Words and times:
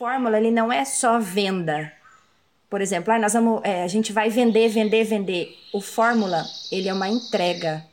Fórmula, 0.00 0.38
ele 0.38 0.50
não 0.50 0.72
é 0.72 0.82
só 0.82 1.20
venda. 1.20 1.92
Por 2.70 2.80
exemplo, 2.80 3.12
ah, 3.12 3.18
nós 3.18 3.34
vamos, 3.34 3.60
é, 3.62 3.82
a 3.82 3.86
gente 3.86 4.14
vai 4.14 4.30
vender, 4.30 4.66
vender, 4.70 5.04
vender. 5.04 5.54
O 5.74 5.80
Fórmula, 5.82 6.42
ele 6.72 6.88
é 6.88 6.94
uma 6.94 7.06
entrega. 7.06 7.84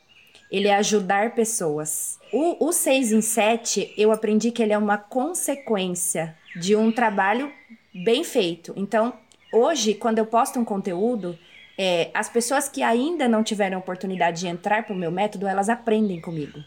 Ele 0.50 0.68
é 0.68 0.76
ajudar 0.76 1.34
pessoas. 1.34 2.18
O, 2.32 2.68
o 2.68 2.72
6 2.72 3.12
em 3.12 3.20
7, 3.20 3.92
eu 3.94 4.10
aprendi 4.10 4.50
que 4.50 4.62
ele 4.62 4.72
é 4.72 4.78
uma 4.78 4.96
consequência 4.96 6.34
de 6.58 6.74
um 6.74 6.90
trabalho 6.90 7.52
bem 7.94 8.24
feito. 8.24 8.72
Então, 8.74 9.12
hoje, 9.52 9.92
quando 9.92 10.16
eu 10.16 10.24
posto 10.24 10.58
um 10.58 10.64
conteúdo, 10.64 11.38
é, 11.76 12.10
as 12.14 12.30
pessoas 12.30 12.70
que 12.70 12.82
ainda 12.82 13.28
não 13.28 13.44
tiveram 13.44 13.80
oportunidade 13.80 14.40
de 14.40 14.48
entrar 14.48 14.82
para 14.86 14.94
o 14.94 14.98
meu 14.98 15.10
método, 15.10 15.46
elas 15.46 15.68
aprendem 15.68 16.22
comigo 16.22 16.58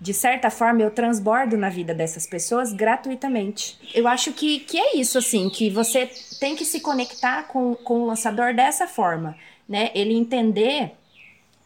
de 0.00 0.14
certa 0.14 0.48
forma, 0.48 0.80
eu 0.80 0.90
transbordo 0.90 1.56
na 1.56 1.68
vida 1.68 1.92
dessas 1.92 2.26
pessoas 2.26 2.72
gratuitamente. 2.72 3.76
Eu 3.92 4.06
acho 4.06 4.32
que, 4.32 4.60
que 4.60 4.78
é 4.78 4.96
isso, 4.96 5.18
assim, 5.18 5.50
que 5.50 5.68
você 5.68 6.08
tem 6.38 6.54
que 6.54 6.64
se 6.64 6.80
conectar 6.80 7.44
com, 7.48 7.74
com 7.74 8.02
o 8.02 8.06
lançador 8.06 8.54
dessa 8.54 8.86
forma, 8.86 9.36
né? 9.68 9.90
Ele 9.94 10.14
entender 10.14 10.92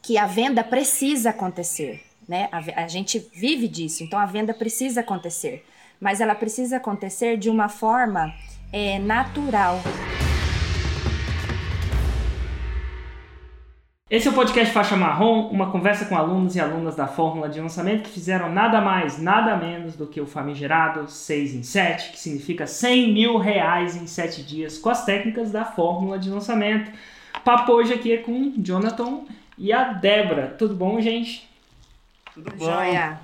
que 0.01 0.17
a 0.17 0.27
venda 0.27 0.65
precisa 0.65 1.31
acontecer, 1.31 2.03
né? 2.27 2.49
A, 2.51 2.85
a 2.85 2.89
gente 2.89 3.19
vive 3.35 3.69
disso, 3.69 4.03
então 4.03 4.19
a 4.19 4.27
venda 4.27 4.55
precisa 4.55 5.01
acontecer. 5.01 5.65
Mas 6.01 6.21
ela 6.21 6.35
precisa 6.35 6.79
acontecer 6.79 7.37
de 7.37 7.51
uma 7.51 7.69
forma 7.69 8.35
é, 8.73 8.99
natural. 8.99 9.79
Esse 14.13 14.29
é 14.29 14.31
o 14.31 14.35
podcast 14.35 14.75
Faixa 14.75 14.95
Marrom, 14.95 15.49
uma 15.49 15.71
conversa 15.71 16.05
com 16.05 16.15
alunos 16.15 16.55
e 16.55 16.61
alunas 16.61 16.95
da 16.95 17.07
fórmula 17.07 17.49
de 17.49 17.59
lançamento 17.59 18.03
que 18.03 18.11
fizeram 18.11 18.53
nada 18.53 18.79
mais, 18.79 19.19
nada 19.19 19.57
menos 19.57 19.97
do 19.97 20.07
que 20.07 20.21
o 20.21 20.27
famigerado 20.27 21.11
6 21.11 21.55
em 21.55 21.63
7, 21.63 22.13
que 22.13 22.21
significa 22.21 22.67
100 22.67 23.11
mil 23.11 23.39
reais 23.39 23.97
em 23.97 24.07
7 24.07 24.43
dias, 24.43 24.77
com 24.77 24.91
as 24.91 25.07
técnicas 25.07 25.51
da 25.51 25.65
fórmula 25.65 26.19
de 26.19 26.29
lançamento. 26.29 26.93
Papo 27.43 27.73
hoje 27.73 27.95
aqui 27.95 28.13
é 28.13 28.19
com 28.19 28.33
o 28.33 28.53
Jonathan 28.59 29.23
e 29.57 29.73
a 29.73 29.95
Débora. 29.95 30.55
Tudo 30.59 30.75
bom, 30.75 31.01
gente? 31.01 31.49
Tudo 32.35 32.55
bom. 32.55 32.67
Joia. 32.67 33.19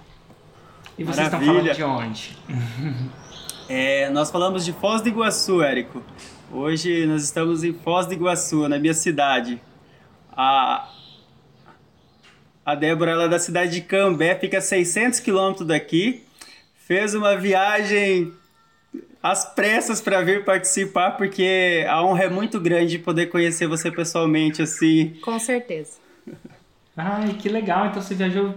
E 0.96 1.04
vocês 1.04 1.30
Maravilha. 1.30 1.70
estão 1.70 1.86
falando 1.86 2.00
de 2.00 2.08
onde? 2.08 2.38
é, 3.68 4.08
nós 4.08 4.30
falamos 4.30 4.64
de 4.64 4.72
Foz 4.72 5.02
do 5.02 5.10
Iguaçu, 5.10 5.62
Érico. 5.62 6.02
Hoje 6.50 7.04
nós 7.04 7.24
estamos 7.24 7.62
em 7.62 7.74
Foz 7.74 8.06
do 8.06 8.14
Iguaçu, 8.14 8.66
na 8.70 8.78
minha 8.78 8.94
cidade. 8.94 9.60
A, 10.40 10.88
a 12.64 12.74
Débora 12.76 13.10
ela 13.10 13.24
é 13.24 13.28
da 13.28 13.40
cidade 13.40 13.72
de 13.72 13.80
Cambé, 13.80 14.36
fica 14.36 14.58
a 14.58 14.60
600 14.60 15.18
quilômetros 15.18 15.66
daqui. 15.66 16.22
Fez 16.86 17.12
uma 17.12 17.36
viagem 17.36 18.32
às 19.20 19.44
pressas 19.44 20.00
para 20.00 20.22
vir 20.22 20.44
participar, 20.44 21.12
porque 21.16 21.84
a 21.88 22.04
honra 22.04 22.24
é 22.24 22.28
muito 22.30 22.60
grande 22.60 22.92
de 22.92 22.98
poder 23.00 23.26
conhecer 23.26 23.66
você 23.66 23.90
pessoalmente, 23.90 24.62
assim. 24.62 25.16
Com 25.24 25.40
certeza. 25.40 25.94
Ai, 26.96 27.34
que 27.34 27.48
legal. 27.48 27.86
Então 27.86 28.00
você 28.00 28.14
viajou 28.14 28.54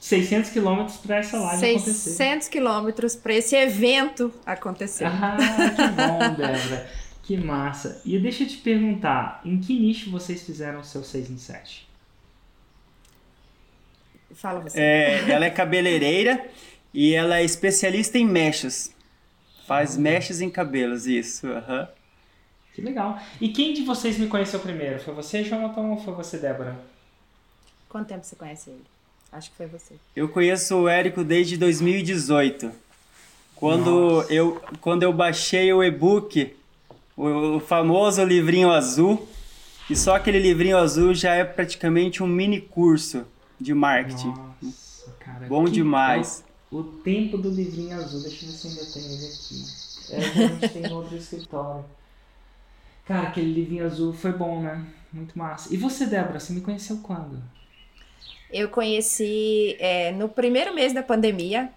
600 0.00 0.50
quilômetros 0.50 0.96
para 0.96 1.18
essa 1.18 1.38
live 1.38 1.60
600 1.60 1.82
acontecer. 1.82 2.10
600 2.10 2.48
quilômetros 2.48 3.14
para 3.14 3.34
esse 3.34 3.54
evento 3.54 4.34
acontecer. 4.44 5.04
Ah, 5.06 5.36
que 5.76 5.88
bom, 5.92 6.34
Débora. 6.34 6.90
Que 7.30 7.36
massa. 7.36 8.02
E 8.04 8.18
deixa 8.18 8.42
eu 8.42 8.48
te 8.48 8.56
perguntar, 8.56 9.40
em 9.44 9.60
que 9.60 9.78
nicho 9.78 10.10
vocês 10.10 10.42
fizeram 10.42 10.80
o 10.80 10.84
seu 10.84 11.04
6 11.04 11.30
em 11.30 11.38
7? 11.38 11.88
Fala 14.34 14.58
você. 14.58 14.80
É, 14.80 15.30
ela 15.30 15.44
é 15.44 15.50
cabeleireira 15.50 16.44
e 16.92 17.14
ela 17.14 17.38
é 17.38 17.44
especialista 17.44 18.18
em 18.18 18.26
mechas. 18.26 18.92
Faz 19.64 19.94
uhum. 19.94 20.02
mechas 20.02 20.40
em 20.40 20.50
cabelos, 20.50 21.06
isso. 21.06 21.46
Uhum. 21.46 21.86
Que 22.74 22.82
legal. 22.82 23.22
E 23.40 23.50
quem 23.50 23.74
de 23.74 23.82
vocês 23.82 24.18
me 24.18 24.26
conheceu 24.26 24.58
primeiro? 24.58 24.98
Foi 24.98 25.14
você, 25.14 25.44
Jonathan, 25.44 25.82
ou 25.82 25.98
foi 25.98 26.14
você, 26.14 26.36
Débora? 26.36 26.76
Quanto 27.88 28.08
tempo 28.08 28.26
você 28.26 28.34
conhece 28.34 28.70
ele? 28.70 28.82
Acho 29.30 29.52
que 29.52 29.56
foi 29.56 29.66
você. 29.66 29.94
Eu 30.16 30.28
conheço 30.30 30.76
o 30.76 30.88
Érico 30.88 31.22
desde 31.22 31.56
2018. 31.56 32.72
Quando 33.54 34.22
eu, 34.28 34.60
quando 34.80 35.04
eu 35.04 35.12
baixei 35.12 35.72
o 35.72 35.80
e-book 35.80 36.58
o 37.26 37.60
famoso 37.60 38.24
livrinho 38.24 38.70
azul. 38.70 39.28
E 39.88 39.96
só 39.96 40.14
aquele 40.14 40.38
livrinho 40.38 40.78
azul 40.78 41.12
já 41.12 41.34
é 41.34 41.44
praticamente 41.44 42.22
um 42.22 42.26
mini 42.26 42.60
curso 42.60 43.26
de 43.60 43.74
marketing. 43.74 44.32
Nossa, 44.62 45.10
cara. 45.18 45.46
Bom 45.46 45.64
demais. 45.64 46.44
O 46.70 46.84
tempo 46.84 47.36
do 47.36 47.50
livrinho 47.50 47.96
azul, 47.96 48.22
deixa 48.22 48.44
eu 48.44 48.50
ver 48.50 48.56
se 48.56 48.68
ainda 48.68 48.84
tem 48.86 49.04
ele 49.04 49.26
aqui. 49.26 49.64
É, 50.12 50.16
a 50.16 50.48
gente 50.48 50.68
tem 50.68 50.82
no 50.82 50.96
outro 50.96 51.16
escritório. 51.16 51.84
Cara, 53.04 53.28
aquele 53.28 53.52
livrinho 53.52 53.84
azul 53.84 54.12
foi 54.12 54.32
bom, 54.32 54.62
né? 54.62 54.86
Muito 55.12 55.36
massa. 55.36 55.74
E 55.74 55.76
você, 55.76 56.06
Débora, 56.06 56.38
você 56.38 56.52
me 56.52 56.60
conheceu 56.60 56.98
quando? 56.98 57.42
Eu 58.52 58.68
conheci 58.68 59.76
é, 59.80 60.12
no 60.12 60.28
primeiro 60.28 60.72
mês 60.72 60.92
da 60.92 61.02
pandemia, 61.02 61.70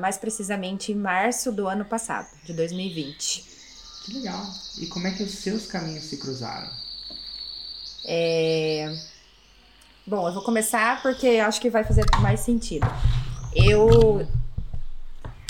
mais 0.00 0.16
precisamente 0.16 0.92
em 0.92 0.94
março 0.94 1.50
do 1.50 1.66
ano 1.66 1.84
passado, 1.84 2.28
de 2.44 2.52
2020. 2.52 3.55
Que 4.06 4.12
legal. 4.12 4.40
E 4.78 4.86
como 4.86 5.08
é 5.08 5.10
que 5.10 5.24
os 5.24 5.32
seus 5.32 5.66
caminhos 5.66 6.04
se 6.04 6.16
cruzaram? 6.16 6.70
É... 8.04 8.96
Bom, 10.06 10.28
eu 10.28 10.32
vou 10.32 10.44
começar 10.44 11.02
porque 11.02 11.26
acho 11.44 11.60
que 11.60 11.68
vai 11.68 11.82
fazer 11.82 12.04
mais 12.20 12.38
sentido. 12.38 12.86
Eu 13.52 14.24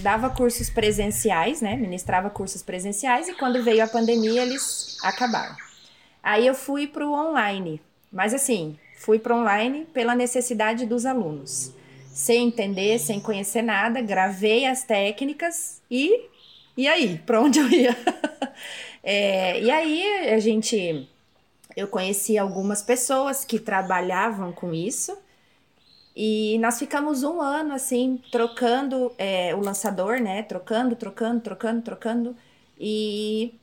dava 0.03 0.31
cursos 0.31 0.71
presenciais, 0.71 1.61
né? 1.61 1.77
Ministrava 1.77 2.31
cursos 2.31 2.63
presenciais 2.63 3.29
e 3.29 3.35
quando 3.35 3.63
veio 3.63 3.85
a 3.85 3.89
pandemia 3.89 4.41
eles 4.41 4.97
acabaram. 5.03 5.55
Aí 6.23 6.47
eu 6.47 6.55
fui 6.55 6.87
para 6.87 7.07
o 7.07 7.13
online, 7.13 7.79
mas 8.11 8.33
assim, 8.33 8.79
fui 8.97 9.19
para 9.19 9.37
online 9.37 9.87
pela 9.93 10.15
necessidade 10.15 10.87
dos 10.87 11.05
alunos. 11.05 11.73
Sem 12.11 12.49
entender, 12.49 12.99
sem 12.99 13.21
conhecer 13.21 13.61
nada, 13.61 14.01
gravei 14.01 14.65
as 14.65 14.83
técnicas 14.83 15.83
e 15.91 16.31
e 16.77 16.87
aí, 16.87 17.19
para 17.25 17.41
onde 17.41 17.59
eu 17.59 17.69
ia? 17.71 17.97
é, 19.03 19.61
e 19.61 19.71
aí 19.71 20.31
a 20.35 20.39
gente, 20.39 21.09
eu 21.77 21.89
conheci 21.89 22.39
algumas 22.39 22.83
pessoas 22.83 23.45
que 23.45 23.59
trabalhavam 23.59 24.53
com 24.53 24.73
isso 24.73 25.17
e 26.15 26.59
nós 26.61 26.79
ficamos 26.79 27.23
um 27.23 27.41
ano 27.41 27.75
assim 27.75 28.23
trocando 28.33 29.13
é, 29.19 29.55
o 29.55 29.61
lançador, 29.61 30.21
né? 30.21 30.43
Trocando, 30.43 30.97
trocando, 30.97 31.41
trocando, 31.41 31.83
trocando 31.83 32.37
e 32.79 33.55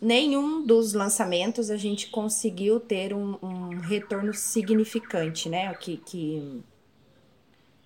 nenhum 0.00 0.64
dos 0.64 0.92
lançamentos 0.92 1.70
a 1.70 1.76
gente 1.76 2.08
conseguiu 2.08 2.78
ter 2.78 3.12
um, 3.12 3.36
um 3.42 3.80
retorno 3.80 4.32
significante, 4.34 5.48
né? 5.48 5.74
Que, 5.74 5.96
que 5.98 6.62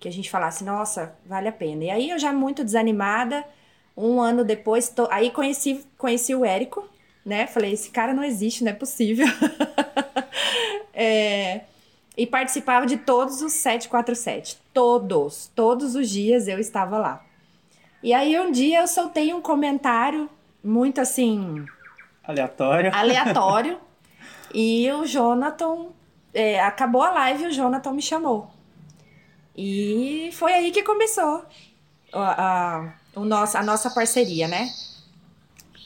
que 0.01 0.07
a 0.07 0.11
gente 0.11 0.31
falasse, 0.31 0.63
nossa, 0.63 1.15
vale 1.23 1.47
a 1.47 1.51
pena. 1.51 1.83
E 1.83 1.89
aí 1.91 2.09
eu 2.09 2.17
já 2.17 2.33
muito 2.33 2.63
desanimada 2.63 3.45
um 3.95 4.21
ano 4.21 4.43
depois, 4.43 4.89
tô... 4.89 5.07
aí 5.11 5.31
conheci, 5.31 5.85
conheci 5.97 6.33
o 6.33 6.45
Érico, 6.45 6.87
né? 7.25 7.47
Falei, 7.47 7.73
esse 7.73 7.89
cara 7.89 8.13
não 8.13 8.23
existe, 8.23 8.63
não 8.63 8.71
é 8.71 8.75
possível. 8.75 9.27
é... 10.93 11.61
E 12.17 12.27
participava 12.27 12.85
de 12.85 12.97
todos 12.97 13.41
os 13.41 13.53
747. 13.53 14.57
Todos. 14.73 15.49
Todos 15.55 15.95
os 15.95 16.09
dias 16.09 16.47
eu 16.47 16.59
estava 16.59 16.97
lá. 16.97 17.25
E 18.03 18.13
aí 18.13 18.37
um 18.39 18.51
dia 18.51 18.81
eu 18.81 18.87
soltei 18.87 19.33
um 19.33 19.41
comentário 19.41 20.29
muito 20.63 20.99
assim. 20.99 21.65
Aleatório. 22.23 22.93
Aleatório. 22.93 23.79
e 24.53 24.91
o 24.91 25.05
Jonathan. 25.05 25.87
É, 26.33 26.61
acabou 26.61 27.01
a 27.01 27.11
live 27.11 27.43
e 27.43 27.47
o 27.47 27.51
Jonathan 27.51 27.91
me 27.91 28.01
chamou. 28.01 28.49
E 29.55 30.29
foi 30.33 30.53
aí 30.53 30.71
que 30.71 30.81
começou 30.81 31.45
a, 32.13 32.77
a 32.77 32.93
o 33.15 33.25
nosso, 33.25 33.57
a 33.57 33.63
nossa 33.63 33.89
parceria, 33.89 34.47
né? 34.47 34.69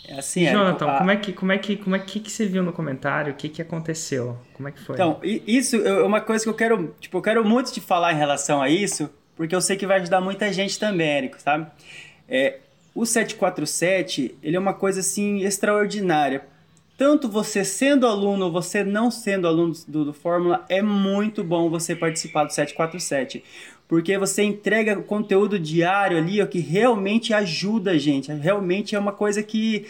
É 0.07 0.19
assim, 0.19 0.45
Jonathan, 0.45 0.87
a... 0.87 0.97
como 0.99 1.11
é 1.11 1.15
que 1.15 1.33
como 1.33 1.51
é 1.51 1.57
que 1.57 1.75
como 1.77 1.95
é 1.95 1.99
que, 1.99 2.19
que 2.19 2.31
você 2.31 2.45
viu 2.45 2.61
no 2.61 2.71
comentário? 2.71 3.33
O 3.33 3.35
que 3.35 3.49
que 3.49 3.61
aconteceu? 3.61 4.37
Como 4.53 4.67
é 4.67 4.71
que 4.71 4.79
foi? 4.79 4.95
Então, 4.95 5.19
isso 5.23 5.75
é 5.77 6.03
uma 6.03 6.21
coisa 6.21 6.43
que 6.43 6.49
eu 6.49 6.53
quero, 6.53 6.95
tipo, 6.99 7.17
eu 7.17 7.21
quero 7.21 7.43
muito 7.43 7.71
te 7.71 7.81
falar 7.81 8.13
em 8.13 8.17
relação 8.17 8.61
a 8.61 8.69
isso, 8.69 9.09
porque 9.35 9.55
eu 9.55 9.61
sei 9.61 9.75
que 9.75 9.87
vai 9.87 9.99
ajudar 9.99 10.21
muita 10.21 10.51
gente 10.53 10.77
também, 10.77 11.07
Érico, 11.07 11.41
sabe? 11.41 11.67
É, 12.29 12.59
o 12.93 13.05
747, 13.05 14.37
ele 14.41 14.55
é 14.55 14.59
uma 14.59 14.73
coisa 14.73 14.99
assim 14.99 15.43
extraordinária. 15.43 16.45
Tanto 16.97 17.27
você 17.27 17.65
sendo 17.65 18.07
aluno 18.07 18.45
ou 18.45 18.51
você 18.51 18.81
não 18.81 19.11
sendo 19.11 19.47
aluno 19.47 19.73
do, 19.85 20.05
do 20.05 20.13
Fórmula, 20.13 20.63
é 20.69 20.81
muito 20.81 21.43
bom 21.43 21.69
você 21.69 21.93
participar 21.93 22.45
do 22.45 22.53
747 22.53 23.43
porque 23.87 24.17
você 24.17 24.43
entrega 24.43 24.95
conteúdo 24.97 25.59
diário 25.59 26.17
ali, 26.17 26.41
ó, 26.41 26.45
que 26.45 26.59
realmente 26.59 27.33
ajuda 27.33 27.91
a 27.91 27.97
gente. 27.97 28.31
Realmente 28.31 28.95
é 28.95 28.99
uma 28.99 29.11
coisa 29.11 29.43
que 29.43 29.85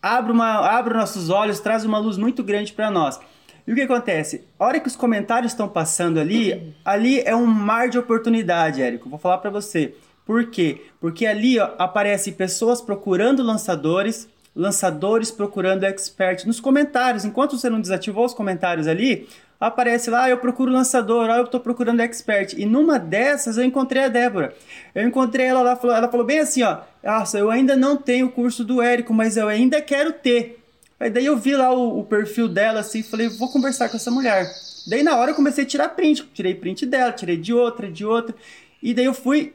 abre, 0.00 0.32
uma, 0.32 0.58
abre 0.78 0.94
nossos 0.94 1.28
olhos, 1.28 1.60
traz 1.60 1.84
uma 1.84 1.98
luz 1.98 2.16
muito 2.16 2.42
grande 2.42 2.72
para 2.72 2.90
nós. 2.90 3.20
E 3.66 3.72
o 3.72 3.74
que 3.74 3.82
acontece? 3.82 4.44
A 4.58 4.64
hora 4.64 4.80
que 4.80 4.88
os 4.88 4.96
comentários 4.96 5.52
estão 5.52 5.68
passando 5.68 6.18
ali, 6.18 6.74
ali 6.82 7.20
é 7.20 7.36
um 7.36 7.44
mar 7.44 7.90
de 7.90 7.98
oportunidade, 7.98 8.80
Érico. 8.80 9.10
Vou 9.10 9.18
falar 9.18 9.38
para 9.38 9.50
você. 9.50 9.94
Por 10.24 10.46
quê? 10.46 10.86
Porque 10.98 11.26
ali 11.26 11.58
ó, 11.58 11.70
aparecem 11.78 12.32
pessoas 12.32 12.80
procurando 12.80 13.42
lançadores, 13.42 14.26
lançadores 14.56 15.30
procurando 15.30 15.84
expert 15.84 16.46
nos 16.46 16.60
comentários. 16.60 17.26
Enquanto 17.26 17.58
você 17.58 17.68
não 17.68 17.80
desativou 17.80 18.24
os 18.24 18.32
comentários 18.32 18.86
ali, 18.86 19.28
aparece 19.60 20.08
lá, 20.08 20.24
ah, 20.24 20.30
eu 20.30 20.38
procuro 20.38 20.70
lançador, 20.70 21.28
ah, 21.28 21.38
eu 21.38 21.44
estou 21.44 21.60
procurando 21.60 22.00
expert. 22.00 22.54
E 22.56 22.64
numa 22.64 22.98
dessas 22.98 23.58
eu 23.58 23.64
encontrei 23.64 24.04
a 24.04 24.08
Débora. 24.08 24.54
Eu 24.94 25.06
encontrei 25.06 25.46
ela 25.46 25.62
lá, 25.62 25.78
ela 25.82 26.08
falou 26.08 26.24
bem 26.24 26.40
assim, 26.40 26.62
ó, 26.62 26.78
nossa, 27.02 27.38
eu 27.38 27.50
ainda 27.50 27.76
não 27.76 27.96
tenho 27.96 28.26
o 28.26 28.32
curso 28.32 28.64
do 28.64 28.80
Érico, 28.80 29.12
mas 29.12 29.36
eu 29.36 29.48
ainda 29.48 29.80
quero 29.82 30.12
ter. 30.12 30.62
Aí 31.00 31.10
daí 31.10 31.26
eu 31.26 31.36
vi 31.36 31.54
lá 31.56 31.72
o, 31.72 32.00
o 32.00 32.04
perfil 32.04 32.48
dela 32.48 32.80
assim, 32.80 33.02
falei, 33.02 33.28
vou 33.28 33.50
conversar 33.50 33.88
com 33.88 33.96
essa 33.96 34.10
mulher. 34.10 34.46
Daí 34.86 35.02
na 35.02 35.16
hora 35.16 35.32
eu 35.32 35.34
comecei 35.34 35.64
a 35.64 35.66
tirar 35.66 35.88
print, 35.90 36.24
tirei 36.32 36.54
print 36.54 36.86
dela, 36.86 37.12
tirei 37.12 37.36
de 37.36 37.52
outra, 37.52 37.90
de 37.90 38.04
outra. 38.04 38.34
E 38.82 38.94
daí 38.94 39.04
eu 39.04 39.14
fui 39.14 39.54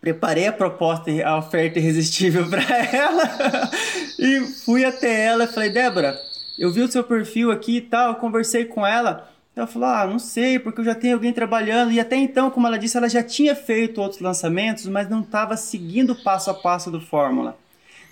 preparei 0.00 0.46
a 0.46 0.52
proposta, 0.52 1.10
a 1.24 1.38
oferta 1.38 1.78
irresistível 1.78 2.46
para 2.48 2.62
ela 2.62 3.70
e 4.18 4.40
fui 4.64 4.84
até 4.84 5.24
ela 5.24 5.44
e 5.44 5.48
falei, 5.48 5.70
Débora, 5.70 6.18
eu 6.58 6.72
vi 6.72 6.82
o 6.82 6.90
seu 6.90 7.04
perfil 7.04 7.50
aqui 7.50 7.76
e 7.76 7.80
tal, 7.80 8.16
conversei 8.16 8.64
com 8.64 8.86
ela. 8.86 9.30
Ela 9.54 9.66
falou, 9.66 9.88
ah, 9.88 10.06
não 10.06 10.18
sei, 10.18 10.58
porque 10.58 10.80
eu 10.80 10.84
já 10.84 10.94
tenho 10.94 11.14
alguém 11.14 11.32
trabalhando. 11.32 11.90
E 11.92 11.98
até 11.98 12.16
então, 12.16 12.50
como 12.50 12.66
ela 12.66 12.78
disse, 12.78 12.96
ela 12.96 13.08
já 13.08 13.22
tinha 13.22 13.56
feito 13.56 14.00
outros 14.00 14.20
lançamentos, 14.20 14.86
mas 14.86 15.08
não 15.08 15.20
estava 15.20 15.56
seguindo 15.56 16.12
o 16.12 16.22
passo 16.22 16.50
a 16.50 16.54
passo 16.54 16.90
do 16.90 17.00
Fórmula. 17.00 17.56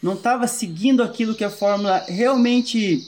Não 0.02 0.14
estava 0.14 0.46
seguindo 0.46 1.02
aquilo 1.02 1.34
que 1.34 1.44
a 1.44 1.50
Fórmula 1.50 2.04
realmente 2.08 3.00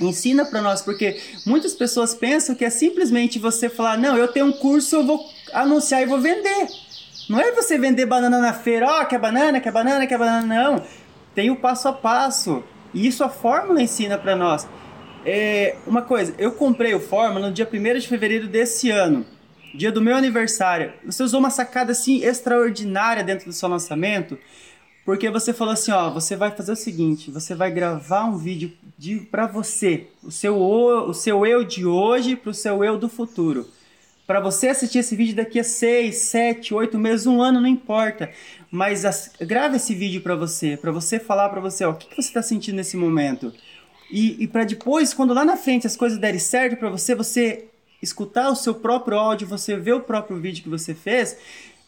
ensina 0.00 0.44
para 0.44 0.60
nós, 0.60 0.82
porque 0.82 1.20
muitas 1.46 1.72
pessoas 1.74 2.14
pensam 2.14 2.54
que 2.54 2.64
é 2.64 2.70
simplesmente 2.70 3.38
você 3.38 3.68
falar, 3.68 3.96
não, 3.96 4.16
eu 4.16 4.28
tenho 4.28 4.46
um 4.46 4.52
curso, 4.52 4.96
eu 4.96 5.06
vou 5.06 5.24
anunciar 5.52 6.02
e 6.02 6.06
vou 6.06 6.20
vender. 6.20 6.68
Não 7.28 7.40
é 7.40 7.52
você 7.52 7.78
vender 7.78 8.04
banana 8.06 8.38
na 8.38 8.52
feira, 8.52 8.86
ó, 8.86 9.02
oh, 9.02 9.06
que 9.06 9.14
é 9.14 9.18
banana, 9.18 9.60
que 9.60 9.68
é 9.68 9.72
banana, 9.72 10.06
que 10.06 10.12
é 10.12 10.18
banana, 10.18 10.46
não. 10.46 10.84
Tem 11.34 11.50
o 11.50 11.56
passo 11.56 11.88
a 11.88 11.92
passo. 11.92 12.62
E 12.94 13.06
isso 13.06 13.24
a 13.24 13.28
fórmula 13.28 13.82
ensina 13.82 14.16
para 14.16 14.36
nós. 14.36 14.66
É, 15.26 15.76
uma 15.86 16.02
coisa, 16.02 16.34
eu 16.38 16.52
comprei 16.52 16.94
o 16.94 17.00
Fórmula 17.00 17.48
no 17.48 17.52
dia 17.52 17.68
1 17.70 17.98
de 17.98 18.06
fevereiro 18.06 18.46
desse 18.46 18.90
ano, 18.90 19.24
dia 19.74 19.90
do 19.90 20.00
meu 20.00 20.14
aniversário. 20.14 20.92
Você 21.04 21.22
usou 21.22 21.40
uma 21.40 21.50
sacada 21.50 21.92
assim 21.92 22.22
extraordinária 22.22 23.24
dentro 23.24 23.46
do 23.46 23.52
seu 23.52 23.68
lançamento, 23.68 24.38
porque 25.04 25.30
você 25.30 25.52
falou 25.52 25.72
assim, 25.72 25.92
ó, 25.92 26.10
você 26.10 26.36
vai 26.36 26.50
fazer 26.50 26.72
o 26.72 26.76
seguinte, 26.76 27.30
você 27.30 27.54
vai 27.54 27.70
gravar 27.70 28.24
um 28.24 28.36
vídeo 28.36 28.72
de 28.96 29.16
para 29.16 29.46
você, 29.46 30.06
o 30.22 30.30
seu 30.30 30.56
o 30.56 31.12
seu 31.12 31.44
eu 31.44 31.64
de 31.64 31.84
hoje 31.84 32.36
para 32.36 32.50
o 32.50 32.54
seu 32.54 32.84
eu 32.84 32.96
do 32.96 33.08
futuro 33.08 33.66
para 34.26 34.40
você 34.40 34.68
assistir 34.68 34.98
esse 34.98 35.14
vídeo 35.14 35.36
daqui 35.36 35.60
a 35.60 35.64
6, 35.64 36.14
7, 36.16 36.74
8 36.74 36.98
meses, 36.98 37.26
um 37.26 37.42
ano, 37.42 37.60
não 37.60 37.68
importa. 37.68 38.30
Mas 38.70 39.04
as, 39.04 39.32
grava 39.40 39.76
esse 39.76 39.94
vídeo 39.94 40.22
para 40.22 40.34
você, 40.34 40.76
para 40.76 40.90
você 40.90 41.18
falar 41.18 41.50
para 41.50 41.60
você, 41.60 41.84
ó, 41.84 41.90
o 41.90 41.94
que, 41.94 42.08
que 42.08 42.16
você 42.16 42.28
está 42.28 42.42
sentindo 42.42 42.76
nesse 42.76 42.96
momento. 42.96 43.52
E, 44.10 44.42
e 44.42 44.48
para 44.48 44.64
depois, 44.64 45.12
quando 45.12 45.34
lá 45.34 45.44
na 45.44 45.56
frente 45.56 45.86
as 45.86 45.96
coisas 45.96 46.18
derem 46.18 46.40
certo 46.40 46.76
para 46.76 46.88
você, 46.88 47.14
você 47.14 47.66
escutar 48.02 48.48
o 48.48 48.56
seu 48.56 48.74
próprio 48.74 49.18
áudio, 49.18 49.46
você 49.46 49.76
ver 49.76 49.94
o 49.94 50.00
próprio 50.00 50.38
vídeo 50.38 50.62
que 50.62 50.68
você 50.68 50.94
fez 50.94 51.36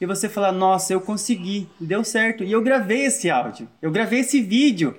e 0.00 0.05
você 0.05 0.29
falar, 0.29 0.53
nossa, 0.53 0.93
eu 0.93 1.00
consegui, 1.00 1.67
deu 1.81 2.05
certo. 2.05 2.44
E 2.44 2.53
eu 2.53 2.61
gravei 2.62 3.06
esse 3.06 3.31
áudio, 3.31 3.69
eu 3.81 3.91
gravei 3.91 4.21
esse 4.21 4.43
vídeo. 4.43 4.94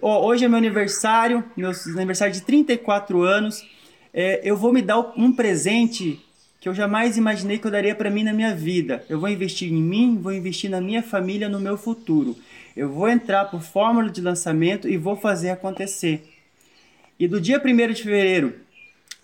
Hoje 0.00 0.44
é 0.44 0.48
meu 0.48 0.58
aniversário, 0.58 1.44
meu 1.56 1.72
aniversário 1.96 2.32
de 2.32 2.42
34 2.42 3.22
anos. 3.22 3.66
É, 4.12 4.40
eu 4.42 4.56
vou 4.56 4.72
me 4.72 4.82
dar 4.82 4.98
um 5.16 5.32
presente 5.32 6.20
que 6.60 6.68
eu 6.68 6.74
jamais 6.74 7.16
imaginei 7.16 7.58
que 7.58 7.66
eu 7.66 7.70
daria 7.70 7.94
para 7.94 8.10
mim 8.10 8.22
na 8.22 8.34
minha 8.34 8.54
vida. 8.54 9.02
Eu 9.08 9.18
vou 9.18 9.30
investir 9.30 9.72
em 9.72 9.82
mim, 9.82 10.18
vou 10.20 10.32
investir 10.32 10.70
na 10.70 10.80
minha 10.80 11.02
família, 11.02 11.48
no 11.48 11.58
meu 11.58 11.78
futuro. 11.78 12.36
Eu 12.76 12.90
vou 12.90 13.08
entrar 13.08 13.46
por 13.46 13.62
fórmula 13.62 14.10
de 14.10 14.20
lançamento 14.20 14.86
e 14.86 14.98
vou 14.98 15.16
fazer 15.16 15.48
acontecer. 15.50 16.22
E 17.18 17.26
do 17.26 17.40
dia 17.40 17.60
1 17.64 17.92
de 17.94 18.02
fevereiro 18.02 18.54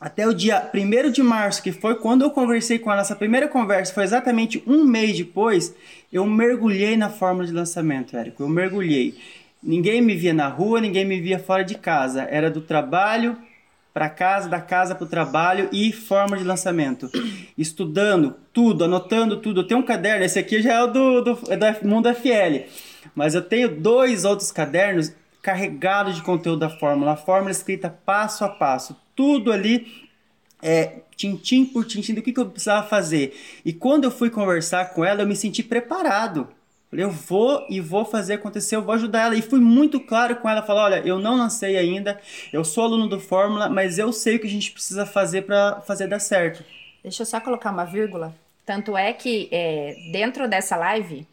até 0.00 0.26
o 0.26 0.32
dia 0.32 0.70
1 0.74 1.10
de 1.10 1.22
março, 1.22 1.62
que 1.62 1.72
foi 1.72 1.94
quando 1.96 2.22
eu 2.22 2.30
conversei 2.30 2.78
com 2.78 2.90
ela, 2.90 3.02
essa 3.02 3.16
primeira 3.16 3.48
conversa 3.48 3.92
foi 3.92 4.04
exatamente 4.04 4.62
um 4.66 4.84
mês 4.84 5.16
depois, 5.16 5.74
eu 6.12 6.26
mergulhei 6.26 6.96
na 6.96 7.08
fórmula 7.08 7.46
de 7.46 7.52
lançamento, 7.52 8.16
Érico. 8.16 8.42
Eu 8.42 8.48
mergulhei. 8.48 9.14
Ninguém 9.62 10.00
me 10.00 10.14
via 10.14 10.34
na 10.34 10.48
rua, 10.48 10.80
ninguém 10.80 11.04
me 11.04 11.20
via 11.20 11.38
fora 11.38 11.64
de 11.64 11.76
casa. 11.76 12.22
Era 12.30 12.50
do 12.50 12.60
trabalho 12.60 13.36
para 13.96 14.10
casa, 14.10 14.46
da 14.46 14.60
casa 14.60 14.94
para 14.94 15.04
o 15.06 15.08
trabalho 15.08 15.70
e 15.72 15.90
forma 15.90 16.36
de 16.36 16.44
lançamento. 16.44 17.10
Estudando 17.56 18.36
tudo, 18.52 18.84
anotando 18.84 19.38
tudo. 19.38 19.60
Eu 19.60 19.66
tenho 19.66 19.80
um 19.80 19.82
caderno, 19.82 20.22
esse 20.22 20.38
aqui 20.38 20.60
já 20.60 20.74
é 20.74 20.82
o 20.82 20.86
do, 20.86 21.22
do, 21.22 21.38
é 21.48 21.56
do 21.56 21.88
Mundo 21.88 22.14
FL, 22.14 22.68
mas 23.14 23.34
eu 23.34 23.40
tenho 23.40 23.74
dois 23.74 24.26
outros 24.26 24.52
cadernos 24.52 25.14
carregados 25.40 26.14
de 26.14 26.20
conteúdo 26.20 26.58
da 26.58 26.68
fórmula, 26.68 27.12
a 27.12 27.16
fórmula 27.16 27.50
escrita 27.50 27.88
passo 27.88 28.44
a 28.44 28.50
passo, 28.50 28.94
tudo 29.14 29.50
ali 29.50 29.86
é, 30.60 30.96
tintim 31.16 31.64
por 31.64 31.86
tintim 31.86 32.12
do 32.12 32.20
que, 32.20 32.34
que 32.34 32.40
eu 32.40 32.50
precisava 32.50 32.86
fazer. 32.86 33.34
E 33.64 33.72
quando 33.72 34.04
eu 34.04 34.10
fui 34.10 34.28
conversar 34.28 34.92
com 34.92 35.06
ela, 35.06 35.22
eu 35.22 35.26
me 35.26 35.34
senti 35.34 35.62
preparado. 35.62 36.48
Falei, 36.90 37.04
eu 37.04 37.10
vou 37.10 37.66
e 37.68 37.80
vou 37.80 38.04
fazer 38.04 38.34
acontecer, 38.34 38.76
eu 38.76 38.82
vou 38.82 38.94
ajudar 38.94 39.26
ela. 39.26 39.34
E 39.34 39.42
fui 39.42 39.60
muito 39.60 39.98
claro 40.00 40.36
com 40.36 40.48
ela, 40.48 40.62
falar, 40.62 40.84
olha, 40.84 41.02
eu 41.04 41.18
não 41.18 41.36
lancei 41.36 41.76
ainda, 41.76 42.20
eu 42.52 42.64
sou 42.64 42.84
aluno 42.84 43.08
do 43.08 43.20
Fórmula, 43.20 43.68
mas 43.68 43.98
eu 43.98 44.12
sei 44.12 44.36
o 44.36 44.38
que 44.38 44.46
a 44.46 44.50
gente 44.50 44.70
precisa 44.70 45.04
fazer 45.04 45.42
para 45.42 45.80
fazer 45.80 46.06
dar 46.06 46.20
certo. 46.20 46.64
Deixa 47.02 47.22
eu 47.22 47.26
só 47.26 47.40
colocar 47.40 47.70
uma 47.70 47.84
vírgula. 47.84 48.34
Tanto 48.64 48.96
é 48.96 49.12
que 49.12 49.48
é, 49.52 49.94
dentro 50.10 50.48
dessa 50.48 50.76
live, 50.76 51.26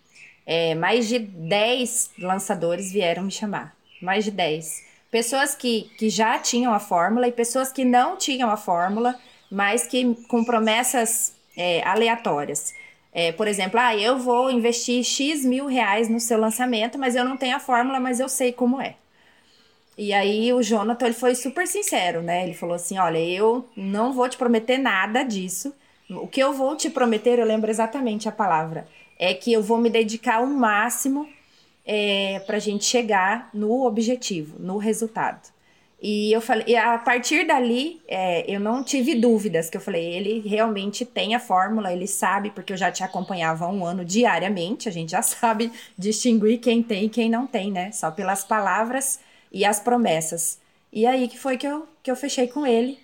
é, 0.46 0.76
mais 0.76 1.08
de 1.08 1.20
10 1.20 2.12
lançadores 2.20 2.92
vieram 2.92 3.24
me 3.24 3.32
chamar. 3.32 3.76
Mais 4.02 4.24
de 4.24 4.32
10. 4.32 4.84
Pessoas 5.10 5.56
que, 5.56 5.90
que 5.98 6.10
já 6.10 6.38
tinham 6.40 6.74
a 6.74 6.80
fórmula 6.80 7.28
e 7.28 7.32
pessoas 7.32 7.72
que 7.72 7.86
não 7.86 8.18
tinham 8.18 8.50
a 8.50 8.58
fórmula, 8.58 9.16
mas 9.50 9.88
que 9.88 10.16
com 10.28 10.44
promessas 10.44 11.36
é, 11.56 11.84
aleatórias. 11.84 12.74
É, 13.13 13.31
por 13.31 13.48
exemplo, 13.48 13.80
ah, 13.80 13.95
eu 13.95 14.18
vou 14.18 14.50
investir 14.50 15.04
X 15.04 15.45
mil 15.45 15.68
reais 15.68 16.10
no 16.10 16.19
seu 16.19 16.39
lançamento, 16.39 16.98
mas 16.98 17.15
eu 17.15 17.24
não 17.24 17.38
tenho 17.38 17.56
a 17.56 17.60
fórmula, 17.60 18.00
mas 18.00 18.19
eu 18.19 18.27
sei 18.27 18.51
como 18.51 18.81
é. 18.81 18.95
E 19.98 20.12
aí 20.12 20.51
o 20.51 20.63
Jonathan 20.63 21.06
ele 21.06 21.13
foi 21.13 21.36
super 21.36 21.68
sincero, 21.68 22.21
né? 22.21 22.44
Ele 22.44 22.54
falou 22.54 22.75
assim: 22.75 22.98
olha, 22.98 23.19
eu 23.19 23.68
não 23.77 24.12
vou 24.13 24.27
te 24.27 24.38
prometer 24.38 24.80
nada 24.80 25.24
disso. 25.24 25.74
O 26.10 26.27
que 26.27 26.42
eu 26.42 26.54
vou 26.54 26.75
te 26.75 26.89
prometer, 26.89 27.39
eu 27.39 27.45
lembro 27.45 27.69
exatamente 27.69 28.27
a 28.27 28.31
palavra, 28.31 28.88
é 29.18 29.33
que 29.33 29.54
eu 29.54 29.62
vou 29.62 29.77
me 29.77 29.89
dedicar 29.89 30.42
o 30.42 30.48
máximo 30.48 31.27
é, 31.86 32.39
para 32.45 32.57
a 32.57 32.60
gente 32.60 32.86
chegar 32.86 33.50
no 33.54 33.86
objetivo, 33.86 34.57
no 34.60 34.77
resultado. 34.77 35.51
E 36.06 36.34
eu 36.34 36.42
falei, 36.42 36.66
e 36.68 36.75
a 36.75 36.98
partir 36.98 37.48
dali, 37.48 38.01
é, 38.10 38.44
eu 38.54 38.60
não 38.60 38.84
tive 38.84 39.16
dúvidas, 39.16 39.70
que 39.70 39.77
eu 39.77 39.82
falei, 39.82 40.04
ele 40.04 40.46
realmente 40.46 41.06
tem 41.06 41.34
a 41.34 41.39
fórmula, 41.39 41.94
ele 41.94 42.08
sabe, 42.08 42.50
porque 42.50 42.74
eu 42.74 42.77
já 42.77 42.92
te 42.92 43.06
acompanhava 43.06 43.63
há 43.63 43.70
um 43.70 43.86
ano 43.86 44.04
diariamente, 44.04 44.89
a 44.89 44.92
gente 44.92 45.12
já 45.12 45.22
sabe 45.24 45.72
distinguir 45.98 46.60
quem 46.60 46.84
tem 46.84 47.06
e 47.06 47.10
quem 47.10 47.30
não 47.30 47.48
tem, 47.48 47.72
né? 47.72 47.89
Só 47.94 48.12
pelas 48.12 48.44
palavras 48.44 49.22
e 49.50 49.63
as 49.63 49.80
promessas. 49.80 50.60
E 50.92 51.06
aí 51.06 51.30
que 51.30 51.39
foi 51.39 51.56
que 51.56 51.66
eu, 51.66 51.88
que 52.04 52.12
eu 52.12 52.18
fechei 52.18 52.50
com 52.50 52.68
ele. 52.68 53.00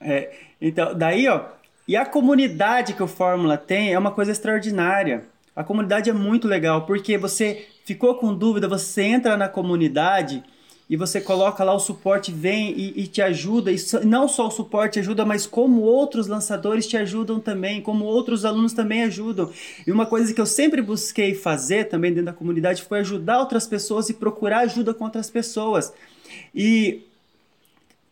É, 0.00 0.32
então, 0.60 0.96
daí, 0.96 1.26
ó, 1.26 1.44
e 1.88 1.96
a 1.96 2.06
comunidade 2.06 2.94
que 2.94 3.02
o 3.02 3.08
Fórmula 3.08 3.58
tem 3.58 3.92
é 3.92 3.98
uma 3.98 4.12
coisa 4.12 4.30
extraordinária. 4.30 5.24
A 5.56 5.64
comunidade 5.64 6.08
é 6.08 6.12
muito 6.12 6.46
legal, 6.46 6.86
porque 6.86 7.18
você 7.18 7.66
ficou 7.84 8.14
com 8.14 8.32
dúvida, 8.32 8.68
você 8.68 9.02
entra 9.02 9.36
na 9.36 9.48
comunidade 9.48 10.44
e 10.88 10.96
você 10.96 11.20
coloca 11.20 11.62
lá 11.62 11.74
o 11.74 11.78
suporte 11.78 12.32
vem 12.32 12.70
e, 12.70 13.02
e, 13.02 13.06
te 13.06 13.20
ajuda, 13.20 13.70
e 13.70 13.76
não 14.04 14.26
só 14.26 14.48
o 14.48 14.50
suporte 14.50 14.98
ajuda, 14.98 15.24
mas 15.24 15.46
como 15.46 15.82
outros 15.82 16.26
lançadores 16.26 16.86
te 16.86 16.96
ajudam 16.96 17.38
também, 17.38 17.82
como 17.82 18.04
outros 18.04 18.44
alunos 18.44 18.72
também 18.72 19.02
ajudam. 19.04 19.50
E 19.86 19.92
uma 19.92 20.06
coisa 20.06 20.32
que 20.32 20.40
eu 20.40 20.46
sempre 20.46 20.80
busquei 20.80 21.34
fazer 21.34 21.84
também 21.84 22.10
dentro 22.10 22.26
da 22.26 22.32
comunidade 22.32 22.82
foi 22.82 23.00
ajudar 23.00 23.40
outras 23.40 23.66
pessoas 23.66 24.08
e 24.08 24.14
procurar 24.14 24.60
ajuda 24.60 24.94
com 24.94 25.04
outras 25.04 25.28
pessoas. 25.28 25.92
E 26.54 27.07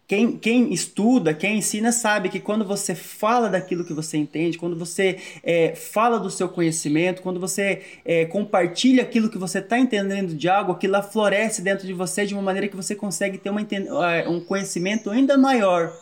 quem, 0.07 0.37
quem 0.37 0.73
estuda, 0.73 1.35
quem 1.35 1.59
ensina, 1.59 1.91
sabe 1.91 2.29
que 2.29 2.39
quando 2.39 2.65
você 2.65 2.95
fala 2.95 3.49
daquilo 3.49 3.85
que 3.85 3.93
você 3.93 4.17
entende, 4.17 4.57
quando 4.57 4.77
você 4.77 5.19
é, 5.43 5.75
fala 5.75 6.21
do 6.21 6.31
seu 6.31 6.49
conhecimento, 6.49 7.23
quando 7.23 7.41
você 7.41 7.83
é, 8.05 8.25
compartilha 8.25 9.03
aquilo 9.03 9.29
que 9.29 9.37
você 9.37 9.59
está 9.59 9.77
entendendo 9.79 10.33
de 10.33 10.49
algo, 10.49 10.73
aquilo 10.73 11.03
floresce 11.03 11.61
dentro 11.61 11.87
de 11.87 11.93
você 11.93 12.25
de 12.25 12.35
uma 12.35 12.43
maneira 12.43 12.69
que 12.69 12.77
você 12.77 12.95
consegue 12.95 13.37
ter 13.37 13.51
uma, 13.51 13.61
é, 13.63 14.29
um 14.29 14.41
conhecimento 14.41 15.11
ainda 15.11 15.37
maior 15.37 15.93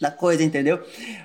da 0.00 0.10
coisa, 0.10 0.42
entendeu? 0.42 0.82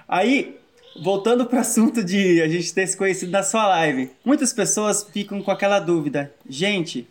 Aí, 0.07 0.57
voltando 1.01 1.47
para 1.47 1.57
o 1.57 1.61
assunto 1.61 2.03
de 2.03 2.39
a 2.39 2.47
gente 2.47 2.71
ter 2.71 2.85
se 2.85 2.95
conhecido 2.95 3.31
na 3.31 3.41
sua 3.41 3.67
live, 3.67 4.11
muitas 4.23 4.53
pessoas 4.53 5.03
ficam 5.11 5.41
com 5.41 5.49
aquela 5.49 5.79
dúvida: 5.79 6.31
gente, 6.47 7.07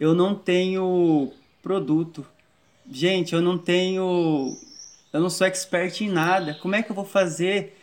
eu 0.00 0.14
não 0.16 0.34
tenho 0.34 1.32
produto 1.62 2.26
gente, 2.90 3.34
eu 3.34 3.40
não 3.40 3.58
tenho. 3.58 4.56
Eu 5.12 5.20
não 5.20 5.30
sou 5.30 5.46
expert 5.46 6.00
em 6.00 6.08
nada. 6.08 6.54
Como 6.54 6.74
é 6.74 6.82
que 6.82 6.90
eu 6.90 6.96
vou 6.96 7.04
fazer? 7.04 7.76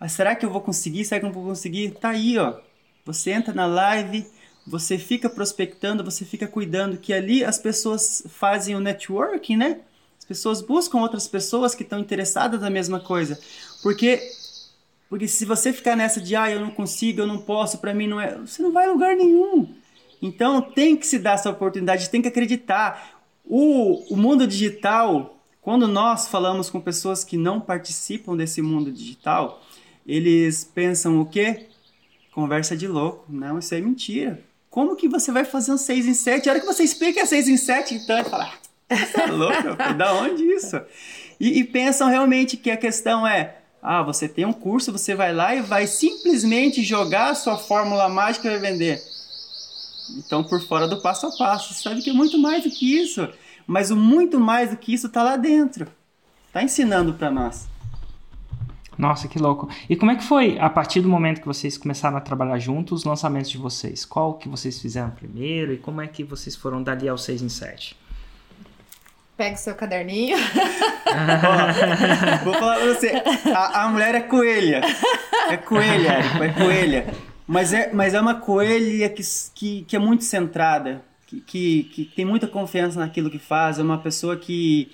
Ah, 0.00 0.08
será 0.08 0.34
que 0.34 0.44
eu 0.44 0.50
vou 0.50 0.60
conseguir? 0.60 1.04
Será 1.04 1.20
que 1.20 1.26
eu 1.26 1.28
não 1.28 1.34
vou 1.34 1.44
conseguir? 1.44 1.92
Tá 1.92 2.10
aí, 2.10 2.38
ó. 2.38 2.58
Você 3.04 3.30
entra 3.30 3.52
na 3.54 3.66
live, 3.66 4.26
você 4.66 4.98
fica 4.98 5.28
prospectando, 5.28 6.04
você 6.04 6.24
fica 6.24 6.46
cuidando 6.46 6.96
que 6.96 7.12
ali 7.12 7.44
as 7.44 7.58
pessoas 7.58 8.24
fazem 8.28 8.74
o 8.74 8.80
networking, 8.80 9.56
né? 9.56 9.80
As 10.18 10.24
pessoas 10.24 10.60
buscam 10.62 10.98
outras 10.98 11.26
pessoas 11.26 11.74
que 11.74 11.82
estão 11.82 11.98
interessadas 11.98 12.60
na 12.60 12.70
mesma 12.70 13.00
coisa. 13.00 13.38
Porque 13.82 14.20
porque 15.08 15.28
se 15.28 15.44
você 15.44 15.74
ficar 15.74 15.94
nessa 15.94 16.22
de 16.22 16.34
ah, 16.34 16.50
eu 16.50 16.58
não 16.58 16.70
consigo, 16.70 17.20
eu 17.20 17.26
não 17.26 17.36
posso, 17.36 17.76
para 17.76 17.92
mim 17.92 18.06
não 18.06 18.18
é, 18.18 18.34
você 18.36 18.62
não 18.62 18.72
vai 18.72 18.86
a 18.86 18.90
lugar 18.90 19.14
nenhum. 19.14 19.68
Então 20.22 20.62
tem 20.62 20.96
que 20.96 21.06
se 21.06 21.18
dar 21.18 21.34
essa 21.34 21.50
oportunidade, 21.50 22.08
tem 22.08 22.22
que 22.22 22.28
acreditar. 22.28 23.11
O, 23.44 24.12
o 24.12 24.16
mundo 24.16 24.46
digital, 24.46 25.38
quando 25.60 25.86
nós 25.86 26.28
falamos 26.28 26.70
com 26.70 26.80
pessoas 26.80 27.24
que 27.24 27.36
não 27.36 27.60
participam 27.60 28.36
desse 28.36 28.62
mundo 28.62 28.90
digital, 28.90 29.62
eles 30.06 30.64
pensam 30.64 31.20
o 31.20 31.26
quê? 31.26 31.66
Conversa 32.32 32.76
de 32.76 32.88
louco. 32.88 33.24
Não, 33.28 33.58
isso 33.58 33.74
é 33.74 33.80
mentira. 33.80 34.42
Como 34.70 34.96
que 34.96 35.08
você 35.08 35.30
vai 35.30 35.44
fazer 35.44 35.72
um 35.72 35.76
6 35.76 36.06
em 36.06 36.14
7? 36.14 36.48
A 36.48 36.52
hora 36.52 36.60
que 36.60 36.66
você 36.66 36.82
explica 36.82 37.20
é 37.20 37.26
6 37.26 37.48
em 37.48 37.56
7, 37.56 37.94
então 37.94 38.18
ele 38.18 38.28
fala, 38.28 38.50
ah, 38.88 38.96
você 38.96 39.20
é 39.20 39.26
louco, 39.26 39.76
da 39.98 40.14
onde 40.14 40.42
isso? 40.44 40.80
E, 41.38 41.58
e 41.58 41.64
pensam 41.64 42.08
realmente 42.08 42.56
que 42.56 42.70
a 42.70 42.76
questão 42.76 43.26
é, 43.26 43.56
ah, 43.82 44.02
você 44.02 44.28
tem 44.28 44.46
um 44.46 44.52
curso, 44.52 44.92
você 44.92 45.14
vai 45.14 45.34
lá 45.34 45.54
e 45.54 45.60
vai 45.60 45.86
simplesmente 45.86 46.82
jogar 46.82 47.30
a 47.30 47.34
sua 47.34 47.58
fórmula 47.58 48.08
mágica 48.08 48.48
e 48.48 48.50
vai 48.52 48.70
vender. 48.70 49.02
Então, 50.18 50.42
por 50.44 50.60
fora 50.62 50.86
do 50.86 51.00
passo 51.00 51.26
a 51.26 51.30
passo, 51.36 51.72
você 51.72 51.82
sabe 51.82 52.02
que 52.02 52.10
é 52.10 52.12
muito 52.12 52.38
mais 52.38 52.64
do 52.64 52.70
que 52.70 53.00
isso. 53.00 53.28
Mas 53.66 53.90
o 53.90 53.96
muito 53.96 54.40
mais 54.40 54.70
do 54.70 54.76
que 54.76 54.92
isso 54.92 55.06
está 55.06 55.22
lá 55.22 55.36
dentro. 55.36 55.86
Está 56.48 56.62
ensinando 56.62 57.14
para 57.14 57.30
nós. 57.30 57.68
Nossa, 58.98 59.26
que 59.26 59.38
louco. 59.38 59.68
E 59.88 59.96
como 59.96 60.10
é 60.10 60.16
que 60.16 60.22
foi, 60.22 60.58
a 60.58 60.68
partir 60.68 61.00
do 61.00 61.08
momento 61.08 61.40
que 61.40 61.46
vocês 61.46 61.78
começaram 61.78 62.16
a 62.16 62.20
trabalhar 62.20 62.58
juntos, 62.58 63.00
os 63.00 63.04
lançamentos 63.04 63.50
de 63.50 63.58
vocês? 63.58 64.04
Qual 64.04 64.34
que 64.34 64.48
vocês 64.48 64.80
fizeram 64.80 65.10
primeiro 65.10 65.72
e 65.72 65.78
como 65.78 66.00
é 66.00 66.06
que 66.06 66.22
vocês 66.22 66.54
foram 66.54 66.82
dali 66.82 67.08
ao 67.08 67.16
6 67.16 67.42
em 67.42 67.48
7? 67.48 67.96
Pega 69.36 69.54
o 69.54 69.58
seu 69.58 69.74
caderninho. 69.74 70.36
Ó, 71.08 72.44
vou 72.44 72.54
falar 72.54 72.76
pra 72.76 72.94
você, 72.94 73.12
a, 73.54 73.84
a, 73.84 73.88
mulher 73.88 74.14
é 74.14 74.20
coelha. 74.20 74.82
É 75.48 75.56
coelha, 75.56 76.18
é 76.40 76.48
coelha. 76.50 77.31
Mas 77.52 77.74
é, 77.74 77.92
mas 77.92 78.14
é 78.14 78.20
uma 78.20 78.36
coelha 78.36 79.10
que, 79.10 79.22
que, 79.54 79.82
que 79.82 79.94
é 79.94 79.98
muito 79.98 80.24
centrada, 80.24 81.04
que, 81.26 81.38
que, 81.42 81.84
que 81.84 82.04
tem 82.06 82.24
muita 82.24 82.48
confiança 82.48 82.98
naquilo 82.98 83.30
que 83.30 83.38
faz, 83.38 83.78
é 83.78 83.82
uma 83.82 83.98
pessoa 83.98 84.38
que 84.38 84.90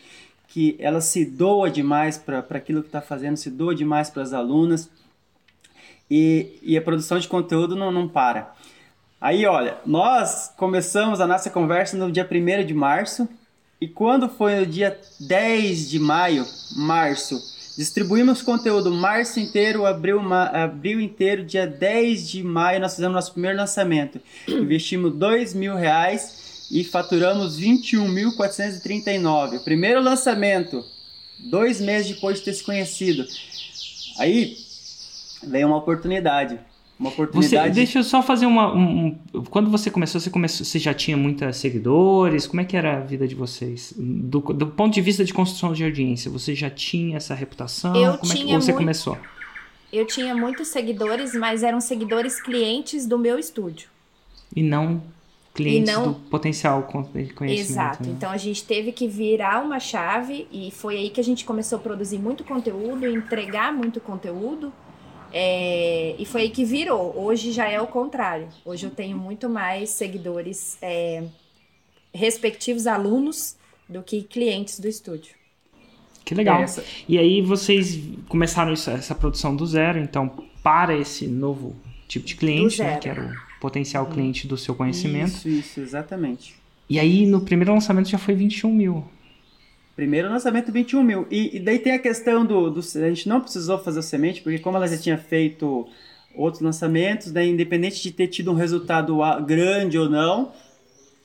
que 0.49 0.75
ela 0.81 1.01
se 1.01 1.25
doa 1.25 1.71
demais 1.71 2.19
para 2.19 2.39
aquilo 2.39 2.81
que 2.81 2.89
está 2.89 3.01
fazendo, 3.01 3.37
se 3.37 3.49
doa 3.49 3.75
demais 3.75 4.11
para 4.11 4.23
as 4.23 4.33
alunas 4.33 4.91
e, 6.11 6.59
e 6.63 6.77
a 6.77 6.83
produção 6.83 7.19
de 7.19 7.29
conteúdo 7.29 7.77
não, 7.77 7.93
não 7.93 8.09
para. 8.09 8.53
Aí, 9.21 9.47
olha, 9.47 9.77
nós 9.87 10.53
começamos 10.57 11.21
a 11.21 11.29
nossa 11.29 11.51
conversa 11.51 11.97
no 11.97 12.11
dia 12.11 12.29
1 12.29 12.67
de 12.67 12.75
março 12.75 13.29
e 13.81 13.87
quando 13.87 14.29
foi 14.29 14.61
no 14.61 14.67
dia 14.67 14.99
10 15.21 15.91
de 15.91 16.01
maio, 16.01 16.45
março, 16.77 17.39
distribuímos 17.79 18.43
conteúdo 18.43 18.91
março 18.91 19.39
inteiro, 19.39 19.87
abril, 19.87 20.21
abril 20.35 21.01
inteiro, 21.01 21.45
dia 21.45 21.65
10 21.65 22.29
de 22.29 22.43
maio 22.43 22.81
nós 22.81 22.97
fizemos 22.97 23.15
nosso 23.15 23.31
primeiro 23.31 23.57
lançamento. 23.57 24.21
Investimos 24.49 25.15
dois 25.15 25.55
mil 25.55 25.77
reais 25.77 26.67
e 26.73 26.83
faturamos 26.83 27.61
21.439. 27.61 29.63
Primeiro 29.63 30.03
lançamento, 30.03 30.85
dois 31.39 31.81
meses 31.81 32.17
depois 32.17 32.39
de 32.39 32.47
ter 32.47 32.55
se 32.55 32.65
conhecido. 32.65 33.25
Aí 34.19 34.57
veio 35.45 35.69
uma 35.69 35.77
oportunidade. 35.77 36.59
Uma 36.99 37.11
oportunidade. 37.11 37.69
Você, 37.69 37.75
deixa 37.75 37.99
eu 38.01 38.05
só 38.05 38.21
fazer 38.21 38.47
uma. 38.47 38.75
Um, 38.75 39.17
um, 39.33 39.45
quando 39.45 39.71
você 39.71 39.91
começou, 39.91 40.21
você 40.21 40.31
começou, 40.31 40.67
você 40.67 40.79
já 40.79 40.93
tinha 40.93 41.17
muitos 41.17 41.57
seguidores? 41.57 42.47
Como 42.47 42.61
é 42.61 42.65
que 42.65 42.77
era 42.77 42.97
a 42.97 43.01
vida 43.01 43.29
de 43.29 43.37
vocês? 43.37 43.95
Do, 43.97 44.41
do 44.41 44.67
ponto 44.67 44.93
de 44.93 45.01
vista 45.01 45.25
de 45.25 45.33
construção 45.33 45.73
de 45.73 45.85
audiência, 45.85 46.31
você 46.31 46.55
já 46.55 46.69
tinha 46.69 47.17
essa 47.17 47.35
reputação? 47.35 47.95
Eu 47.95 48.19
Como 48.19 48.33
tinha 48.33 48.45
é 48.45 48.47
que 48.47 48.53
você 48.63 48.73
muito, 48.73 48.79
começou? 48.79 49.17
Eu 49.93 50.07
tinha 50.07 50.35
muitos 50.35 50.69
seguidores, 50.69 51.35
mas 51.35 51.63
eram 51.63 51.81
seguidores 51.81 52.41
clientes 52.41 53.07
do 53.07 53.17
meu 53.17 53.39
estúdio. 53.39 53.89
E 54.55 54.63
não 54.63 55.01
clientes 55.59 55.93
não... 55.93 56.13
do 56.13 56.15
potencial 56.15 56.83
conhecimento. 56.85 57.71
Exato. 57.71 58.03
Né? 58.05 58.15
Então 58.17 58.31
a 58.31 58.37
gente 58.37 58.65
teve 58.65 58.93
que 58.93 59.09
virar 59.09 59.61
uma 59.61 59.81
chave 59.81 60.47
e 60.53 60.71
foi 60.71 60.97
aí 60.97 61.11
que 61.11 61.21
a 61.21 61.25
gente 61.25 61.45
começou 61.45 61.79
a 61.79 61.83
produzir 61.83 62.19
muito 62.19 62.45
conteúdo, 62.45 63.07
entregar 63.07 63.73
muito 63.73 64.01
conteúdo. 64.01 64.73
É... 65.33 66.15
e 66.19 66.25
foi 66.25 66.43
aí 66.43 66.51
que 66.51 66.65
virou. 66.65 67.15
Hoje 67.17 67.53
já 67.53 67.69
é 67.69 67.81
o 67.81 67.87
contrário. 67.87 68.49
Hoje 68.65 68.87
eu 68.87 68.91
tenho 68.91 69.17
muito 69.17 69.49
mais 69.49 69.91
seguidores, 69.91 70.79
é... 70.83 71.25
respectivos 72.13 72.87
alunos, 72.87 73.57
do 73.89 74.03
que 74.03 74.23
clientes 74.23 74.79
do 74.79 74.87
estúdio. 74.87 75.35
Que 76.25 76.35
legal. 76.35 76.61
Essa... 76.63 76.85
E 77.09 77.19
aí 77.19 77.41
vocês 77.41 77.99
começaram 78.29 78.73
isso, 78.73 78.91
essa 78.91 79.15
produção 79.15 79.57
do 79.57 79.67
zero, 79.67 79.99
então 79.99 80.45
para 80.63 80.95
esse 80.97 81.27
novo 81.27 81.75
tipo 82.07 82.27
de 82.27 82.37
cliente, 82.37 82.83
né, 82.83 82.99
que 82.99 83.09
era 83.09 83.33
o 83.57 83.61
potencial 83.61 84.07
cliente 84.07 84.47
do 84.47 84.57
seu 84.57 84.75
conhecimento. 84.75 85.31
Isso, 85.31 85.49
isso, 85.49 85.81
exatamente. 85.81 86.55
E 86.89 86.99
aí, 86.99 87.27
no 87.27 87.43
primeiro 87.43 87.73
lançamento 87.73 88.09
já 88.09 88.19
foi 88.19 88.35
21 88.35 88.73
mil. 88.73 89.05
Primeiro 89.99 90.29
lançamento, 90.29 90.71
21 90.71 91.03
mil. 91.03 91.27
E, 91.29 91.57
e 91.57 91.59
daí 91.59 91.81
tem 91.81 91.93
a 91.93 91.99
questão 91.99 92.47
do, 92.47 92.71
do, 92.71 92.79
A 92.79 93.09
gente 93.09 93.29
não 93.29 93.41
precisou 93.41 93.81
fazer 93.81 93.99
o 93.99 94.03
semente, 94.03 94.41
porque 94.43 94.61
como 94.61 94.77
ela 94.77 94.87
já 94.87 94.97
tinha 94.97 95.19
feito 95.19 95.89
outros 96.37 96.63
lançamentos, 96.63 97.33
né, 97.33 97.45
independente 97.45 98.01
de 98.01 98.13
ter 98.13 98.29
tido 98.29 98.53
um 98.53 98.55
resultado 98.55 99.19
grande 99.45 99.99
ou 99.99 100.09
não, 100.09 100.53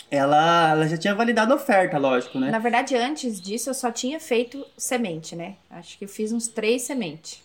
ela, 0.09 0.71
ela 0.71 0.87
já 0.87 0.97
tinha 0.97 1.13
validado 1.13 1.53
a 1.53 1.55
oferta, 1.55 1.99
lógico, 1.99 2.39
né? 2.39 2.49
Na 2.49 2.57
verdade, 2.57 2.95
antes 2.95 3.39
disso, 3.39 3.69
eu 3.69 3.75
só 3.75 3.91
tinha 3.91 4.19
feito 4.19 4.65
semente, 4.75 5.35
né? 5.35 5.53
Acho 5.69 5.95
que 5.95 6.05
eu 6.05 6.09
fiz 6.09 6.31
uns 6.31 6.47
três 6.47 6.81
sementes 6.81 7.43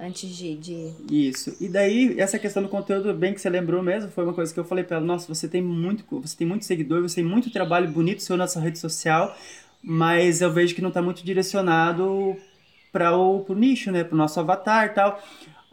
antes 0.00 0.34
de, 0.34 0.56
de, 0.56 0.90
Isso. 1.10 1.54
E 1.60 1.68
daí, 1.68 2.18
essa 2.18 2.38
questão 2.38 2.62
do 2.62 2.68
conteúdo, 2.70 3.12
bem 3.12 3.34
que 3.34 3.40
você 3.40 3.50
lembrou 3.50 3.82
mesmo, 3.82 4.10
foi 4.10 4.24
uma 4.24 4.32
coisa 4.32 4.52
que 4.52 4.58
eu 4.58 4.64
falei 4.64 4.84
para 4.84 4.96
ela, 4.96 5.06
nossa, 5.06 5.32
você 5.32 5.46
tem 5.46 5.60
muito, 5.60 6.02
você 6.10 6.36
tem 6.36 6.46
muito 6.46 6.64
seguidor, 6.64 7.02
você 7.02 7.16
tem 7.16 7.24
muito 7.24 7.50
trabalho 7.50 7.88
bonito 7.88 8.22
seu 8.22 8.36
na 8.36 8.48
sua 8.48 8.62
rede 8.62 8.78
social, 8.78 9.36
mas 9.82 10.40
eu 10.40 10.52
vejo 10.52 10.74
que 10.74 10.82
não 10.82 10.88
está 10.88 11.02
muito 11.02 11.24
direcionado 11.24 12.36
para 12.92 13.16
o 13.16 13.44
nicho, 13.54 13.90
né, 13.90 14.04
para 14.04 14.14
o 14.14 14.18
nosso 14.18 14.38
avatar 14.38 14.86
e 14.86 14.90
tal. 14.90 15.20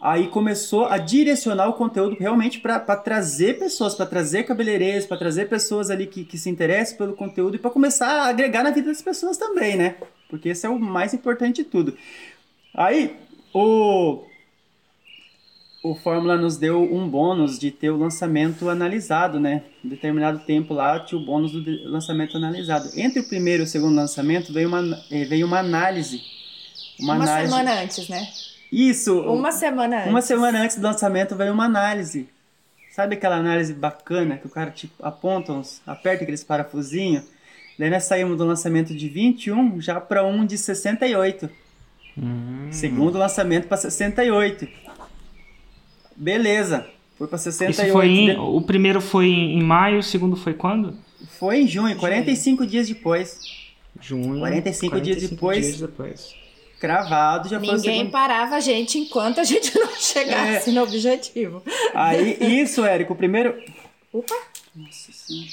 Aí 0.01 0.27
começou 0.29 0.85
a 0.85 0.97
direcionar 0.97 1.67
o 1.67 1.73
conteúdo 1.73 2.15
realmente 2.17 2.59
para 2.59 2.79
trazer 2.95 3.59
pessoas, 3.59 3.93
para 3.93 4.05
trazer 4.05 4.43
cabeleireiros, 4.43 5.05
para 5.05 5.17
trazer 5.17 5.49
pessoas 5.49 5.89
ali 5.89 6.07
que, 6.07 6.23
que 6.23 6.37
se 6.37 6.49
interessem 6.49 6.97
pelo 6.97 7.13
conteúdo 7.13 7.55
e 7.55 7.59
para 7.59 7.69
começar 7.69 8.07
a 8.07 8.29
agregar 8.29 8.63
na 8.63 8.71
vida 8.71 8.87
das 8.87 9.01
pessoas 9.01 9.37
também, 9.37 9.75
né? 9.75 9.97
Porque 10.29 10.49
esse 10.49 10.65
é 10.65 10.69
o 10.69 10.79
mais 10.79 11.13
importante 11.13 11.63
de 11.63 11.63
tudo. 11.65 11.97
Aí, 12.73 13.13
o, 13.53 14.23
o 15.81 15.95
Fórmula 15.95 16.35
nos 16.35 16.57
deu 16.57 16.81
um 16.81 17.07
bônus 17.07 17.57
de 17.57 17.71
ter 17.71 17.89
o 17.89 17.97
lançamento 17.97 18.69
analisado, 18.69 19.39
né? 19.39 19.63
Em 19.83 19.87
determinado 19.87 20.39
tempo 20.39 20.73
lá 20.73 20.99
tinha 20.99 21.19
o 21.19 21.25
bônus 21.25 21.51
do 21.51 21.89
lançamento 21.89 22.35
analisado. 22.35 22.89
Entre 22.95 23.21
o 23.21 23.23
primeiro 23.23 23.63
e 23.63 23.65
o 23.65 23.67
segundo 23.67 23.95
lançamento 23.95 24.51
veio 24.51 24.67
uma, 24.67 24.81
eh, 25.09 25.23
veio 25.23 25.47
uma 25.47 25.59
análise. 25.59 26.21
Uma, 26.99 27.15
uma 27.15 27.23
análise... 27.23 27.51
semana 27.51 27.81
antes, 27.81 28.09
né? 28.09 28.27
Isso. 28.71 29.21
Uma 29.21 29.51
semana 29.51 29.97
antes. 29.99 30.09
Uma 30.09 30.21
semana 30.21 30.61
antes 30.63 30.77
do 30.77 30.83
lançamento 30.83 31.35
veio 31.35 31.53
uma 31.53 31.65
análise. 31.65 32.27
Sabe 32.91 33.15
aquela 33.15 33.37
análise 33.37 33.73
bacana 33.73 34.37
que 34.37 34.47
o 34.47 34.49
cara 34.49 34.71
tipo 34.71 34.93
aponta, 35.01 35.53
uns, 35.53 35.81
aperta 35.87 36.23
aqueles 36.23 36.43
parafusinhos? 36.43 37.23
Daí 37.77 37.89
nós 37.89 38.03
saímos 38.03 38.37
do 38.37 38.43
lançamento 38.43 38.93
de 38.93 39.07
21 39.07 39.79
já 39.79 40.01
para 40.01 40.25
um 40.25 40.45
de 40.45 40.57
68. 40.57 41.49
Hum. 42.17 42.67
Segundo 42.69 43.17
lançamento 43.17 43.69
para 43.69 43.77
68. 43.77 44.67
Beleza. 46.19 46.85
Foi 47.17 47.27
para 47.27 47.37
68. 47.37 47.85
Isso 47.87 47.93
foi 47.93 48.07
em, 48.07 48.37
o 48.37 48.61
primeiro 48.61 49.01
foi 49.01 49.27
em 49.27 49.63
maio, 49.63 49.99
o 49.99 50.03
segundo 50.03 50.35
foi 50.35 50.53
quando? 50.53 50.97
Foi 51.39 51.61
em 51.61 51.67
junho, 51.67 51.95
45 51.95 52.65
dias 52.67 52.87
depois. 52.87 53.39
Junho. 54.01 54.39
45, 54.39 54.91
45 54.91 55.01
dias 55.01 55.29
depois. 55.29 55.65
Dias 55.65 55.79
depois. 55.79 56.35
Cravado, 56.79 57.49
já 57.49 57.59
Ninguém 57.59 57.77
foi 57.77 57.91
Ninguém 57.91 58.09
parava 58.09 58.55
a 58.55 58.59
gente 58.59 58.97
enquanto 58.97 59.39
a 59.39 59.43
gente 59.43 59.77
não 59.77 59.93
chegasse 59.99 60.69
é. 60.69 60.73
no 60.73 60.83
objetivo. 60.83 61.61
Aí, 61.93 62.37
isso, 62.61 62.85
Érico, 62.85 63.13
o 63.13 63.17
primeiro. 63.17 63.55
Opa! 64.13 64.35
Nossa 64.75 65.11
senhora. 65.11 65.49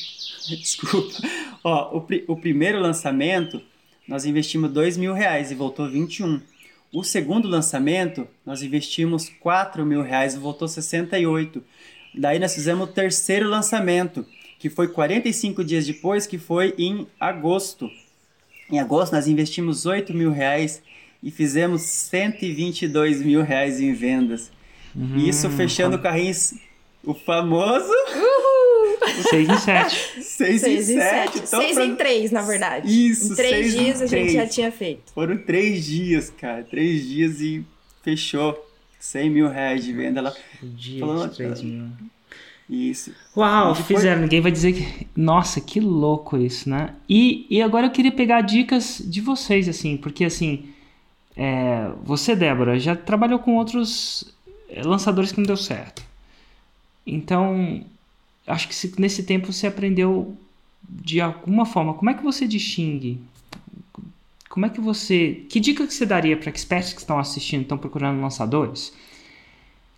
Desculpa. 0.61 1.15
Ó, 1.65 1.99
o, 1.99 2.33
o 2.33 2.37
primeiro 2.37 2.79
lançamento, 2.79 3.61
nós 4.07 4.25
investimos 4.25 4.71
2 4.71 4.97
mil 4.97 5.13
reais 5.13 5.51
e 5.51 5.55
voltou 5.57 5.89
21. 5.89 6.41
O 6.93 7.03
segundo 7.03 7.49
lançamento, 7.49 8.27
nós 8.45 8.63
investimos 8.63 9.29
4 9.41 9.85
mil 9.85 10.03
reais 10.03 10.35
e 10.35 10.39
voltou 10.39 10.69
68. 10.69 11.63
Daí 12.15 12.39
nós 12.39 12.55
fizemos 12.55 12.89
o 12.89 12.93
terceiro 12.93 13.49
lançamento, 13.49 14.25
que 14.59 14.71
foi 14.71 14.89
45 14.89 15.65
dias 15.65 15.87
depois, 15.87 16.27
que 16.27 16.39
foi 16.39 16.75
em 16.79 17.07
agosto. 17.21 17.91
Em 18.71 18.79
agosto 18.79 19.13
nós 19.13 19.27
investimos 19.29 19.85
8 19.85 20.15
mil 20.15 20.31
reais 20.31 20.83
e 21.23 21.31
fizemos 21.31 21.83
122 21.83 23.23
mil 23.23 23.43
reais 23.43 23.81
em 23.81 23.93
vendas. 23.93 24.51
Uhum, 24.95 25.17
Isso 25.19 25.51
fechando 25.51 25.97
o 25.97 25.99
carrinho, 25.99 26.35
o 27.05 27.15
famoso... 27.15 27.93
Uhul! 29.19 29.31
6 29.31 29.49
em 29.49 29.59
7. 29.59 30.23
6 30.23 30.65
em 30.65 30.83
7. 30.83 31.39
Então 31.39 31.61
6 31.61 31.79
em 31.79 31.97
3, 31.97 32.31
na 32.31 32.43
verdade. 32.43 33.11
Isso, 33.11 33.33
Em 33.33 33.37
3 33.37 33.73
dias 33.73 34.03
a 34.03 34.07
gente 34.07 34.33
já 34.33 34.47
tinha 34.47 34.73
feito. 34.73 35.13
Foram 35.13 35.37
3 35.39 35.85
dias, 35.85 36.31
cara. 36.31 36.63
3 36.65 37.09
dias 37.09 37.41
e 37.41 37.65
fechou. 38.03 38.65
100 38.99 39.31
mil 39.31 39.49
reais 39.49 39.85
de 39.85 39.93
venda 39.93 40.21
lá. 40.21 40.33
Dia 40.63 41.01
Falando, 41.01 41.31
de 41.31 41.37
3 41.37 41.63
mil. 41.63 41.89
Isso. 42.69 43.13
Uau, 43.37 43.75
depois... 43.75 43.87
fizeram. 43.87 44.23
Ninguém 44.23 44.41
vai 44.41 44.51
dizer 44.51 44.73
que. 44.73 45.07
Nossa, 45.15 45.61
que 45.61 45.79
louco 45.79 46.37
isso, 46.37 46.69
né? 46.69 46.95
E, 47.09 47.47
e 47.49 47.63
agora 47.63 47.87
eu 47.87 47.91
queria 47.91 48.11
pegar 48.11 48.41
dicas 48.41 49.01
de 49.05 49.21
vocês, 49.21 49.69
assim, 49.69 49.97
porque 49.97 50.25
assim. 50.25 50.71
É, 51.37 51.91
você, 52.03 52.35
Débora, 52.35 52.79
já 52.79 52.97
trabalhou 52.97 53.39
com 53.39 53.57
outros 53.57 54.25
é, 54.71 54.83
lançadores 54.83 55.31
que 55.31 55.39
não 55.39 55.47
deu 55.47 55.57
certo. 55.57 56.03
Então, 57.07 57.85
acho 58.47 58.69
que 58.69 58.75
se, 58.75 58.93
nesse 58.99 59.23
tempo 59.23 59.53
você 59.53 59.67
aprendeu 59.67 60.37
de 60.89 61.21
alguma 61.21 61.67
forma. 61.67 61.95
Como 61.95 62.11
é 62.11 62.15
que 62.15 62.23
você 62.23 62.47
distingue? 62.47 63.21
Como 64.49 64.65
é 64.65 64.69
que 64.69 64.81
você. 64.81 65.45
Que 65.49 65.61
dica 65.61 65.87
que 65.87 65.93
você 65.93 66.07
daria 66.07 66.37
para 66.37 66.51
experts 66.51 66.93
que 66.93 67.01
estão 67.01 67.19
assistindo, 67.19 67.63
estão 67.63 67.77
procurando 67.77 68.21
lançadores? 68.21 68.93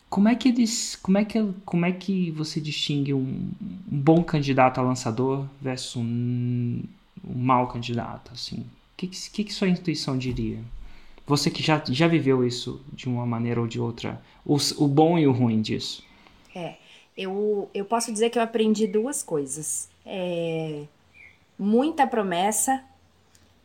Como 0.09 0.28
é 0.28 0.35
que 0.35 0.49
eles. 0.49 0.97
Como 0.97 1.19
é 1.19 1.25
que, 1.25 1.52
como 1.64 1.85
é 1.85 1.93
que 1.93 2.31
você 2.33 2.61
distingue 2.61 3.14
um, 3.14 3.50
um 3.93 4.00
bom 4.00 4.23
candidato 4.23 4.78
a 4.78 4.83
lançador 4.83 5.47
versus 5.61 5.97
um, 5.97 6.83
um 7.25 7.38
mau 7.38 7.69
candidato? 7.69 8.33
Assim? 8.33 8.61
O 8.61 8.67
que, 8.97 9.07
que, 9.07 9.45
que 9.45 9.52
sua 9.52 9.69
intuição 9.69 10.19
diria? 10.19 10.59
Você 11.26 11.50
que 11.50 11.62
já, 11.62 11.81
já 11.87 12.09
viveu 12.09 12.45
isso 12.45 12.81
de 12.93 13.07
uma 13.07 13.26
maneira 13.26 13.61
ou 13.61 13.67
de 13.67 13.78
outra, 13.78 14.21
o 14.45 14.88
bom 14.88 15.19
e 15.19 15.26
o 15.26 15.31
ruim 15.31 15.61
disso. 15.61 16.02
É, 16.55 16.76
eu, 17.18 17.68
eu 17.75 17.84
posso 17.84 18.12
dizer 18.12 18.30
que 18.30 18.38
eu 18.38 18.42
aprendi 18.42 18.87
duas 18.87 19.25
coisas. 19.25 19.88
É, 20.06 20.84
muita 21.58 22.06
promessa, 22.06 22.80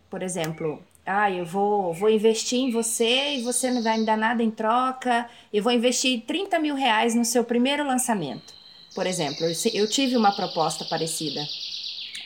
por 0.10 0.24
exemplo, 0.24 0.82
ah, 1.06 1.30
eu 1.30 1.46
vou, 1.46 1.94
vou 1.94 2.10
investir 2.10 2.58
em 2.58 2.72
você 2.72 3.36
e 3.36 3.44
você 3.44 3.70
não 3.70 3.84
vai 3.84 4.00
me 4.00 4.06
dar 4.06 4.18
nada 4.18 4.42
em 4.42 4.50
troca. 4.50 5.30
Eu 5.54 5.62
vou 5.62 5.72
investir 5.72 6.24
30 6.26 6.58
mil 6.58 6.74
reais 6.74 7.14
no 7.14 7.24
seu 7.24 7.44
primeiro 7.44 7.86
lançamento. 7.86 8.56
Por 8.96 9.06
exemplo, 9.06 9.46
eu, 9.74 9.88
tive 9.88 10.18
uma 10.18 10.32
proposta 10.32 10.86
parecida, 10.86 11.48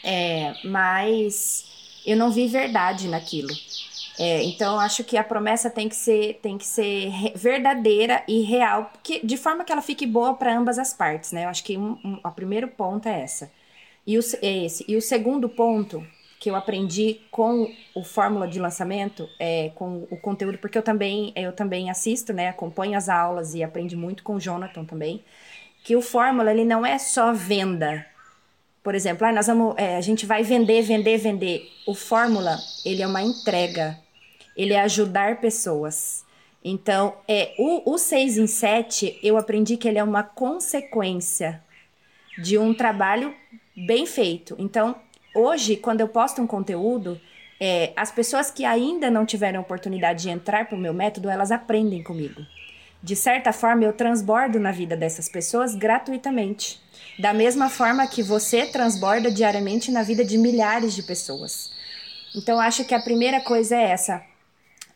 é, 0.04 0.54
mas 0.66 1.66
eu 2.06 2.16
não 2.16 2.30
vi 2.30 2.48
verdade 2.48 3.08
naquilo. 3.08 3.54
É, 4.20 4.44
então 4.44 4.80
acho 4.80 5.04
que 5.04 5.16
a 5.16 5.24
promessa 5.24 5.70
tem 5.70 5.88
que 5.88 5.96
ser 5.96 6.40
tem 6.42 6.58
que 6.58 6.66
ser 6.66 7.12
verdadeira 7.36 8.24
e 8.28 8.42
real, 8.42 8.90
porque, 8.92 9.20
de 9.24 9.38
forma 9.38 9.64
que 9.64 9.72
ela 9.72 9.82
fique 9.82 10.08
boa 10.08 10.34
para 10.34 10.58
ambas 10.58 10.80
as 10.80 10.94
partes, 10.94 11.32
né? 11.32 11.46
Eu 11.46 11.50
acho 11.50 11.64
que 11.64 11.78
um, 11.78 11.98
um, 12.04 12.20
o 12.24 12.32
primeiro 12.32 12.68
ponto 12.68 13.08
é 13.08 13.22
essa. 13.22 13.52
E 14.06 14.18
o, 14.18 14.22
é 14.42 14.66
esse. 14.66 14.86
E 14.88 14.96
o 14.96 15.02
segundo 15.02 15.48
ponto 15.50 16.06
que 16.40 16.50
eu 16.50 16.56
aprendi 16.56 17.22
com 17.32 17.72
o 17.96 18.04
fórmula 18.04 18.48
de 18.48 18.60
lançamento, 18.60 19.28
é, 19.40 19.72
com 19.76 20.08
o 20.10 20.18
conteúdo, 20.18 20.58
porque 20.58 20.78
eu 20.78 20.84
também 20.84 21.32
eu 21.36 21.54
também 21.54 21.90
assisto, 21.90 22.34
né? 22.34 22.50
Acompanho 22.50 22.98
as 22.98 23.10
aulas 23.10 23.54
e 23.54 23.64
aprendi 23.64 23.96
muito 23.96 24.24
com 24.24 24.36
o 24.36 24.40
Jonathan 24.40 24.86
também. 24.86 25.24
Que 25.84 25.96
o 25.96 26.02
fórmula 26.02 26.52
ele 26.52 26.66
não 26.66 26.86
é 26.86 26.98
só 26.98 27.34
venda, 27.34 28.06
por 28.88 28.96
exemplo, 28.96 29.28
ah, 29.28 29.34
nós 29.34 29.48
vamos, 29.48 29.76
é, 29.78 29.98
a 29.98 30.02
gente 30.02 30.26
vai 30.26 30.44
vender, 30.44 30.82
vender, 30.82 31.18
vender. 31.18 31.70
O 31.86 31.94
fórmula, 31.94 32.58
ele 32.86 33.02
é 33.02 33.08
uma 33.08 33.22
entrega 33.22 33.98
ele 34.58 34.74
é 34.74 34.82
ajudar 34.82 35.40
pessoas. 35.40 36.26
Então, 36.64 37.14
é, 37.28 37.54
o, 37.58 37.94
o 37.94 37.98
6 37.98 38.40
em 38.40 38.48
7, 38.48 39.20
eu 39.24 39.38
aprendi 39.38 39.78
que 39.78 39.88
ele 39.88 40.00
é 40.00 40.04
uma 40.04 40.24
consequência 40.24 41.64
de 42.38 42.58
um 42.58 42.74
trabalho 42.74 43.34
bem 43.86 44.06
feito. 44.06 44.56
Então, 44.58 44.96
hoje, 45.36 45.78
quando 45.78 46.02
eu 46.02 46.08
posto 46.08 46.42
um 46.42 46.48
conteúdo, 46.48 47.22
é, 47.60 47.94
as 47.96 48.12
pessoas 48.12 48.52
que 48.52 48.66
ainda 48.66 49.10
não 49.10 49.26
tiveram 49.26 49.62
oportunidade 49.62 50.24
de 50.24 50.30
entrar 50.30 50.68
para 50.68 50.76
o 50.76 50.82
meu 50.82 50.94
método, 50.94 51.30
elas 51.30 51.52
aprendem 51.52 52.04
comigo. 52.04 52.42
De 53.02 53.16
certa 53.16 53.54
forma, 53.54 53.84
eu 53.84 53.94
transbordo 53.94 54.60
na 54.60 54.72
vida 54.72 54.98
dessas 54.98 55.30
pessoas 55.30 55.76
gratuitamente. 55.76 56.82
Da 57.20 57.34
mesma 57.34 57.70
forma 57.70 58.08
que 58.08 58.22
você 58.24 58.66
transborda 58.66 59.32
diariamente 59.32 59.92
na 59.92 60.04
vida 60.04 60.26
de 60.26 60.38
milhares 60.38 60.94
de 60.94 61.04
pessoas. 61.04 61.72
Então, 62.36 62.60
acho 62.60 62.84
que 62.86 62.94
a 62.94 63.02
primeira 63.02 63.40
coisa 63.42 63.76
é 63.76 63.92
essa: 63.92 64.24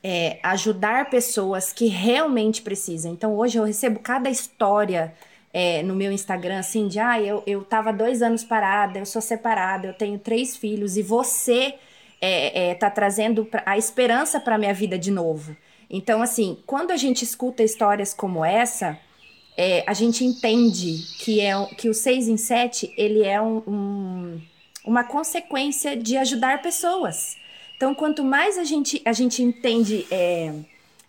é, 0.03 0.39
ajudar 0.43 1.09
pessoas 1.09 1.71
que 1.71 1.87
realmente 1.87 2.61
precisam. 2.61 3.11
Então, 3.11 3.35
hoje 3.35 3.57
eu 3.57 3.63
recebo 3.63 3.99
cada 3.99 4.29
história 4.29 5.13
é, 5.53 5.83
no 5.83 5.95
meu 5.95 6.11
Instagram, 6.11 6.59
assim, 6.59 6.87
de 6.87 6.99
ah, 6.99 7.21
eu, 7.21 7.43
eu 7.45 7.63
tava 7.63 7.91
dois 7.91 8.21
anos 8.21 8.43
parada, 8.43 8.99
eu 8.99 9.05
sou 9.05 9.21
separada, 9.21 9.87
eu 9.87 9.93
tenho 9.93 10.17
três 10.17 10.55
filhos, 10.55 10.97
e 10.97 11.01
você 11.01 11.75
é, 12.21 12.69
é, 12.69 12.75
tá 12.75 12.89
trazendo 12.89 13.47
a 13.65 13.77
esperança 13.77 14.39
para 14.39 14.57
minha 14.57 14.73
vida 14.73 14.97
de 14.97 15.11
novo. 15.11 15.55
Então, 15.89 16.21
assim, 16.21 16.57
quando 16.65 16.91
a 16.91 16.97
gente 16.97 17.23
escuta 17.23 17.63
histórias 17.63 18.13
como 18.13 18.45
essa, 18.45 18.97
é, 19.57 19.83
a 19.85 19.93
gente 19.93 20.23
entende 20.23 21.03
que, 21.19 21.41
é, 21.41 21.65
que 21.77 21.89
o 21.89 21.93
6 21.93 22.29
em 22.29 22.37
7, 22.37 22.93
ele 22.95 23.23
é 23.23 23.41
um, 23.41 23.57
um, 23.67 24.41
uma 24.85 25.03
consequência 25.03 25.97
de 25.97 26.15
ajudar 26.15 26.61
pessoas. 26.61 27.35
Então, 27.81 27.95
quanto 27.95 28.23
mais 28.23 28.59
a 28.59 28.63
gente, 28.63 29.01
a 29.03 29.11
gente 29.11 29.41
entende 29.41 30.05
é, 30.11 30.53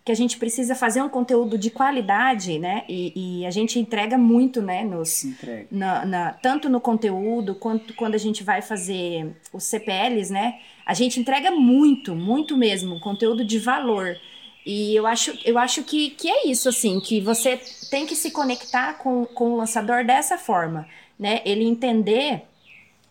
que 0.03 0.11
a 0.11 0.15
gente 0.15 0.39
precisa 0.39 0.75
fazer 0.75 1.03
um 1.03 1.09
conteúdo 1.11 1.59
de 1.59 1.69
qualidade, 1.69 2.59
né? 2.59 2.85
E, 2.89 3.41
e 3.43 3.47
a 3.47 3.51
gente 3.51 3.79
entrega 3.79 4.17
muito, 4.17 4.63
né? 4.63 4.83
Nos, 4.83 5.23
entrega. 5.23 5.67
Na, 5.71 6.07
na, 6.07 6.33
tanto 6.33 6.71
no 6.71 6.81
conteúdo 6.81 7.55
quanto 7.57 7.93
quando 7.93 8.15
a 8.15 8.19
gente 8.19 8.43
vai 8.43 8.63
fazer 8.63 9.37
os 9.53 9.65
CPLs, 9.65 10.33
né? 10.33 10.61
A 10.87 10.95
gente 10.95 11.21
entrega 11.21 11.51
muito, 11.51 12.15
muito 12.15 12.57
mesmo, 12.57 12.99
conteúdo 13.01 13.45
de 13.45 13.59
valor. 13.59 14.17
E 14.65 14.97
eu 14.97 15.07
acho, 15.07 15.39
eu 15.45 15.59
acho 15.59 15.83
que, 15.83 16.09
que 16.09 16.27
é 16.27 16.47
isso, 16.47 16.71
assim, 16.71 17.01
que 17.01 17.21
você 17.21 17.61
tem 17.91 18.07
que 18.07 18.17
se 18.17 18.31
conectar 18.31 18.95
com, 18.95 19.27
com 19.27 19.51
o 19.51 19.57
lançador 19.59 20.07
dessa 20.07 20.39
forma, 20.39 20.89
né? 21.19 21.43
Ele 21.45 21.67
entender 21.67 22.45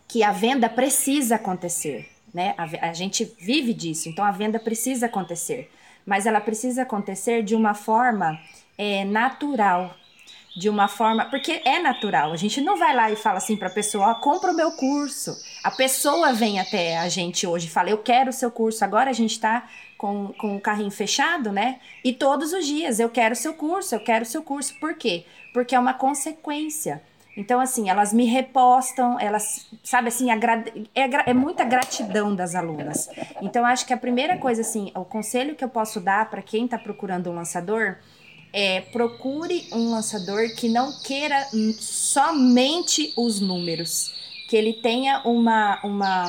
que 0.07 0.23
a 0.23 0.31
venda 0.31 0.67
precisa 0.67 1.35
acontecer 1.35 2.10
né? 2.33 2.53
A, 2.57 2.89
a 2.89 2.93
gente 2.93 3.25
vive 3.39 3.73
disso, 3.73 4.09
então 4.09 4.23
a 4.23 4.31
venda 4.31 4.59
precisa 4.59 5.05
acontecer, 5.05 5.71
mas 6.05 6.25
ela 6.25 6.41
precisa 6.41 6.83
acontecer 6.83 7.43
de 7.43 7.55
uma 7.55 7.73
forma 7.73 8.39
é, 8.77 9.05
natural, 9.05 9.95
de 10.55 10.69
uma 10.69 10.87
forma. 10.87 11.25
Porque 11.25 11.61
é 11.65 11.79
natural. 11.79 12.31
A 12.31 12.37
gente 12.37 12.61
não 12.61 12.77
vai 12.77 12.95
lá 12.95 13.11
e 13.11 13.15
fala 13.15 13.37
assim 13.37 13.55
para 13.55 13.67
a 13.67 13.71
pessoa: 13.71 14.11
oh, 14.11 14.15
compra 14.15 14.51
o 14.51 14.55
meu 14.55 14.71
curso. 14.71 15.35
A 15.63 15.71
pessoa 15.71 16.33
vem 16.33 16.59
até 16.59 16.97
a 16.97 17.07
gente 17.09 17.45
hoje 17.45 17.67
e 17.67 17.69
fala: 17.69 17.89
eu 17.89 17.97
quero 17.97 18.29
o 18.29 18.33
seu 18.33 18.51
curso. 18.51 18.83
Agora 18.83 19.09
a 19.09 19.13
gente 19.13 19.31
está 19.31 19.67
com, 19.97 20.33
com 20.37 20.55
o 20.55 20.61
carrinho 20.61 20.91
fechado, 20.91 21.51
né? 21.51 21.79
E 22.03 22.13
todos 22.13 22.53
os 22.53 22.65
dias: 22.65 22.99
eu 22.99 23.09
quero 23.09 23.33
o 23.33 23.37
seu 23.37 23.53
curso, 23.53 23.95
eu 23.95 23.99
quero 23.99 24.23
o 24.23 24.27
seu 24.27 24.43
curso. 24.43 24.73
Por 24.79 24.95
quê? 24.95 25.25
Porque 25.53 25.75
é 25.75 25.79
uma 25.79 25.93
consequência. 25.93 27.01
Então, 27.35 27.61
assim, 27.61 27.89
elas 27.89 28.11
me 28.11 28.25
repostam, 28.25 29.19
elas, 29.19 29.65
sabe, 29.83 30.09
assim, 30.09 30.29
é, 30.29 31.29
é 31.29 31.33
muita 31.33 31.63
gratidão 31.63 32.35
das 32.35 32.55
alunas. 32.55 33.09
Então, 33.41 33.65
acho 33.65 33.85
que 33.85 33.93
a 33.93 33.97
primeira 33.97 34.37
coisa, 34.37 34.61
assim, 34.61 34.91
o 34.93 35.05
conselho 35.05 35.55
que 35.55 35.63
eu 35.63 35.69
posso 35.69 36.01
dar 36.01 36.29
para 36.29 36.41
quem 36.41 36.65
está 36.65 36.77
procurando 36.77 37.29
um 37.29 37.35
lançador 37.35 37.97
é 38.53 38.81
procure 38.81 39.67
um 39.71 39.91
lançador 39.91 40.53
que 40.55 40.67
não 40.67 40.91
queira 41.01 41.47
somente 41.79 43.13
os 43.15 43.39
números, 43.39 44.13
que 44.49 44.57
ele 44.57 44.73
tenha 44.73 45.21
uma, 45.23 45.79
uma 45.85 46.27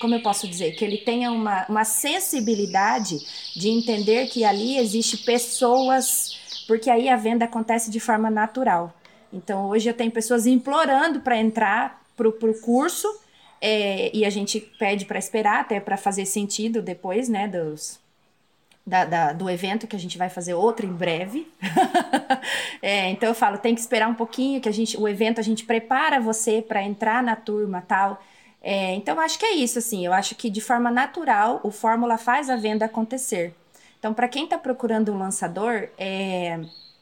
como 0.00 0.14
eu 0.14 0.20
posso 0.20 0.48
dizer, 0.48 0.72
que 0.72 0.84
ele 0.84 0.98
tenha 0.98 1.30
uma, 1.30 1.66
uma 1.68 1.84
sensibilidade 1.84 3.18
de 3.54 3.68
entender 3.68 4.28
que 4.28 4.44
ali 4.44 4.78
existe 4.78 5.18
pessoas, 5.18 6.38
porque 6.66 6.90
aí 6.90 7.08
a 7.08 7.16
venda 7.16 7.44
acontece 7.44 7.90
de 7.90 8.00
forma 8.00 8.30
natural. 8.30 8.94
Então, 9.34 9.68
hoje 9.68 9.88
eu 9.88 9.94
tenho 9.94 10.12
pessoas 10.12 10.46
implorando 10.46 11.20
para 11.20 11.36
entrar 11.36 12.00
para 12.16 12.28
o 12.28 12.60
curso 12.60 13.08
é, 13.60 14.10
e 14.14 14.24
a 14.24 14.30
gente 14.30 14.60
pede 14.60 15.04
para 15.04 15.18
esperar 15.18 15.60
até 15.60 15.80
para 15.80 15.96
fazer 15.96 16.24
sentido 16.24 16.80
depois, 16.80 17.28
né, 17.28 17.48
dos, 17.48 17.98
da, 18.86 19.04
da, 19.04 19.32
do 19.32 19.50
evento 19.50 19.86
que 19.88 19.96
a 19.96 19.98
gente 19.98 20.16
vai 20.16 20.28
fazer 20.28 20.54
outro 20.54 20.86
em 20.86 20.92
breve. 20.92 21.50
é, 22.80 23.10
então 23.10 23.28
eu 23.28 23.34
falo, 23.34 23.58
tem 23.58 23.74
que 23.74 23.80
esperar 23.80 24.08
um 24.08 24.14
pouquinho 24.14 24.60
que 24.60 24.68
a 24.68 24.72
gente, 24.72 24.96
o 24.96 25.08
evento 25.08 25.40
a 25.40 25.42
gente 25.42 25.64
prepara 25.64 26.20
você 26.20 26.62
para 26.62 26.82
entrar 26.82 27.22
na 27.22 27.34
turma 27.34 27.82
tal. 27.86 28.22
É, 28.62 28.94
então 28.94 29.18
acho 29.18 29.38
que 29.38 29.46
é 29.46 29.54
isso 29.54 29.78
assim. 29.78 30.06
Eu 30.06 30.12
acho 30.12 30.36
que 30.36 30.48
de 30.48 30.60
forma 30.60 30.90
natural 30.90 31.60
o 31.64 31.70
Fórmula 31.70 32.16
faz 32.18 32.48
a 32.48 32.56
venda 32.56 32.84
acontecer. 32.84 33.52
Então 33.98 34.14
para 34.14 34.28
quem 34.28 34.44
está 34.44 34.58
procurando 34.58 35.12
um 35.12 35.18
lançador, 35.18 35.88
é, 35.98 36.60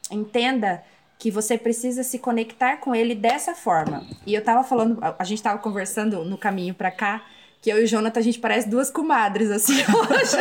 entenda 0.09 0.83
que 1.23 1.31
você 1.31 1.57
precisa 1.57 2.03
se 2.03 2.19
conectar 2.19 2.81
com 2.81 2.93
ele 2.93 3.15
dessa 3.15 3.55
forma. 3.55 4.05
E 4.27 4.33
eu 4.33 4.43
tava 4.43 4.61
falando, 4.61 4.99
a 5.17 5.23
gente 5.23 5.41
tava 5.41 5.57
conversando 5.57 6.25
no 6.25 6.37
caminho 6.37 6.73
para 6.73 6.91
cá, 6.91 7.23
que 7.61 7.69
eu 7.69 7.79
e 7.79 7.85
o 7.85 7.87
Jonathan, 7.87 8.19
a 8.19 8.23
gente 8.23 8.39
parece 8.39 8.67
duas 8.67 8.91
comadres, 8.91 9.49
assim, 9.49 9.77
hoje. 9.87 10.37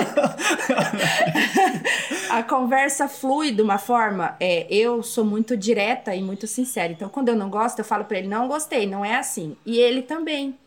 a 2.28 2.42
conversa 2.42 3.06
flui 3.06 3.52
de 3.52 3.62
uma 3.62 3.78
forma, 3.78 4.34
é, 4.40 4.66
eu 4.68 5.04
sou 5.04 5.24
muito 5.24 5.56
direta 5.56 6.16
e 6.16 6.20
muito 6.20 6.48
sincera. 6.48 6.92
Então, 6.92 7.08
quando 7.08 7.28
eu 7.28 7.36
não 7.36 7.48
gosto, 7.48 7.78
eu 7.78 7.84
falo 7.84 8.04
para 8.04 8.18
ele, 8.18 8.26
não 8.26 8.48
gostei, 8.48 8.84
não 8.84 9.04
é 9.04 9.14
assim. 9.14 9.56
E 9.64 9.78
ele 9.78 10.02
também. 10.02 10.58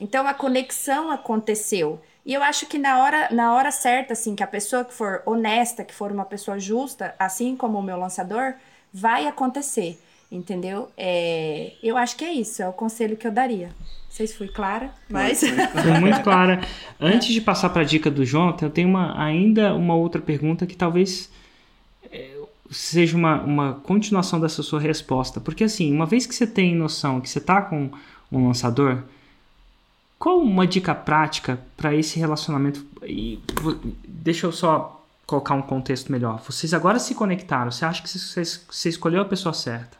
Então, 0.00 0.26
a 0.26 0.32
conexão 0.32 1.10
aconteceu. 1.10 2.00
E 2.24 2.32
eu 2.32 2.42
acho 2.42 2.64
que 2.64 2.78
na 2.78 3.02
hora, 3.02 3.28
na 3.30 3.52
hora 3.52 3.70
certa, 3.70 4.14
assim, 4.14 4.34
que 4.34 4.42
a 4.42 4.46
pessoa 4.46 4.86
que 4.86 4.94
for 4.94 5.22
honesta, 5.26 5.84
que 5.84 5.92
for 5.92 6.10
uma 6.10 6.24
pessoa 6.24 6.58
justa, 6.58 7.14
assim 7.18 7.54
como 7.54 7.78
o 7.78 7.82
meu 7.82 7.98
lançador, 7.98 8.54
vai 8.92 9.26
acontecer, 9.26 10.00
entendeu? 10.30 10.90
É, 10.96 11.72
eu 11.82 11.96
acho 11.96 12.16
que 12.16 12.24
é 12.24 12.32
isso, 12.32 12.62
é 12.62 12.68
o 12.68 12.72
conselho 12.72 13.16
que 13.16 13.26
eu 13.26 13.32
daria 13.32 13.70
sei 14.10 14.26
se 14.26 14.36
fui 14.36 14.48
clara, 14.48 14.92
mas. 15.08 15.40
Foi 15.40 16.00
muito 16.00 16.20
clara. 16.22 16.60
Antes 17.00 17.32
de 17.32 17.40
passar 17.40 17.70
para 17.70 17.82
a 17.82 17.84
dica 17.84 18.10
do 18.10 18.24
Jonathan, 18.24 18.66
eu 18.66 18.70
tenho 18.70 18.88
uma, 18.88 19.18
ainda 19.22 19.74
uma 19.74 19.94
outra 19.94 20.20
pergunta 20.20 20.66
que 20.66 20.76
talvez 20.76 21.30
é, 22.12 22.36
seja 22.70 23.16
uma, 23.16 23.40
uma 23.40 23.74
continuação 23.84 24.40
dessa 24.40 24.62
sua 24.62 24.80
resposta. 24.80 25.40
Porque, 25.40 25.64
assim, 25.64 25.94
uma 25.94 26.06
vez 26.06 26.26
que 26.26 26.34
você 26.34 26.46
tem 26.46 26.74
noção 26.74 27.20
que 27.20 27.30
você 27.30 27.38
está 27.38 27.62
com 27.62 27.88
um 28.30 28.48
lançador, 28.48 29.04
qual 30.18 30.38
uma 30.40 30.66
dica 30.66 30.94
prática 30.94 31.60
para 31.76 31.94
esse 31.94 32.18
relacionamento? 32.18 32.84
E, 33.04 33.38
deixa 34.06 34.46
eu 34.46 34.52
só 34.52 34.99
colocar 35.30 35.54
um 35.54 35.62
contexto 35.62 36.10
melhor. 36.10 36.42
Vocês 36.44 36.74
agora 36.74 36.98
se 36.98 37.14
conectaram, 37.14 37.70
você 37.70 37.84
acha 37.84 38.02
que 38.02 38.08
você, 38.08 38.88
escolheu 38.88 39.22
a 39.22 39.24
pessoa 39.24 39.52
certa. 39.52 39.96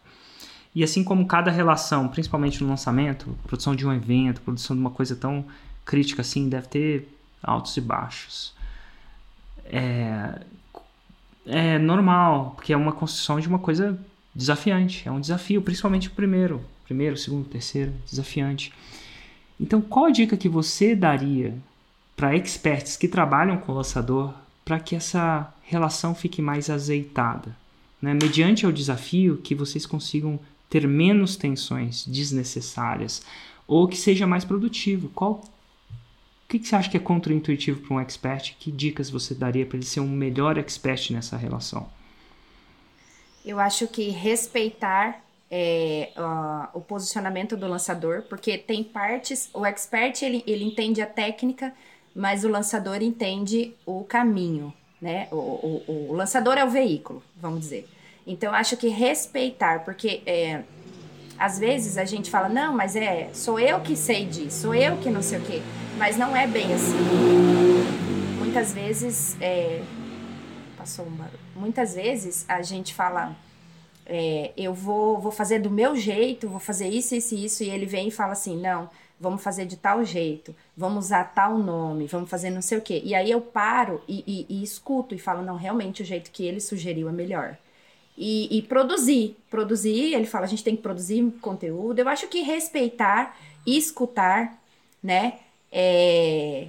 E 0.74 0.82
assim 0.82 1.04
como 1.04 1.24
cada 1.24 1.52
relação, 1.52 2.08
principalmente 2.08 2.60
no 2.62 2.68
lançamento, 2.68 3.38
produção 3.46 3.76
de 3.76 3.86
um 3.86 3.92
evento, 3.92 4.40
produção 4.40 4.74
de 4.74 4.80
uma 4.80 4.90
coisa 4.90 5.14
tão 5.14 5.44
crítica 5.84 6.22
assim, 6.22 6.48
deve 6.48 6.66
ter 6.66 7.18
altos 7.40 7.76
e 7.76 7.80
baixos. 7.80 8.52
É, 9.66 10.40
é 11.46 11.78
normal, 11.78 12.54
porque 12.56 12.72
é 12.72 12.76
uma 12.76 12.92
construção 12.92 13.38
de 13.38 13.46
uma 13.46 13.60
coisa 13.60 13.96
desafiante, 14.34 15.06
é 15.06 15.12
um 15.12 15.20
desafio, 15.20 15.62
principalmente 15.62 16.08
o 16.08 16.12
primeiro, 16.12 16.64
primeiro, 16.84 17.16
segundo, 17.16 17.48
terceiro, 17.48 17.92
desafiante. 18.04 18.72
Então, 19.60 19.80
qual 19.80 20.06
a 20.06 20.10
dica 20.10 20.36
que 20.36 20.48
você 20.48 20.96
daria 20.96 21.56
para 22.16 22.34
experts 22.34 22.96
que 22.96 23.06
trabalham 23.06 23.56
com 23.58 23.70
o 23.70 23.74
lançador 23.76 24.34
para 24.64 24.81
que 24.81 24.94
essa 24.96 25.53
relação 25.62 26.14
fique 26.14 26.40
mais 26.40 26.70
azeitada? 26.70 27.57
Né? 28.01 28.14
Mediante 28.14 28.66
o 28.66 28.73
desafio, 28.73 29.37
que 29.38 29.55
vocês 29.55 29.87
consigam 29.87 30.38
ter 30.68 30.87
menos 30.87 31.37
tensões 31.37 32.07
desnecessárias 32.07 33.23
ou 33.66 33.87
que 33.88 33.96
seja 33.96 34.27
mais 34.27 34.44
produtivo? 34.44 35.09
Qual 35.11 35.33
o 35.33 36.49
que, 36.49 36.59
que 36.59 36.66
você 36.66 36.75
acha 36.75 36.90
que 36.90 36.96
é 36.96 37.01
contraintuitivo 37.01 37.81
para 37.81 37.94
um 37.94 38.01
expert? 38.01 38.57
Que 38.59 38.73
dicas 38.73 39.09
você 39.11 39.35
daria 39.35 39.64
para 39.64 39.77
ele 39.77 39.87
ser 39.87 40.01
um 40.01 40.09
melhor 40.09 40.59
expert 40.59 41.12
nessa 41.12 41.37
relação? 41.37 41.88
Eu 43.44 43.59
acho 43.61 43.87
que 43.87 44.11
respeitar 44.11 45.23
é, 45.51 46.12
uh, 46.16 46.79
o 46.79 46.81
posicionamento 46.81 47.57
do 47.57 47.66
lançador, 47.66 48.23
porque 48.23 48.59
tem 48.59 48.85
partes, 48.85 49.51
o 49.53 49.64
expert 49.64 50.23
ele, 50.23 50.44
ele 50.46 50.64
entende 50.64 51.01
a 51.01 51.07
técnica, 51.07 51.75
mas 52.14 52.44
o 52.44 52.49
lançador 52.49 53.03
entende 53.03 53.75
o 53.87 54.05
caminho, 54.05 54.73
né? 55.01 55.29
O, 55.31 55.37
o, 55.37 56.09
o 56.11 56.12
lançador 56.12 56.59
é 56.59 56.64
o 56.64 56.70
veículo, 56.70 57.23
vamos 57.37 57.61
dizer. 57.61 57.88
Então, 58.27 58.53
acho 58.53 58.77
que 58.77 58.88
respeitar, 58.88 59.85
porque 59.85 60.23
é, 60.27 60.62
às 61.38 61.59
vezes 61.59 61.96
a 61.96 62.05
gente 62.05 62.31
fala, 62.31 62.49
não, 62.49 62.75
mas 62.75 62.94
é, 62.94 63.31
sou 63.33 63.59
eu 63.59 63.81
que 63.81 63.96
sei 63.96 64.27
disso, 64.27 64.62
sou 64.62 64.75
eu 64.75 64.99
que 64.99 65.09
não 65.09 65.23
sei 65.23 65.38
o 65.38 65.42
quê. 65.42 65.62
Mas 65.96 66.16
não 66.16 66.37
é 66.37 66.46
bem 66.46 66.73
assim. 66.73 66.96
Muitas 68.38 68.73
vezes, 68.73 69.37
é, 69.40 69.83
passou 70.77 71.07
um 71.07 71.11
barulho. 71.11 71.38
Muitas 71.57 71.94
vezes 71.94 72.44
a 72.49 72.62
gente 72.62 72.92
fala, 72.94 73.35
é, 74.07 74.53
eu 74.57 74.75
vou, 74.75 75.18
vou 75.18 75.33
fazer 75.33 75.61
do 75.61 75.70
meu 75.70 75.96
jeito, 75.96 76.49
vou 76.49 76.61
fazer 76.61 76.88
isso, 76.88 77.14
isso 77.14 77.35
e 77.35 77.44
isso, 77.44 77.62
e 77.64 77.70
ele 77.70 77.87
vem 77.87 78.09
e 78.09 78.11
fala 78.11 78.33
assim, 78.33 78.61
não, 78.61 78.90
vamos 79.20 79.42
fazer 79.42 79.66
de 79.66 79.76
tal 79.76 80.02
jeito, 80.02 80.56
vamos 80.76 81.06
usar 81.06 81.24
tal 81.35 81.59
nome, 81.59 82.06
vamos 82.06 82.30
fazer 82.30 82.48
não 82.50 82.62
sei 82.62 82.78
o 82.78 82.83
quê. 82.83 83.02
E 83.04 83.14
aí 83.14 83.30
eu 83.30 83.40
paro 83.40 84.02
e, 84.09 84.24
e, 84.26 84.61
e 84.61 84.62
escuto 84.62 85.14
e 85.14 85.18
falo, 85.18 85.42
não, 85.42 85.56
realmente 85.56 86.02
o 86.02 86.04
jeito 86.04 86.30
que 86.30 86.44
ele 86.44 86.61
sugeriu 86.61 87.09
é 87.09 87.12
melhor 87.12 87.59
e, 88.20 88.59
e, 88.59 88.62
produzir. 88.62 89.35
Produzir, 89.48 90.14
ele 90.14 90.26
fala, 90.26 90.44
a 90.44 90.48
gente 90.48 90.62
tem 90.62 90.76
que 90.76 90.83
produzir 90.83 91.22
conteúdo. 91.40 91.98
Eu 91.98 92.09
acho 92.09 92.28
que 92.28 92.42
respeitar 92.42 93.35
e 93.66 93.78
escutar, 93.78 94.61
né? 95.02 95.38
É, 95.72 96.68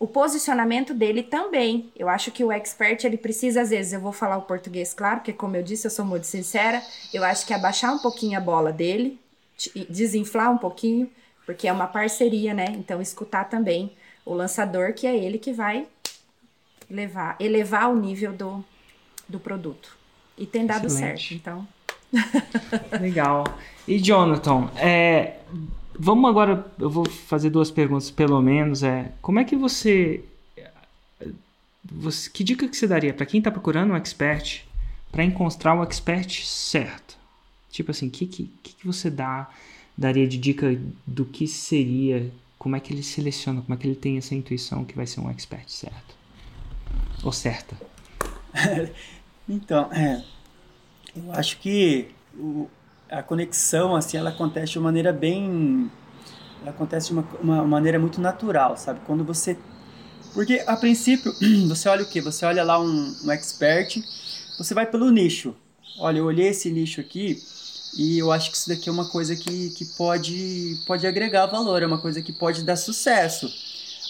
o 0.00 0.06
posicionamento 0.06 0.92
dele 0.92 1.22
também. 1.22 1.92
Eu 1.96 2.08
acho 2.08 2.32
que 2.32 2.42
o 2.42 2.50
expert, 2.50 3.04
ele 3.04 3.16
precisa, 3.16 3.62
às 3.62 3.70
vezes, 3.70 3.92
eu 3.92 4.00
vou 4.00 4.12
falar 4.12 4.36
o 4.36 4.42
português, 4.42 4.92
claro, 4.92 5.18
porque 5.18 5.32
como 5.32 5.54
eu 5.54 5.62
disse, 5.62 5.86
eu 5.86 5.90
sou 5.92 6.04
muito 6.04 6.26
sincera, 6.26 6.82
eu 7.14 7.22
acho 7.22 7.46
que 7.46 7.54
abaixar 7.54 7.94
um 7.94 7.98
pouquinho 7.98 8.36
a 8.36 8.40
bola 8.40 8.72
dele, 8.72 9.18
desinflar 9.88 10.50
um 10.50 10.58
pouquinho, 10.58 11.08
porque 11.48 11.66
é 11.66 11.72
uma 11.72 11.86
parceria, 11.86 12.52
né? 12.52 12.66
Então, 12.72 13.00
escutar 13.00 13.44
também 13.44 13.90
o 14.22 14.34
lançador, 14.34 14.92
que 14.92 15.06
é 15.06 15.16
ele 15.16 15.38
que 15.38 15.50
vai 15.50 15.86
levar, 16.90 17.36
elevar 17.40 17.88
o 17.88 17.96
nível 17.96 18.34
do, 18.34 18.62
do 19.26 19.40
produto. 19.40 19.96
E 20.36 20.44
tem 20.44 20.66
dado 20.66 20.88
Excelente. 20.88 21.40
certo, 21.40 21.40
então. 21.40 21.68
Legal. 23.00 23.44
E 23.86 23.98
Jonathan, 23.98 24.70
é, 24.76 25.38
vamos 25.98 26.28
agora, 26.28 26.70
eu 26.78 26.90
vou 26.90 27.08
fazer 27.08 27.48
duas 27.48 27.70
perguntas 27.70 28.10
pelo 28.10 28.42
menos. 28.42 28.82
É, 28.82 29.10
como 29.22 29.38
é 29.38 29.44
que 29.44 29.56
você, 29.56 30.22
você 31.82 32.28
que 32.28 32.44
dica 32.44 32.68
que 32.68 32.76
você 32.76 32.86
daria 32.86 33.14
para 33.14 33.24
quem 33.24 33.38
está 33.38 33.50
procurando 33.50 33.94
um 33.94 33.96
expert 33.96 34.66
para 35.10 35.24
encontrar 35.24 35.74
o 35.74 35.82
expert 35.82 36.44
certo? 36.44 37.16
Tipo 37.70 37.90
assim, 37.90 38.08
o 38.08 38.10
que, 38.10 38.26
que, 38.26 38.50
que 38.62 38.86
você 38.86 39.08
dá, 39.08 39.48
daria 39.98 40.28
de 40.28 40.38
dica 40.38 40.80
do 41.04 41.24
que 41.24 41.48
seria, 41.48 42.30
como 42.56 42.76
é 42.76 42.80
que 42.80 42.92
ele 42.92 43.02
seleciona, 43.02 43.60
como 43.60 43.74
é 43.74 43.76
que 43.76 43.84
ele 43.84 43.96
tem 43.96 44.16
essa 44.16 44.32
intuição 44.32 44.84
que 44.84 44.94
vai 44.94 45.06
ser 45.06 45.20
um 45.20 45.28
expert 45.28 45.68
certo? 45.68 46.16
Ou 47.24 47.32
certa? 47.32 47.76
Então, 49.50 49.90
é, 49.90 50.22
eu 51.16 51.32
acho 51.32 51.56
que 51.56 52.08
o, 52.36 52.68
a 53.10 53.22
conexão, 53.22 53.96
assim, 53.96 54.18
ela 54.18 54.28
acontece 54.28 54.72
de 54.72 54.78
uma 54.78 54.84
maneira 54.84 55.10
bem... 55.10 55.90
Ela 56.60 56.72
acontece 56.72 57.06
de 57.06 57.12
uma, 57.14 57.26
uma 57.40 57.64
maneira 57.64 57.98
muito 57.98 58.20
natural, 58.20 58.76
sabe? 58.76 59.00
Quando 59.06 59.24
você... 59.24 59.56
Porque, 60.34 60.62
a 60.66 60.76
princípio, 60.76 61.32
você 61.66 61.88
olha 61.88 62.02
o 62.02 62.10
quê? 62.10 62.20
Você 62.20 62.44
olha 62.44 62.62
lá 62.62 62.78
um, 62.78 63.16
um 63.24 63.30
expert, 63.30 64.02
você 64.58 64.74
vai 64.74 64.84
pelo 64.84 65.10
nicho. 65.10 65.56
Olha, 65.98 66.18
eu 66.18 66.26
olhei 66.26 66.48
esse 66.48 66.70
nicho 66.70 67.00
aqui 67.00 67.42
e 67.96 68.18
eu 68.18 68.30
acho 68.30 68.50
que 68.50 68.56
isso 68.56 68.68
daqui 68.68 68.88
é 68.88 68.92
uma 68.92 69.08
coisa 69.08 69.34
que, 69.36 69.70
que 69.70 69.84
pode, 69.84 70.80
pode 70.86 71.06
agregar 71.06 71.46
valor, 71.46 71.82
é 71.82 71.86
uma 71.86 71.98
coisa 72.00 72.22
que 72.22 72.32
pode 72.32 72.62
dar 72.62 72.76
sucesso 72.76 73.48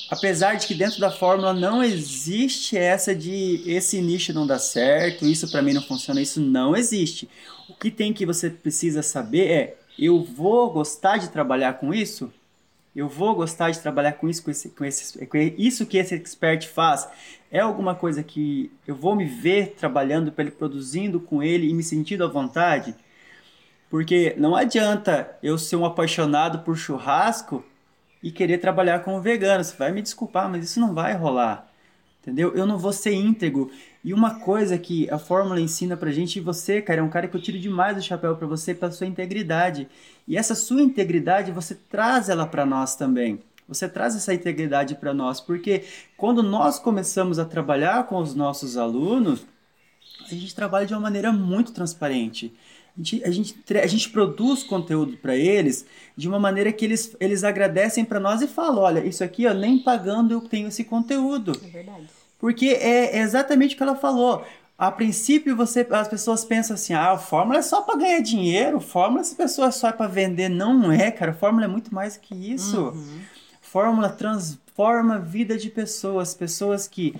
apesar 0.08 0.54
de 0.54 0.66
que 0.66 0.74
dentro 0.74 1.00
da 1.00 1.10
fórmula 1.10 1.52
não 1.52 1.82
existe 1.82 2.76
essa 2.76 3.14
de 3.14 3.62
esse 3.66 4.00
nicho 4.00 4.32
não 4.32 4.46
dá 4.46 4.58
certo, 4.58 5.26
isso 5.26 5.50
para 5.50 5.62
mim 5.62 5.72
não 5.72 5.82
funciona, 5.82 6.20
isso 6.20 6.40
não 6.40 6.74
existe. 6.74 7.28
O 7.68 7.74
que 7.74 7.90
tem 7.90 8.12
que 8.12 8.24
você 8.24 8.48
precisa 8.48 9.02
saber 9.02 9.50
é, 9.50 9.76
eu 9.98 10.22
vou 10.22 10.70
gostar 10.70 11.18
de 11.18 11.28
trabalhar 11.28 11.74
com 11.74 11.92
isso? 11.92 12.32
Eu 12.96 13.08
vou 13.08 13.34
gostar 13.34 13.70
de 13.70 13.78
trabalhar 13.78 14.12
com 14.12 14.28
isso, 14.28 14.42
com, 14.42 14.50
esse, 14.50 14.70
com, 14.70 14.84
esse, 14.84 15.26
com 15.26 15.38
isso 15.56 15.86
que 15.86 15.98
esse 15.98 16.14
expert 16.14 16.66
faz? 16.66 17.06
É 17.50 17.60
alguma 17.60 17.94
coisa 17.94 18.22
que 18.22 18.72
eu 18.86 18.94
vou 18.94 19.14
me 19.14 19.24
ver 19.24 19.74
trabalhando 19.78 20.32
para 20.32 20.44
ele, 20.44 20.50
produzindo 20.50 21.20
com 21.20 21.42
ele 21.42 21.68
e 21.68 21.74
me 21.74 21.82
sentindo 21.82 22.24
à 22.24 22.26
vontade? 22.26 22.94
Porque 23.90 24.34
não 24.36 24.54
adianta 24.54 25.30
eu 25.42 25.56
ser 25.56 25.76
um 25.76 25.84
apaixonado 25.84 26.60
por 26.60 26.76
churrasco 26.76 27.64
e 28.22 28.30
querer 28.30 28.58
trabalhar 28.58 29.00
como 29.00 29.20
vegano. 29.20 29.64
Você 29.64 29.76
vai 29.76 29.92
me 29.92 30.02
desculpar, 30.02 30.48
mas 30.48 30.64
isso 30.64 30.80
não 30.80 30.94
vai 30.94 31.14
rolar. 31.14 31.68
Entendeu? 32.20 32.54
Eu 32.54 32.66
não 32.66 32.76
vou 32.76 32.92
ser 32.92 33.14
íntegro. 33.14 33.70
E 34.04 34.12
uma 34.12 34.40
coisa 34.40 34.76
que 34.76 35.08
a 35.10 35.18
fórmula 35.18 35.60
ensina 35.60 35.96
pra 35.96 36.10
gente, 36.10 36.36
e 36.36 36.42
você, 36.42 36.82
cara, 36.82 37.00
é 37.00 37.02
um 37.02 37.08
cara 37.08 37.26
que 37.26 37.36
eu 37.36 37.40
tiro 37.40 37.58
demais 37.58 37.96
o 37.96 38.02
chapéu 38.02 38.36
para 38.36 38.46
você 38.46 38.74
pela 38.74 38.92
sua 38.92 39.06
integridade. 39.06 39.88
E 40.26 40.36
essa 40.36 40.54
sua 40.54 40.82
integridade, 40.82 41.52
você 41.52 41.74
traz 41.74 42.28
ela 42.28 42.46
para 42.46 42.66
nós 42.66 42.94
também. 42.94 43.40
Você 43.66 43.88
traz 43.88 44.16
essa 44.16 44.32
integridade 44.34 44.94
para 44.94 45.14
nós, 45.14 45.40
porque 45.40 45.84
quando 46.16 46.42
nós 46.42 46.78
começamos 46.78 47.38
a 47.38 47.44
trabalhar 47.44 48.06
com 48.06 48.16
os 48.16 48.34
nossos 48.34 48.76
alunos, 48.76 49.46
a 50.24 50.34
gente 50.34 50.54
trabalha 50.54 50.86
de 50.86 50.94
uma 50.94 51.00
maneira 51.00 51.32
muito 51.32 51.72
transparente 51.72 52.52
a 52.98 53.02
gente, 53.02 53.24
a 53.24 53.30
gente, 53.30 53.56
a 53.80 53.86
gente 53.86 54.10
produz 54.10 54.64
conteúdo 54.64 55.16
para 55.18 55.36
eles 55.36 55.86
de 56.16 56.28
uma 56.28 56.40
maneira 56.40 56.72
que 56.72 56.84
eles, 56.84 57.16
eles 57.20 57.44
agradecem 57.44 58.04
para 58.04 58.18
nós 58.18 58.42
e 58.42 58.48
falam: 58.48 58.82
olha, 58.82 59.06
isso 59.06 59.22
aqui, 59.22 59.46
ó, 59.46 59.54
nem 59.54 59.78
pagando 59.78 60.32
eu 60.32 60.40
tenho 60.40 60.66
esse 60.66 60.82
conteúdo. 60.82 61.52
É 61.64 61.68
verdade. 61.68 62.08
Porque 62.40 62.66
é, 62.66 63.16
é 63.16 63.20
exatamente 63.20 63.74
o 63.74 63.76
que 63.76 63.82
ela 63.82 63.94
falou. 63.94 64.44
A 64.76 64.90
princípio, 64.90 65.56
você, 65.56 65.86
as 65.90 66.08
pessoas 66.08 66.44
pensam 66.44 66.74
assim: 66.74 66.92
ah, 66.92 67.12
a 67.12 67.18
fórmula 67.18 67.60
é 67.60 67.62
só 67.62 67.82
para 67.82 67.98
ganhar 67.98 68.20
dinheiro, 68.20 68.80
fórmula 68.80 69.20
essa 69.20 69.36
pessoa 69.36 69.68
é 69.68 69.72
só 69.72 69.88
é 69.88 69.92
para 69.92 70.08
vender. 70.08 70.48
Não 70.48 70.90
é, 70.90 71.10
cara. 71.12 71.30
A 71.30 71.34
fórmula 71.34 71.66
é 71.66 71.68
muito 71.68 71.94
mais 71.94 72.16
que 72.16 72.34
isso. 72.34 72.88
Uhum. 72.88 73.20
Fórmula 73.60 74.08
transforma 74.08 75.16
a 75.16 75.18
vida 75.18 75.56
de 75.56 75.70
pessoas, 75.70 76.34
pessoas 76.34 76.88
que 76.88 77.14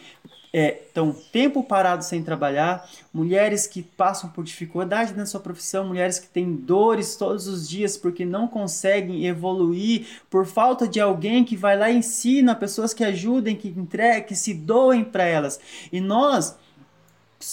estão 0.52 1.10
é, 1.10 1.30
tempo 1.32 1.62
parado 1.62 2.04
sem 2.04 2.22
trabalhar, 2.22 2.88
mulheres 3.12 3.66
que 3.66 3.82
passam 3.82 4.30
por 4.30 4.44
dificuldade 4.44 5.14
na 5.14 5.26
sua 5.26 5.40
profissão, 5.40 5.86
mulheres 5.86 6.18
que 6.18 6.28
têm 6.28 6.54
dores 6.54 7.16
todos 7.16 7.46
os 7.46 7.68
dias 7.68 7.96
porque 7.96 8.24
não 8.24 8.48
conseguem 8.48 9.26
evoluir 9.26 10.06
por 10.30 10.46
falta 10.46 10.88
de 10.88 11.00
alguém 11.00 11.44
que 11.44 11.56
vai 11.56 11.76
lá 11.76 11.90
e 11.90 11.98
ensina, 11.98 12.54
pessoas 12.54 12.94
que 12.94 13.04
ajudem, 13.04 13.56
que 13.56 13.68
entreguem, 13.68 14.24
que 14.24 14.34
se 14.34 14.54
doem 14.54 15.04
para 15.04 15.24
elas. 15.24 15.60
E 15.92 16.00
nós 16.00 16.56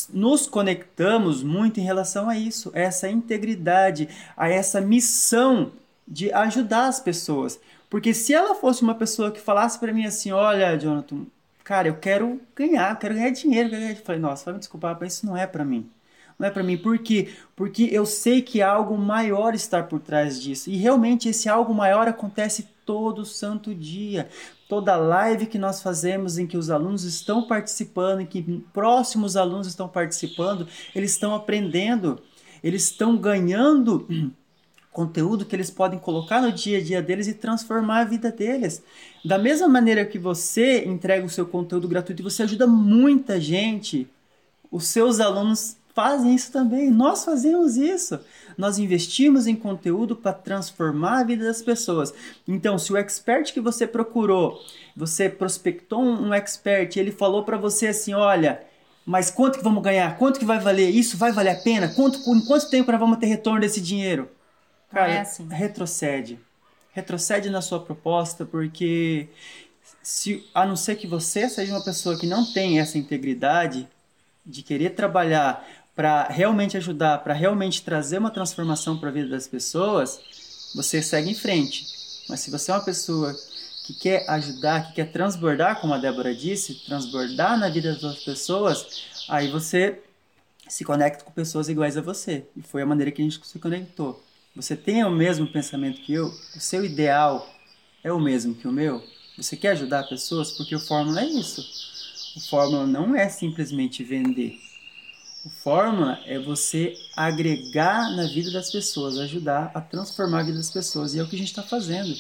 nos 0.09 0.47
conectamos 0.47 1.43
muito 1.43 1.79
em 1.79 1.83
relação 1.83 2.29
a 2.29 2.37
isso, 2.37 2.71
a 2.73 2.79
essa 2.79 3.09
integridade, 3.09 4.09
a 4.35 4.49
essa 4.49 4.81
missão 4.81 5.71
de 6.07 6.31
ajudar 6.33 6.87
as 6.87 6.99
pessoas. 6.99 7.59
Porque 7.89 8.13
se 8.13 8.33
ela 8.33 8.55
fosse 8.55 8.81
uma 8.81 8.95
pessoa 8.95 9.31
que 9.31 9.39
falasse 9.39 9.79
para 9.79 9.93
mim 9.93 10.05
assim, 10.05 10.31
olha, 10.31 10.77
Jonathan, 10.77 11.25
cara, 11.65 11.89
eu 11.89 11.97
quero 11.97 12.39
ganhar, 12.55 12.91
eu 12.91 12.95
quero 12.95 13.15
ganhar 13.15 13.31
dinheiro, 13.31 13.75
eu 13.75 13.95
falei, 13.97 14.21
nossa, 14.21 14.45
vai 14.45 14.53
me 14.53 14.59
desculpar, 14.59 14.97
mas 14.97 15.15
isso 15.15 15.25
não 15.25 15.35
é 15.35 15.45
para 15.45 15.65
mim. 15.65 15.89
Não 16.39 16.47
é 16.47 16.51
para 16.51 16.63
mim, 16.63 16.77
por 16.77 16.97
quê? 16.99 17.29
Porque 17.55 17.89
eu 17.91 18.05
sei 18.05 18.41
que 18.41 18.61
algo 18.61 18.97
maior 18.97 19.53
está 19.53 19.83
por 19.83 19.99
trás 19.99 20.41
disso. 20.41 20.69
E 20.69 20.77
realmente 20.77 21.27
esse 21.27 21.49
algo 21.49 21.73
maior 21.73 22.07
acontece 22.07 22.67
todo 22.85 23.25
santo 23.25 23.73
dia 23.73 24.29
toda 24.67 24.95
live 24.95 25.45
que 25.45 25.57
nós 25.57 25.81
fazemos 25.81 26.37
em 26.37 26.47
que 26.47 26.57
os 26.57 26.69
alunos 26.69 27.03
estão 27.03 27.43
participando, 27.43 28.21
em 28.21 28.25
que 28.25 28.41
próximos 28.73 29.37
alunos 29.37 29.67
estão 29.67 29.87
participando, 29.87 30.67
eles 30.93 31.11
estão 31.11 31.35
aprendendo, 31.35 32.19
eles 32.63 32.83
estão 32.83 33.17
ganhando 33.17 34.07
conteúdo 34.95 35.45
que 35.45 35.55
eles 35.55 35.69
podem 35.69 35.99
colocar 35.99 36.41
no 36.41 36.51
dia 36.51 36.79
a 36.79 36.81
dia 36.81 37.01
deles 37.01 37.27
e 37.27 37.33
transformar 37.33 37.99
a 37.99 38.05
vida 38.05 38.31
deles. 38.31 38.81
Da 39.23 39.37
mesma 39.37 39.67
maneira 39.67 40.05
que 40.05 40.17
você 40.17 40.85
entrega 40.85 41.25
o 41.25 41.29
seu 41.29 41.45
conteúdo 41.45 41.87
gratuito 41.87 42.21
e 42.21 42.23
você 42.23 42.43
ajuda 42.43 42.65
muita 42.65 43.39
gente, 43.39 44.07
os 44.71 44.87
seus 44.87 45.19
alunos 45.19 45.77
fazem 45.93 46.33
isso 46.33 46.51
também. 46.51 46.89
Nós 46.89 47.25
fazemos 47.25 47.75
isso 47.77 48.19
nós 48.57 48.77
investimos 48.77 49.47
em 49.47 49.55
conteúdo 49.55 50.15
para 50.15 50.33
transformar 50.33 51.19
a 51.19 51.23
vida 51.23 51.45
das 51.45 51.61
pessoas. 51.61 52.13
Então, 52.47 52.77
se 52.77 52.91
o 52.91 52.97
expert 52.97 53.53
que 53.53 53.59
você 53.59 53.85
procurou, 53.85 54.59
você 54.95 55.29
prospectou 55.29 56.01
um 56.01 56.33
expert 56.33 56.97
ele 56.97 57.11
falou 57.11 57.43
para 57.43 57.57
você 57.57 57.87
assim, 57.87 58.13
olha, 58.13 58.61
mas 59.05 59.29
quanto 59.29 59.57
que 59.57 59.63
vamos 59.63 59.83
ganhar? 59.83 60.17
Quanto 60.17 60.39
que 60.39 60.45
vai 60.45 60.59
valer? 60.59 60.89
Isso 60.89 61.17
vai 61.17 61.31
valer 61.31 61.51
a 61.51 61.61
pena? 61.61 61.89
Quanto, 61.89 62.17
em 62.17 62.45
quanto 62.45 62.69
tempo 62.69 62.91
nós 62.91 62.99
vamos 62.99 63.17
ter 63.17 63.27
retorno 63.27 63.59
desse 63.59 63.81
dinheiro? 63.81 64.29
Cara, 64.95 65.11
é 65.11 65.19
assim. 65.19 65.45
retrocede. 65.49 66.39
Retrocede 66.93 67.49
na 67.49 67.61
sua 67.61 67.81
proposta, 67.81 68.45
porque 68.45 69.27
se, 70.01 70.47
a 70.53 70.65
não 70.65 70.77
ser 70.77 70.95
que 70.95 71.05
você 71.05 71.49
seja 71.49 71.73
uma 71.73 71.83
pessoa 71.83 72.17
que 72.17 72.25
não 72.25 72.45
tem 72.53 72.79
essa 72.79 72.97
integridade 72.97 73.85
de 74.45 74.63
querer 74.63 74.91
trabalhar 74.91 75.67
para 75.93 76.29
realmente 76.29 76.77
ajudar, 76.77 77.17
para 77.17 77.33
realmente 77.33 77.81
trazer 77.81 78.19
uma 78.19 78.31
transformação 78.31 78.97
para 78.97 79.09
a 79.09 79.11
vida 79.11 79.27
das 79.27 79.49
pessoas, 79.49 80.71
você 80.73 81.01
segue 81.01 81.29
em 81.29 81.35
frente. 81.35 81.85
Mas 82.29 82.39
se 82.39 82.49
você 82.49 82.71
é 82.71 82.75
uma 82.75 82.85
pessoa 82.85 83.35
que 83.85 83.93
quer 83.93 84.29
ajudar, 84.29 84.87
que 84.87 84.93
quer 84.93 85.11
transbordar, 85.11 85.81
como 85.81 85.93
a 85.93 85.97
Débora 85.97 86.33
disse, 86.33 86.85
transbordar 86.85 87.59
na 87.59 87.67
vida 87.67 87.93
das 87.95 88.23
pessoas, 88.23 89.03
aí 89.27 89.49
você 89.51 90.01
se 90.69 90.85
conecta 90.85 91.25
com 91.25 91.31
pessoas 91.31 91.67
iguais 91.67 91.97
a 91.97 92.01
você. 92.01 92.45
E 92.55 92.61
foi 92.61 92.81
a 92.81 92.85
maneira 92.85 93.11
que 93.11 93.21
a 93.21 93.25
gente 93.25 93.45
se 93.45 93.59
conectou. 93.59 94.24
Você 94.55 94.75
tem 94.75 95.03
o 95.03 95.11
mesmo 95.11 95.45
pensamento 95.45 96.01
que 96.01 96.13
eu? 96.13 96.27
O 96.55 96.59
seu 96.59 96.85
ideal 96.85 97.53
é 98.03 98.11
o 98.11 98.19
mesmo 98.19 98.55
que 98.55 98.67
o 98.67 98.71
meu? 98.71 99.03
Você 99.35 99.57
quer 99.57 99.71
ajudar 99.71 100.07
pessoas? 100.07 100.51
Porque 100.51 100.73
o 100.73 100.79
Fórmula 100.79 101.21
é 101.21 101.25
isso. 101.25 101.61
O 102.37 102.39
Fórmula 102.39 102.87
não 102.87 103.15
é 103.15 103.27
simplesmente 103.27 104.03
vender. 104.03 104.57
O 105.45 105.49
fórmula 105.49 106.19
é 106.25 106.39
você 106.39 106.97
agregar 107.15 108.09
na 108.15 108.25
vida 108.25 108.49
das 108.51 108.71
pessoas, 108.71 109.19
ajudar 109.19 109.69
a 109.75 109.79
transformar 109.79 110.39
a 110.39 110.43
vida 110.43 110.57
das 110.57 110.71
pessoas. 110.71 111.13
E 111.13 111.19
é 111.19 111.23
o 111.23 111.27
que 111.27 111.35
a 111.35 111.39
gente 111.39 111.49
está 111.49 111.61
fazendo. 111.61 112.15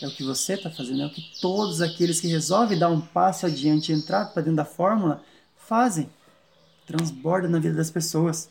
É 0.00 0.06
o 0.06 0.12
que 0.12 0.22
você 0.22 0.54
está 0.54 0.70
fazendo, 0.70 1.02
é 1.02 1.06
o 1.06 1.10
que 1.10 1.40
todos 1.40 1.80
aqueles 1.80 2.20
que 2.20 2.28
resolvem 2.28 2.78
dar 2.78 2.88
um 2.88 3.00
passo 3.00 3.46
adiante 3.46 3.90
e 3.90 3.94
entrar 3.94 4.26
para 4.26 4.42
dentro 4.42 4.58
da 4.58 4.64
fórmula 4.64 5.24
fazem. 5.56 6.08
Transborda 6.86 7.48
na 7.48 7.58
vida 7.58 7.74
das 7.74 7.90
pessoas. 7.90 8.48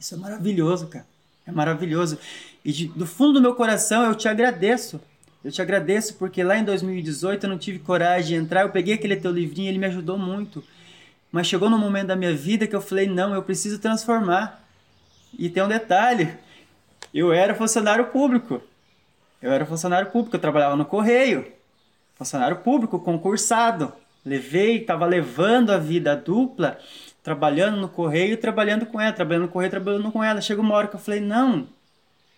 Isso 0.00 0.14
é 0.14 0.18
maravilhoso, 0.18 0.88
cara. 0.88 1.06
É 1.46 1.52
maravilhoso. 1.52 2.18
E 2.64 2.72
de, 2.72 2.88
do 2.88 3.06
fundo 3.06 3.34
do 3.34 3.40
meu 3.40 3.54
coração 3.54 4.04
eu 4.04 4.14
te 4.14 4.28
agradeço. 4.28 5.00
Eu 5.44 5.52
te 5.52 5.62
agradeço 5.62 6.14
porque 6.14 6.42
lá 6.42 6.58
em 6.58 6.64
2018 6.64 7.44
eu 7.44 7.50
não 7.50 7.58
tive 7.58 7.78
coragem 7.78 8.26
de 8.26 8.34
entrar. 8.34 8.62
Eu 8.62 8.70
peguei 8.70 8.94
aquele 8.94 9.14
teu 9.16 9.30
livrinho, 9.30 9.68
ele 9.68 9.78
me 9.78 9.86
ajudou 9.86 10.18
muito. 10.18 10.64
Mas 11.30 11.46
chegou 11.46 11.70
num 11.70 11.78
momento 11.78 12.08
da 12.08 12.16
minha 12.16 12.34
vida 12.34 12.66
que 12.66 12.74
eu 12.74 12.80
falei: 12.80 13.06
não, 13.06 13.32
eu 13.32 13.42
preciso 13.42 13.78
transformar. 13.78 14.64
E 15.38 15.48
tem 15.48 15.62
um 15.62 15.68
detalhe: 15.68 16.34
eu 17.14 17.32
era 17.32 17.54
funcionário 17.54 18.06
público. 18.06 18.60
Eu 19.40 19.52
era 19.52 19.64
funcionário 19.64 20.10
público, 20.10 20.34
eu 20.34 20.40
trabalhava 20.40 20.74
no 20.74 20.84
correio. 20.84 21.46
Funcionário 22.16 22.56
público, 22.58 22.98
concursado. 22.98 23.92
Levei, 24.24 24.78
estava 24.78 25.06
levando 25.06 25.70
a 25.70 25.78
vida 25.78 26.16
dupla, 26.16 26.78
trabalhando 27.26 27.78
no 27.78 27.88
correio 27.88 28.36
trabalhando 28.36 28.86
com 28.86 29.00
ela, 29.00 29.12
trabalhando 29.12 29.46
no 29.46 29.48
correio 29.48 29.68
trabalhando 29.68 30.12
com 30.12 30.22
ela. 30.22 30.40
Chegou 30.40 30.64
uma 30.64 30.76
hora 30.76 30.86
que 30.86 30.94
eu 30.94 31.00
falei: 31.00 31.18
não, 31.18 31.66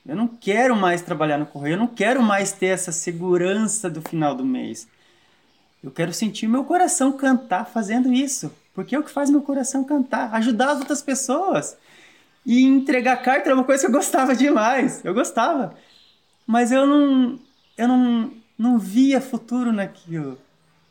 eu 0.06 0.16
não 0.16 0.26
quero 0.26 0.74
mais 0.74 1.02
trabalhar 1.02 1.36
no 1.36 1.44
correio, 1.44 1.74
eu 1.74 1.78
não 1.78 1.86
quero 1.86 2.22
mais 2.22 2.52
ter 2.52 2.68
essa 2.68 2.90
segurança 2.90 3.90
do 3.90 4.00
final 4.00 4.34
do 4.34 4.46
mês. 4.46 4.88
Eu 5.84 5.90
quero 5.90 6.10
sentir 6.14 6.48
meu 6.48 6.64
coração 6.64 7.12
cantar 7.12 7.66
fazendo 7.66 8.10
isso. 8.10 8.50
Porque 8.74 8.94
é 8.94 8.98
o 8.98 9.02
que 9.02 9.10
faz 9.10 9.28
meu 9.28 9.42
coração 9.42 9.84
cantar, 9.84 10.32
ajudar 10.34 10.70
as 10.70 10.78
outras 10.78 11.02
pessoas. 11.02 11.76
E 12.46 12.64
entregar 12.64 13.18
carta 13.18 13.48
era 13.48 13.54
uma 13.54 13.64
coisa 13.64 13.82
que 13.82 13.88
eu 13.88 13.94
gostava 13.94 14.34
demais. 14.34 15.04
Eu 15.04 15.12
gostava. 15.12 15.74
Mas 16.46 16.72
eu 16.72 16.86
não 16.86 17.38
eu 17.76 17.86
não, 17.86 18.32
não 18.56 18.78
via 18.78 19.20
futuro 19.20 19.70
naquilo. 19.70 20.38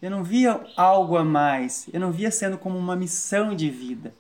Eu 0.08 0.12
não 0.12 0.24
via 0.24 0.62
algo 0.78 1.18
a 1.18 1.24
mais. 1.26 1.86
Eu 1.92 2.00
não 2.00 2.14
via 2.14 2.32
sendo 2.32 2.58
como 2.58 2.78
uma 2.80 2.96
missão 2.96 3.54
de 3.54 3.70
vida. 3.70 4.14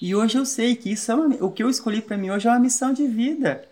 E 0.00 0.14
hoje 0.14 0.38
eu 0.38 0.46
sei 0.46 0.74
que 0.74 0.90
isso 0.90 1.12
é 1.12 1.14
uma, 1.14 1.44
o 1.44 1.50
que 1.50 1.62
eu 1.62 1.68
escolhi 1.68 2.00
para 2.00 2.16
mim 2.16 2.30
hoje 2.30 2.48
é 2.48 2.50
uma 2.50 2.58
missão 2.58 2.90
de 2.90 3.06
vida. 3.06 3.68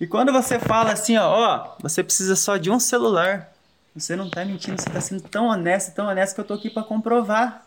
E 0.00 0.06
quando 0.06 0.32
você 0.32 0.58
fala 0.58 0.90
assim, 0.90 1.16
ó, 1.16 1.30
ó, 1.30 1.76
você 1.80 2.02
precisa 2.02 2.34
só 2.34 2.56
de 2.56 2.72
um 2.72 2.80
celular. 2.80 3.52
Você 3.94 4.16
não 4.16 4.26
está 4.26 4.44
mentindo, 4.44 4.82
você 4.82 4.88
está 4.88 5.00
sendo 5.00 5.22
tão 5.22 5.46
honesto, 5.46 5.94
tão 5.94 6.08
honesto 6.08 6.34
que 6.34 6.40
eu 6.40 6.44
tô 6.44 6.54
aqui 6.54 6.68
para 6.68 6.82
comprovar 6.82 7.64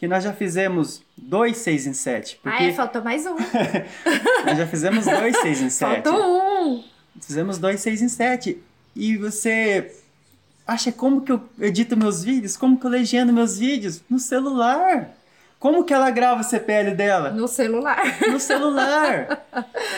que 0.00 0.08
nós 0.08 0.24
já 0.24 0.32
fizemos 0.32 1.00
dois 1.16 1.58
6 1.58 1.86
em 1.86 1.92
7. 1.92 2.40
Porque... 2.42 2.58
Ah, 2.58 2.66
é, 2.66 2.72
faltou 2.72 3.04
mais 3.04 3.24
um. 3.24 3.36
nós 4.44 4.58
já 4.58 4.66
fizemos 4.66 5.04
dois 5.04 5.36
6 5.42 5.62
em 5.62 5.70
7. 5.70 6.02
Faltou 6.02 6.20
um. 6.20 6.84
Fizemos 7.20 7.58
dois 7.58 7.80
6 7.80 8.02
em 8.02 8.08
7. 8.08 8.60
E 8.96 9.16
você 9.16 10.01
acha 10.66 10.92
como 10.92 11.22
que 11.22 11.32
eu 11.32 11.42
edito 11.60 11.96
meus 11.96 12.22
vídeos? 12.22 12.56
Como 12.56 12.78
que 12.78 12.86
eu 12.86 12.90
legendo 12.90 13.32
meus 13.32 13.58
vídeos? 13.58 14.02
No 14.08 14.18
celular. 14.18 15.10
Como 15.62 15.84
que 15.84 15.94
ela 15.94 16.10
grava 16.10 16.40
o 16.40 16.44
CPL 16.44 16.92
dela? 16.96 17.30
No 17.30 17.46
celular. 17.46 18.02
No 18.28 18.40
celular. 18.40 19.46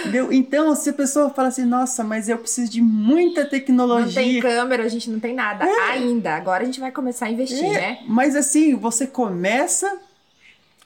Entendeu? 0.01 0.31
Então, 0.31 0.75
se 0.75 0.91
a 0.91 0.93
pessoa 0.93 1.31
fala 1.31 1.49
assim, 1.49 1.65
nossa, 1.65 2.05
mas 2.05 2.29
eu 2.29 2.37
preciso 2.37 2.71
de 2.71 2.83
muita 2.83 3.47
tecnologia. 3.47 4.05
Não 4.05 4.13
tem 4.13 4.41
câmera, 4.41 4.85
a 4.85 4.89
gente 4.89 5.09
não 5.09 5.19
tem 5.19 5.35
nada 5.35 5.65
é. 5.65 5.93
ainda. 5.93 6.35
Agora 6.35 6.63
a 6.63 6.67
gente 6.67 6.79
vai 6.79 6.93
começar 6.93 7.27
a 7.27 7.31
investir, 7.31 7.65
é. 7.65 7.73
né? 7.73 7.99
Mas 8.07 8.37
assim, 8.37 8.75
você 8.75 9.07
começa 9.07 10.01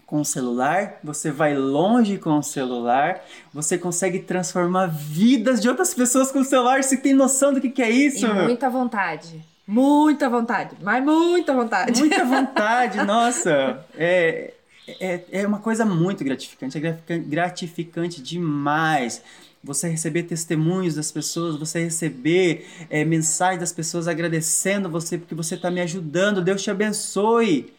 com 0.06 0.20
o 0.20 0.24
celular, 0.24 1.00
você 1.02 1.32
vai 1.32 1.56
longe 1.56 2.16
com 2.16 2.38
o 2.38 2.42
celular, 2.42 3.20
você 3.52 3.76
consegue 3.76 4.20
transformar 4.20 4.86
vidas 4.86 5.60
de 5.60 5.68
outras 5.68 5.92
pessoas 5.92 6.30
com 6.30 6.38
o 6.38 6.44
celular. 6.44 6.84
Você 6.84 6.96
tem 6.96 7.12
noção 7.12 7.52
do 7.52 7.60
que, 7.60 7.68
que 7.68 7.82
é 7.82 7.90
isso? 7.90 8.24
E 8.24 8.32
muita 8.32 8.70
vontade. 8.70 9.44
Muita 9.70 10.30
vontade, 10.30 10.76
mas 10.80 11.04
muita 11.04 11.52
vontade. 11.52 12.00
Muita 12.00 12.24
vontade, 12.26 13.04
nossa. 13.04 13.84
É, 13.98 14.54
é, 14.98 15.20
é 15.30 15.46
uma 15.46 15.58
coisa 15.58 15.84
muito 15.84 16.24
gratificante, 16.24 16.78
é 16.78 17.18
gratificante 17.18 18.22
demais. 18.22 19.22
Você 19.62 19.86
receber 19.86 20.22
testemunhos 20.22 20.94
das 20.94 21.12
pessoas, 21.12 21.56
você 21.56 21.84
receber 21.84 22.66
é, 22.88 23.04
mensagens 23.04 23.60
das 23.60 23.70
pessoas 23.70 24.08
agradecendo 24.08 24.88
você 24.88 25.18
porque 25.18 25.34
você 25.34 25.54
está 25.54 25.70
me 25.70 25.82
ajudando, 25.82 26.40
Deus 26.40 26.62
te 26.62 26.70
abençoe. 26.70 27.70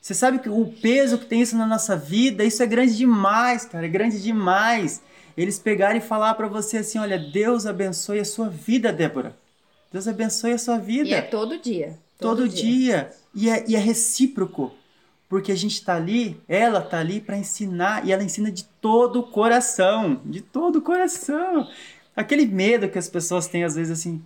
Você 0.00 0.14
sabe 0.14 0.38
que 0.38 0.48
o 0.48 0.66
peso 0.80 1.18
que 1.18 1.26
tem 1.26 1.42
isso 1.42 1.56
na 1.56 1.66
nossa 1.66 1.96
vida, 1.96 2.44
isso 2.44 2.62
é 2.62 2.66
grande 2.66 2.96
demais, 2.96 3.64
cara, 3.64 3.86
é 3.86 3.88
grande 3.88 4.22
demais. 4.22 5.02
Eles 5.36 5.58
pegarem 5.58 6.00
e 6.00 6.04
falar 6.04 6.34
para 6.34 6.46
você 6.46 6.76
assim: 6.78 7.00
olha, 7.00 7.18
Deus 7.18 7.66
abençoe 7.66 8.20
a 8.20 8.24
sua 8.24 8.48
vida, 8.48 8.92
Débora. 8.92 9.34
Deus 9.94 10.08
abençoe 10.08 10.50
a 10.50 10.58
sua 10.58 10.76
vida. 10.76 11.08
E 11.08 11.14
é 11.14 11.22
todo 11.22 11.56
dia. 11.56 11.96
Todo, 12.18 12.38
todo 12.38 12.48
dia. 12.48 12.64
dia. 12.64 13.10
E, 13.32 13.48
é, 13.48 13.64
e 13.68 13.76
é 13.76 13.78
recíproco 13.78 14.72
porque 15.28 15.52
a 15.52 15.56
gente 15.56 15.74
está 15.74 15.94
ali, 15.94 16.42
ela 16.48 16.80
está 16.80 16.98
ali 16.98 17.20
para 17.20 17.36
ensinar 17.36 18.04
e 18.04 18.10
ela 18.10 18.24
ensina 18.24 18.50
de 18.50 18.64
todo 18.64 19.20
o 19.20 19.22
coração, 19.22 20.20
de 20.24 20.40
todo 20.40 20.80
o 20.80 20.82
coração. 20.82 21.68
Aquele 22.16 22.44
medo 22.44 22.88
que 22.88 22.98
as 22.98 23.08
pessoas 23.08 23.46
têm 23.46 23.62
às 23.62 23.76
vezes 23.76 23.96
assim, 23.96 24.20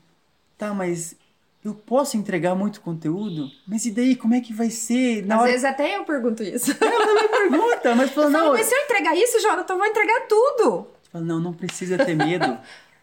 tá, 0.56 0.72
mas 0.72 1.14
eu 1.62 1.74
posso 1.74 2.16
entregar 2.16 2.54
muito 2.54 2.80
conteúdo, 2.80 3.50
mas 3.66 3.84
e 3.84 3.90
daí 3.90 4.16
como 4.16 4.32
é 4.32 4.40
que 4.40 4.54
vai 4.54 4.70
ser? 4.70 5.26
Na 5.26 5.34
Às 5.34 5.40
hora... 5.42 5.50
vezes 5.50 5.64
até 5.66 5.98
eu 5.98 6.04
pergunto 6.04 6.42
isso. 6.42 6.70
Ela 6.80 7.06
também 7.06 7.28
pergunta, 7.28 7.94
mas 7.94 8.10
fala, 8.10 8.30
não. 8.30 8.52
mas 8.54 8.64
se 8.64 8.74
eu 8.74 8.84
entregar 8.84 9.14
isso, 9.14 9.38
Jonathan, 9.42 9.74
eu 9.74 9.78
vou 9.78 9.86
entregar 9.86 10.20
tudo. 10.26 10.86
Fala, 11.12 11.24
não, 11.26 11.38
não 11.38 11.52
precisa 11.52 11.98
ter 12.02 12.14
medo. 12.16 12.58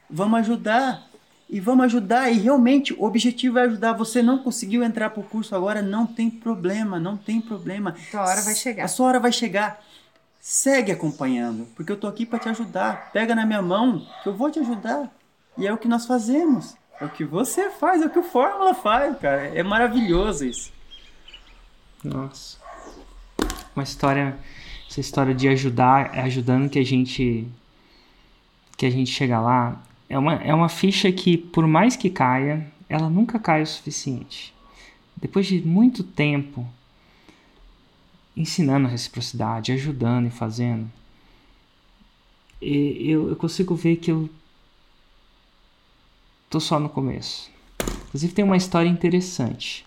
vamos 0.09 0.39
ajudar. 0.39 1.13
E 1.49 1.59
vamos 1.59 1.85
ajudar. 1.85 2.29
E 2.31 2.37
realmente 2.37 2.93
o 2.93 3.03
objetivo 3.03 3.59
é 3.59 3.63
ajudar. 3.63 3.93
Você 3.93 4.21
não 4.21 4.39
conseguiu 4.39 4.83
entrar 4.83 5.09
pro 5.09 5.23
curso 5.23 5.55
agora, 5.55 5.81
não 5.81 6.05
tem 6.05 6.29
problema, 6.29 6.99
não 6.99 7.15
tem 7.15 7.39
problema. 7.39 7.91
A 7.91 8.11
sua 8.11 8.21
hora 8.21 8.41
vai 8.41 8.55
chegar. 8.55 8.85
A 8.85 8.87
sua 8.87 9.07
hora 9.07 9.19
vai 9.19 9.31
chegar. 9.31 9.83
Segue 10.39 10.91
acompanhando, 10.91 11.65
porque 11.75 11.91
eu 11.91 11.97
tô 11.97 12.07
aqui 12.07 12.25
para 12.25 12.39
te 12.39 12.49
ajudar. 12.49 13.11
Pega 13.11 13.33
na 13.33 13.45
minha 13.45 13.61
mão, 13.61 14.05
que 14.21 14.29
eu 14.29 14.35
vou 14.35 14.51
te 14.51 14.59
ajudar. 14.59 15.11
E 15.57 15.65
é 15.65 15.73
o 15.73 15.77
que 15.77 15.87
nós 15.87 16.05
fazemos. 16.05 16.75
É 16.99 17.05
o 17.05 17.09
que 17.09 17.25
você 17.25 17.69
faz, 17.69 18.01
é 18.01 18.05
o 18.05 18.09
que 18.09 18.19
o 18.19 18.23
Fórmula 18.23 18.73
faz, 18.73 19.17
cara. 19.19 19.47
É 19.47 19.63
maravilhoso 19.63 20.45
isso. 20.45 20.71
Nossa. 22.03 22.57
Uma 23.75 23.83
história, 23.83 24.37
essa 24.89 25.01
história 25.01 25.33
de 25.33 25.47
ajudar, 25.49 26.11
ajudando 26.19 26.69
que 26.69 26.79
a 26.79 26.85
gente 26.85 27.47
que 28.77 28.85
a 28.85 28.89
gente 28.89 29.09
chega 29.09 29.39
lá, 29.39 29.81
é 30.09 30.17
uma, 30.17 30.35
é 30.35 30.53
uma 30.53 30.69
ficha 30.69 31.11
que 31.11 31.37
por 31.37 31.65
mais 31.67 31.95
que 31.95 32.09
caia, 32.09 32.71
ela 32.87 33.09
nunca 33.09 33.39
cai 33.39 33.61
o 33.61 33.67
suficiente. 33.67 34.53
Depois 35.15 35.45
de 35.47 35.61
muito 35.65 36.03
tempo 36.03 36.67
ensinando 38.35 38.87
a 38.87 38.91
reciprocidade, 38.91 39.71
ajudando 39.71 40.27
e 40.27 40.31
fazendo, 40.31 40.89
eu, 42.61 43.29
eu 43.29 43.35
consigo 43.35 43.75
ver 43.75 43.97
que 43.97 44.11
eu 44.11 44.29
tô 46.49 46.59
só 46.59 46.79
no 46.79 46.89
começo. 46.89 47.49
Inclusive 48.07 48.33
tem 48.33 48.45
uma 48.45 48.57
história 48.57 48.89
interessante 48.89 49.85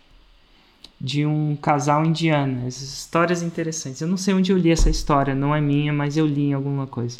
de 1.00 1.24
um 1.24 1.56
casal 1.56 2.04
indiano. 2.04 2.66
Essas 2.66 2.82
histórias 2.82 3.42
interessantes. 3.42 4.00
Eu 4.00 4.08
não 4.08 4.16
sei 4.16 4.34
onde 4.34 4.52
eu 4.52 4.58
li 4.58 4.70
essa 4.70 4.90
história, 4.90 5.34
não 5.34 5.54
é 5.54 5.60
minha, 5.60 5.92
mas 5.92 6.16
eu 6.16 6.26
li 6.26 6.46
em 6.46 6.52
alguma 6.52 6.86
coisa. 6.86 7.18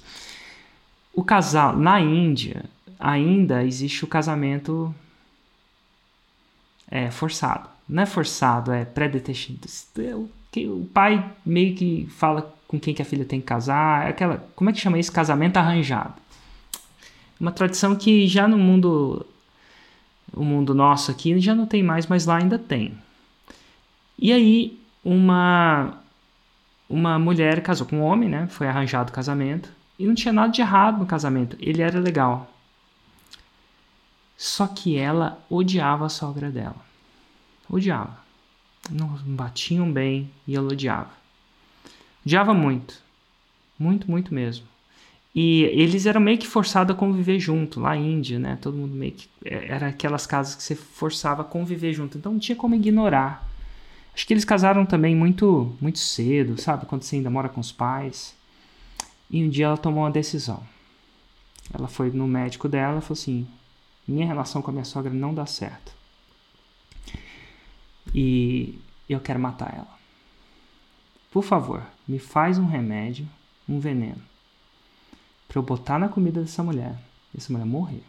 O 1.14 1.22
casal 1.22 1.76
na 1.76 2.00
Índia 2.00 2.64
ainda 2.98 3.64
existe 3.64 4.04
o 4.04 4.08
casamento 4.08 4.94
é, 6.90 7.10
forçado. 7.10 7.68
Não 7.88 8.02
é 8.02 8.06
forçado, 8.06 8.72
é 8.72 8.84
pré-determinado. 8.84 10.28
O 10.56 10.86
pai 10.92 11.30
meio 11.44 11.74
que 11.74 12.06
fala 12.10 12.54
com 12.66 12.78
quem 12.78 12.94
que 12.94 13.02
a 13.02 13.04
filha 13.04 13.24
tem 13.24 13.40
que 13.40 13.46
casar. 13.46 14.06
É 14.06 14.10
aquela, 14.10 14.38
como 14.54 14.70
é 14.70 14.72
que 14.72 14.80
chama 14.80 14.98
isso? 14.98 15.12
Casamento 15.12 15.56
arranjado. 15.56 16.14
Uma 17.40 17.52
tradição 17.52 17.94
que 17.94 18.26
já 18.26 18.48
no 18.48 18.58
mundo 18.58 19.24
o 20.32 20.44
mundo 20.44 20.74
nosso 20.74 21.10
aqui 21.10 21.38
já 21.40 21.54
não 21.54 21.66
tem 21.66 21.82
mais, 21.82 22.06
mas 22.06 22.26
lá 22.26 22.36
ainda 22.36 22.58
tem. 22.58 22.96
E 24.18 24.32
aí 24.32 24.78
uma 25.04 25.94
uma 26.88 27.18
mulher 27.18 27.62
casou 27.62 27.86
com 27.86 27.96
um 27.98 28.02
homem, 28.02 28.28
né? 28.28 28.46
Foi 28.48 28.66
arranjado 28.66 29.10
o 29.10 29.14
casamento 29.14 29.70
e 29.98 30.06
não 30.06 30.14
tinha 30.14 30.32
nada 30.32 30.52
de 30.52 30.60
errado 30.60 30.98
no 30.98 31.06
casamento. 31.06 31.56
Ele 31.60 31.82
era 31.82 32.00
legal. 32.00 32.50
Só 34.38 34.68
que 34.68 34.96
ela 34.96 35.44
odiava 35.50 36.06
a 36.06 36.08
sogra 36.08 36.48
dela. 36.48 36.86
Odiava. 37.68 38.16
Não 38.88 39.08
batiam 39.26 39.92
bem 39.92 40.30
e 40.46 40.54
ela 40.54 40.68
odiava. 40.68 41.10
Odiava 42.24 42.54
muito. 42.54 43.02
Muito, 43.76 44.08
muito 44.08 44.32
mesmo. 44.32 44.64
E 45.34 45.62
eles 45.64 46.06
eram 46.06 46.20
meio 46.20 46.38
que 46.38 46.46
forçados 46.46 46.94
a 46.94 46.98
conviver 46.98 47.40
junto, 47.40 47.80
lá 47.80 47.96
Índia, 47.96 48.38
né? 48.38 48.56
Todo 48.62 48.76
mundo 48.76 48.94
meio 48.94 49.12
que. 49.12 49.28
É, 49.44 49.72
era 49.72 49.88
aquelas 49.88 50.24
casas 50.24 50.54
que 50.54 50.62
você 50.62 50.76
forçava 50.76 51.42
a 51.42 51.44
conviver 51.44 51.92
junto. 51.92 52.16
Então 52.16 52.32
não 52.32 52.38
tinha 52.38 52.54
como 52.54 52.76
ignorar. 52.76 53.44
Acho 54.14 54.24
que 54.24 54.32
eles 54.32 54.44
casaram 54.44 54.86
também 54.86 55.16
muito, 55.16 55.76
muito 55.80 55.98
cedo, 55.98 56.60
sabe? 56.60 56.86
Quando 56.86 57.02
você 57.02 57.16
ainda 57.16 57.28
mora 57.28 57.48
com 57.48 57.60
os 57.60 57.72
pais. 57.72 58.36
E 59.28 59.42
um 59.42 59.48
dia 59.48 59.66
ela 59.66 59.76
tomou 59.76 60.04
uma 60.04 60.10
decisão. 60.12 60.62
Ela 61.74 61.88
foi 61.88 62.10
no 62.10 62.26
médico 62.26 62.68
dela 62.68 62.98
e 62.98 63.02
falou 63.02 63.14
assim: 63.14 63.46
minha 64.08 64.26
relação 64.26 64.62
com 64.62 64.70
a 64.70 64.72
minha 64.72 64.84
sogra 64.84 65.12
não 65.12 65.34
dá 65.34 65.46
certo. 65.46 65.92
E 68.14 68.80
eu 69.08 69.20
quero 69.20 69.38
matar 69.38 69.74
ela. 69.74 69.98
Por 71.30 71.44
favor, 71.44 71.82
me 72.06 72.18
faz 72.18 72.58
um 72.58 72.66
remédio, 72.66 73.28
um 73.68 73.78
veneno 73.78 74.22
para 75.46 75.58
eu 75.58 75.62
botar 75.62 75.98
na 75.98 76.08
comida 76.08 76.40
dessa 76.42 76.62
mulher 76.62 76.98
essa 77.36 77.52
mulher 77.52 77.64
morrer. 77.64 78.02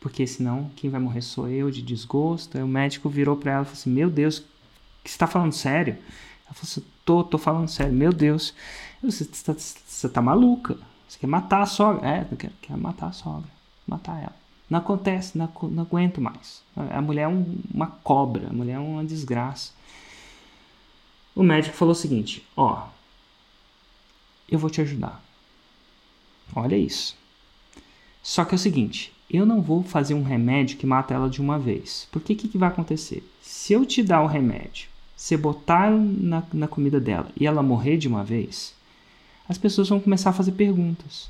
Porque 0.00 0.26
senão 0.26 0.70
quem 0.76 0.90
vai 0.90 1.00
morrer 1.00 1.22
sou 1.22 1.48
eu 1.48 1.70
de 1.70 1.82
desgosto. 1.82 2.56
Aí 2.56 2.62
o 2.62 2.68
médico 2.68 3.08
virou 3.08 3.36
para 3.36 3.52
ela 3.52 3.62
e 3.62 3.64
falou 3.64 3.78
assim: 3.78 3.90
Meu 3.90 4.10
Deus, 4.10 4.40
que 5.02 5.10
você 5.10 5.18
tá 5.18 5.26
falando 5.26 5.52
sério? 5.52 5.94
Ela 6.44 6.54
falou 6.54 6.62
assim: 6.62 6.84
Tô, 7.04 7.24
tô 7.24 7.38
falando 7.38 7.68
sério, 7.68 7.92
meu 7.92 8.12
Deus. 8.12 8.54
Você, 9.02 9.24
você, 9.24 9.44
tá, 9.44 9.54
você 9.58 10.08
tá 10.08 10.22
maluca. 10.22 10.76
Você 11.08 11.18
quer 11.18 11.26
matar 11.26 11.62
a 11.62 11.66
sogra? 11.66 12.08
É, 12.08 12.26
eu 12.30 12.36
quero, 12.36 12.52
quero 12.60 12.80
matar 12.80 13.08
a 13.08 13.12
sogra. 13.12 13.48
Matar 13.86 14.18
ela. 14.18 14.45
Não 14.68 14.80
acontece, 14.80 15.38
não, 15.38 15.48
não 15.70 15.82
aguento 15.82 16.20
mais. 16.20 16.62
A 16.76 17.00
mulher 17.00 17.22
é 17.22 17.28
um, 17.28 17.58
uma 17.72 17.86
cobra, 17.86 18.48
a 18.48 18.52
mulher 18.52 18.74
é 18.74 18.78
uma 18.78 19.04
desgraça. 19.04 19.72
O 21.34 21.42
médico 21.42 21.76
falou 21.76 21.92
o 21.92 21.96
seguinte: 21.96 22.44
Ó, 22.56 22.86
eu 24.48 24.58
vou 24.58 24.70
te 24.70 24.80
ajudar. 24.80 25.22
Olha 26.54 26.76
isso. 26.76 27.16
Só 28.22 28.44
que 28.44 28.54
é 28.54 28.56
o 28.56 28.58
seguinte, 28.58 29.12
eu 29.30 29.46
não 29.46 29.62
vou 29.62 29.82
fazer 29.82 30.14
um 30.14 30.22
remédio 30.22 30.78
que 30.78 30.86
mata 30.86 31.14
ela 31.14 31.30
de 31.30 31.40
uma 31.40 31.58
vez. 31.58 32.08
Porque 32.10 32.32
o 32.32 32.36
que, 32.36 32.48
que 32.48 32.58
vai 32.58 32.68
acontecer? 32.68 33.28
Se 33.40 33.72
eu 33.72 33.84
te 33.84 34.02
dar 34.02 34.22
o 34.22 34.26
remédio, 34.26 34.88
você 35.16 35.36
botar 35.36 35.90
na, 35.90 36.42
na 36.52 36.68
comida 36.68 37.00
dela 37.00 37.30
e 37.38 37.46
ela 37.46 37.62
morrer 37.62 37.96
de 37.96 38.08
uma 38.08 38.24
vez, 38.24 38.74
as 39.48 39.58
pessoas 39.58 39.88
vão 39.88 40.00
começar 40.00 40.30
a 40.30 40.34
fazer 40.34 40.52
perguntas. 40.52 41.28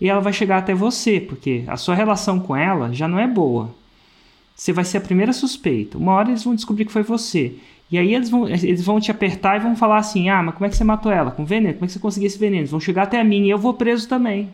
E 0.00 0.08
ela 0.08 0.20
vai 0.20 0.32
chegar 0.32 0.58
até 0.58 0.74
você, 0.74 1.20
porque 1.20 1.64
a 1.66 1.76
sua 1.76 1.94
relação 1.94 2.38
com 2.38 2.54
ela 2.54 2.92
já 2.92 3.08
não 3.08 3.18
é 3.18 3.26
boa. 3.26 3.74
Você 4.54 4.72
vai 4.72 4.84
ser 4.84 4.98
a 4.98 5.02
primeira 5.02 5.32
suspeita. 5.32 5.98
Uma 5.98 6.12
hora 6.12 6.30
eles 6.30 6.44
vão 6.44 6.54
descobrir 6.54 6.84
que 6.84 6.92
foi 6.92 7.02
você. 7.02 7.54
E 7.90 7.98
aí 7.98 8.14
eles 8.14 8.28
vão, 8.28 8.48
eles 8.48 8.84
vão 8.84 9.00
te 9.00 9.10
apertar 9.10 9.56
e 9.56 9.62
vão 9.62 9.76
falar 9.76 9.98
assim: 9.98 10.28
ah, 10.28 10.42
mas 10.42 10.54
como 10.54 10.66
é 10.66 10.68
que 10.68 10.76
você 10.76 10.84
matou 10.84 11.12
ela? 11.12 11.30
Com 11.30 11.44
veneno? 11.44 11.74
Como 11.74 11.84
é 11.84 11.86
que 11.86 11.92
você 11.92 11.98
conseguiu 11.98 12.26
esse 12.26 12.38
veneno? 12.38 12.62
Eles 12.62 12.70
vão 12.70 12.80
chegar 12.80 13.04
até 13.04 13.20
a 13.20 13.24
mim 13.24 13.44
e 13.44 13.50
eu 13.50 13.58
vou 13.58 13.74
preso 13.74 14.08
também. 14.08 14.50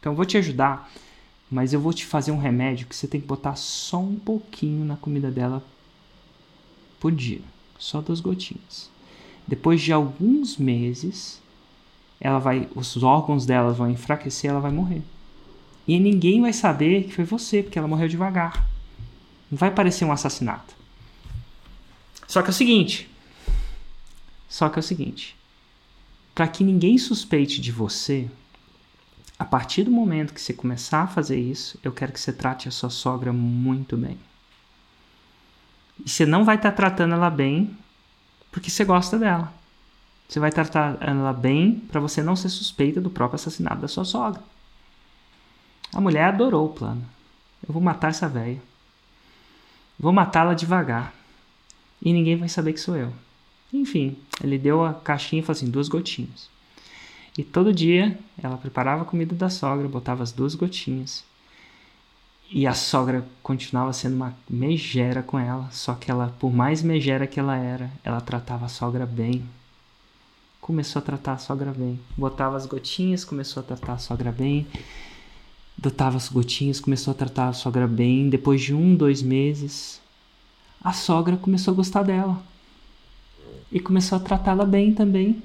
Então 0.00 0.12
eu 0.12 0.16
vou 0.16 0.24
te 0.24 0.36
ajudar, 0.36 0.90
mas 1.50 1.72
eu 1.72 1.80
vou 1.80 1.92
te 1.92 2.04
fazer 2.04 2.30
um 2.30 2.38
remédio 2.38 2.86
que 2.86 2.96
você 2.96 3.06
tem 3.06 3.20
que 3.20 3.26
botar 3.26 3.54
só 3.56 4.00
um 4.00 4.16
pouquinho 4.16 4.84
na 4.84 4.96
comida 4.96 5.30
dela 5.30 5.62
por 6.98 7.12
dia. 7.12 7.40
Só 7.78 8.00
duas 8.00 8.20
gotinhas. 8.20 8.90
Depois 9.46 9.80
de 9.80 9.92
alguns 9.92 10.58
meses, 10.58 11.40
ela 12.20 12.38
vai, 12.38 12.68
os 12.74 13.02
órgãos 13.02 13.46
dela 13.46 13.72
vão 13.72 13.90
enfraquecer, 13.90 14.50
ela 14.50 14.60
vai 14.60 14.72
morrer. 14.72 15.02
E 15.86 15.98
ninguém 15.98 16.40
vai 16.40 16.52
saber 16.52 17.04
que 17.04 17.14
foi 17.14 17.24
você, 17.24 17.62
porque 17.62 17.78
ela 17.78 17.88
morreu 17.88 18.08
devagar. 18.08 18.68
Não 19.50 19.56
vai 19.56 19.70
parecer 19.70 20.04
um 20.04 20.12
assassinato. 20.12 20.74
Só 22.26 22.42
que 22.42 22.48
é 22.48 22.50
o 22.50 22.54
seguinte. 22.54 23.08
Só 24.48 24.68
que 24.68 24.78
é 24.78 24.80
o 24.80 24.82
seguinte. 24.82 25.36
Para 26.34 26.48
que 26.48 26.62
ninguém 26.62 26.98
suspeite 26.98 27.60
de 27.60 27.72
você, 27.72 28.28
a 29.38 29.44
partir 29.44 29.84
do 29.84 29.90
momento 29.90 30.34
que 30.34 30.40
você 30.40 30.52
começar 30.52 31.02
a 31.02 31.06
fazer 31.06 31.38
isso, 31.38 31.78
eu 31.82 31.92
quero 31.92 32.12
que 32.12 32.20
você 32.20 32.32
trate 32.32 32.68
a 32.68 32.72
sua 32.72 32.90
sogra 32.90 33.32
muito 33.32 33.96
bem. 33.96 34.18
E 36.04 36.08
você 36.08 36.26
não 36.26 36.44
vai 36.44 36.56
estar 36.56 36.70
tá 36.70 36.76
tratando 36.76 37.14
ela 37.14 37.30
bem 37.30 37.76
porque 38.50 38.70
você 38.70 38.84
gosta 38.84 39.18
dela. 39.18 39.52
Você 40.28 40.38
vai 40.38 40.52
tratar 40.52 40.98
ela 41.00 41.32
bem 41.32 41.76
para 41.90 42.00
você 42.00 42.22
não 42.22 42.36
ser 42.36 42.50
suspeita 42.50 43.00
do 43.00 43.08
próprio 43.08 43.36
assassinato 43.36 43.80
da 43.80 43.88
sua 43.88 44.04
sogra. 44.04 44.42
A 45.94 46.00
mulher 46.00 46.24
adorou 46.24 46.66
o 46.66 46.72
plano. 46.74 47.02
Eu 47.66 47.72
vou 47.72 47.82
matar 47.82 48.10
essa 48.10 48.28
velha. 48.28 48.60
Vou 49.98 50.12
matá-la 50.12 50.52
devagar 50.52 51.14
e 52.00 52.12
ninguém 52.12 52.36
vai 52.36 52.48
saber 52.48 52.74
que 52.74 52.80
sou 52.80 52.94
eu. 52.94 53.12
Enfim, 53.72 54.16
ele 54.42 54.58
deu 54.58 54.84
a 54.84 54.94
caixinha 54.94 55.40
e 55.40 55.44
falou 55.44 55.56
assim: 55.56 55.70
duas 55.70 55.88
gotinhas. 55.88 56.48
E 57.36 57.42
todo 57.42 57.72
dia 57.72 58.18
ela 58.42 58.56
preparava 58.56 59.02
a 59.02 59.06
comida 59.06 59.34
da 59.34 59.48
sogra, 59.48 59.88
botava 59.88 60.22
as 60.22 60.32
duas 60.32 60.54
gotinhas. 60.54 61.24
E 62.50 62.66
a 62.66 62.72
sogra 62.72 63.26
continuava 63.42 63.92
sendo 63.92 64.16
uma 64.16 64.36
megera 64.48 65.22
com 65.22 65.38
ela, 65.38 65.68
só 65.70 65.94
que 65.94 66.10
ela, 66.10 66.34
por 66.38 66.52
mais 66.52 66.82
megera 66.82 67.26
que 67.26 67.38
ela 67.38 67.56
era, 67.56 67.90
ela 68.02 68.20
tratava 68.20 68.66
a 68.66 68.68
sogra 68.68 69.04
bem. 69.04 69.44
Começou 70.60 71.00
a 71.00 71.02
tratar 71.02 71.32
a 71.32 71.38
sogra 71.38 71.72
bem. 71.72 71.98
Botava 72.16 72.56
as 72.56 72.66
gotinhas, 72.66 73.24
começou 73.24 73.62
a 73.62 73.64
tratar 73.64 73.94
a 73.94 73.98
sogra 73.98 74.32
bem. 74.32 74.66
Botava 75.76 76.16
as 76.16 76.28
gotinhas, 76.28 76.80
começou 76.80 77.12
a 77.12 77.14
tratar 77.14 77.48
a 77.48 77.52
sogra 77.52 77.86
bem. 77.86 78.28
Depois 78.28 78.60
de 78.60 78.74
um, 78.74 78.94
dois 78.94 79.22
meses, 79.22 80.00
a 80.82 80.92
sogra 80.92 81.36
começou 81.36 81.72
a 81.72 81.76
gostar 81.76 82.02
dela 82.02 82.42
e 83.70 83.78
começou 83.78 84.16
a 84.16 84.20
tratá-la 84.20 84.64
bem 84.64 84.92
também. 84.92 85.42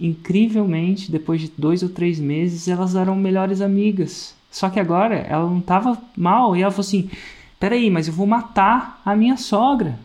Incrivelmente, 0.00 1.10
depois 1.10 1.40
de 1.40 1.52
dois 1.58 1.82
ou 1.82 1.88
três 1.88 2.20
meses, 2.20 2.68
elas 2.68 2.94
eram 2.94 3.16
melhores 3.16 3.60
amigas. 3.60 4.34
Só 4.50 4.70
que 4.70 4.80
agora 4.80 5.16
ela 5.16 5.48
não 5.48 5.58
estava 5.58 6.00
mal 6.16 6.56
e 6.56 6.62
ela 6.62 6.70
falou 6.70 6.86
assim: 6.86 7.10
Peraí, 7.58 7.90
mas 7.90 8.06
eu 8.06 8.14
vou 8.14 8.26
matar 8.26 9.02
a 9.04 9.14
minha 9.16 9.36
sogra. 9.36 9.98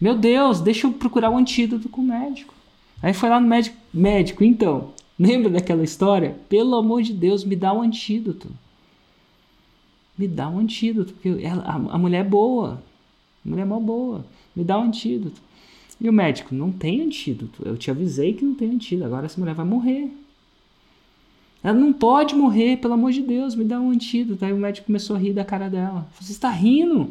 Meu 0.00 0.16
Deus, 0.16 0.60
deixa 0.60 0.86
eu 0.86 0.92
procurar 0.92 1.30
o 1.30 1.34
um 1.34 1.38
antídoto 1.38 1.88
com 1.88 2.00
o 2.00 2.04
médico. 2.04 2.54
Aí 3.02 3.12
foi 3.12 3.28
lá 3.28 3.40
no 3.40 3.48
médico, 3.48 3.76
médico, 3.92 4.44
então, 4.44 4.92
lembra 5.18 5.50
daquela 5.50 5.82
história? 5.82 6.36
Pelo 6.48 6.76
amor 6.76 7.02
de 7.02 7.12
Deus, 7.12 7.44
me 7.44 7.56
dá 7.56 7.72
um 7.72 7.82
antídoto. 7.82 8.48
Me 10.16 10.26
dá 10.26 10.48
um 10.48 10.58
antídoto, 10.58 11.12
porque 11.12 11.44
ela, 11.44 11.62
a, 11.62 11.74
a 11.74 11.98
mulher 11.98 12.20
é 12.20 12.28
boa. 12.28 12.82
A 13.44 13.48
mulher 13.48 13.62
é 13.62 13.64
mó 13.64 13.78
boa. 13.78 14.24
Me 14.54 14.64
dá 14.64 14.78
um 14.78 14.84
antídoto. 14.84 15.40
E 16.00 16.08
o 16.08 16.12
médico, 16.12 16.54
não 16.54 16.70
tem 16.70 17.02
antídoto. 17.02 17.62
Eu 17.64 17.76
te 17.76 17.90
avisei 17.90 18.34
que 18.34 18.44
não 18.44 18.54
tem 18.54 18.70
antídoto. 18.70 19.06
Agora 19.06 19.26
essa 19.26 19.40
mulher 19.40 19.54
vai 19.54 19.66
morrer. 19.66 20.10
Ela 21.62 21.76
não 21.76 21.92
pode 21.92 22.36
morrer, 22.36 22.76
pelo 22.76 22.94
amor 22.94 23.10
de 23.10 23.20
Deus, 23.20 23.54
me 23.54 23.64
dá 23.64 23.80
um 23.80 23.90
antídoto. 23.90 24.44
Aí 24.44 24.52
o 24.52 24.56
médico 24.56 24.86
começou 24.86 25.16
a 25.16 25.18
rir 25.18 25.32
da 25.32 25.44
cara 25.44 25.68
dela. 25.68 26.08
Você 26.20 26.32
está 26.32 26.50
rindo? 26.50 27.10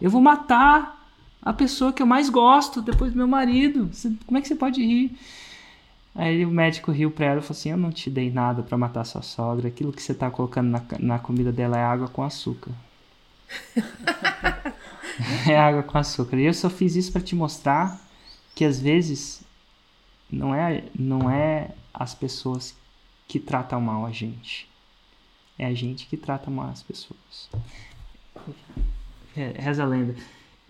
Eu 0.00 0.10
vou 0.10 0.20
matar 0.20 0.99
a 1.42 1.52
pessoa 1.52 1.92
que 1.92 2.02
eu 2.02 2.06
mais 2.06 2.28
gosto 2.28 2.82
depois 2.82 3.12
do 3.12 3.16
meu 3.16 3.28
marido. 3.28 3.88
Você, 3.92 4.12
como 4.26 4.38
é 4.38 4.40
que 4.40 4.48
você 4.48 4.54
pode 4.54 4.84
rir? 4.84 5.16
Aí 6.14 6.44
o 6.44 6.50
médico 6.50 6.90
riu 6.90 7.10
pra 7.10 7.26
ela 7.26 7.38
e 7.38 7.42
falou 7.42 7.58
assim: 7.58 7.70
Eu 7.70 7.76
não 7.76 7.90
te 7.90 8.10
dei 8.10 8.30
nada 8.30 8.62
para 8.62 8.76
matar 8.76 9.04
sua 9.04 9.22
sogra. 9.22 9.68
Aquilo 9.68 9.92
que 9.92 10.02
você 10.02 10.12
tá 10.12 10.30
colocando 10.30 10.68
na, 10.68 10.82
na 10.98 11.18
comida 11.18 11.52
dela 11.52 11.78
é 11.78 11.82
água 11.82 12.08
com 12.08 12.22
açúcar. 12.22 12.72
é 15.48 15.58
água 15.58 15.82
com 15.82 15.96
açúcar. 15.96 16.36
E 16.36 16.44
eu 16.44 16.54
só 16.54 16.68
fiz 16.68 16.96
isso 16.96 17.12
para 17.12 17.22
te 17.22 17.34
mostrar 17.34 17.98
que 18.54 18.64
às 18.64 18.80
vezes 18.80 19.42
não 20.30 20.54
é, 20.54 20.84
não 20.98 21.30
é 21.30 21.70
as 21.94 22.14
pessoas 22.14 22.74
que 23.26 23.38
tratam 23.38 23.80
mal 23.80 24.04
a 24.04 24.10
gente. 24.10 24.68
É 25.58 25.66
a 25.66 25.74
gente 25.74 26.06
que 26.06 26.16
trata 26.16 26.50
mal 26.50 26.70
as 26.70 26.82
pessoas. 26.82 27.48
Reza 29.34 29.82
a 29.82 29.86
lenda. 29.86 30.14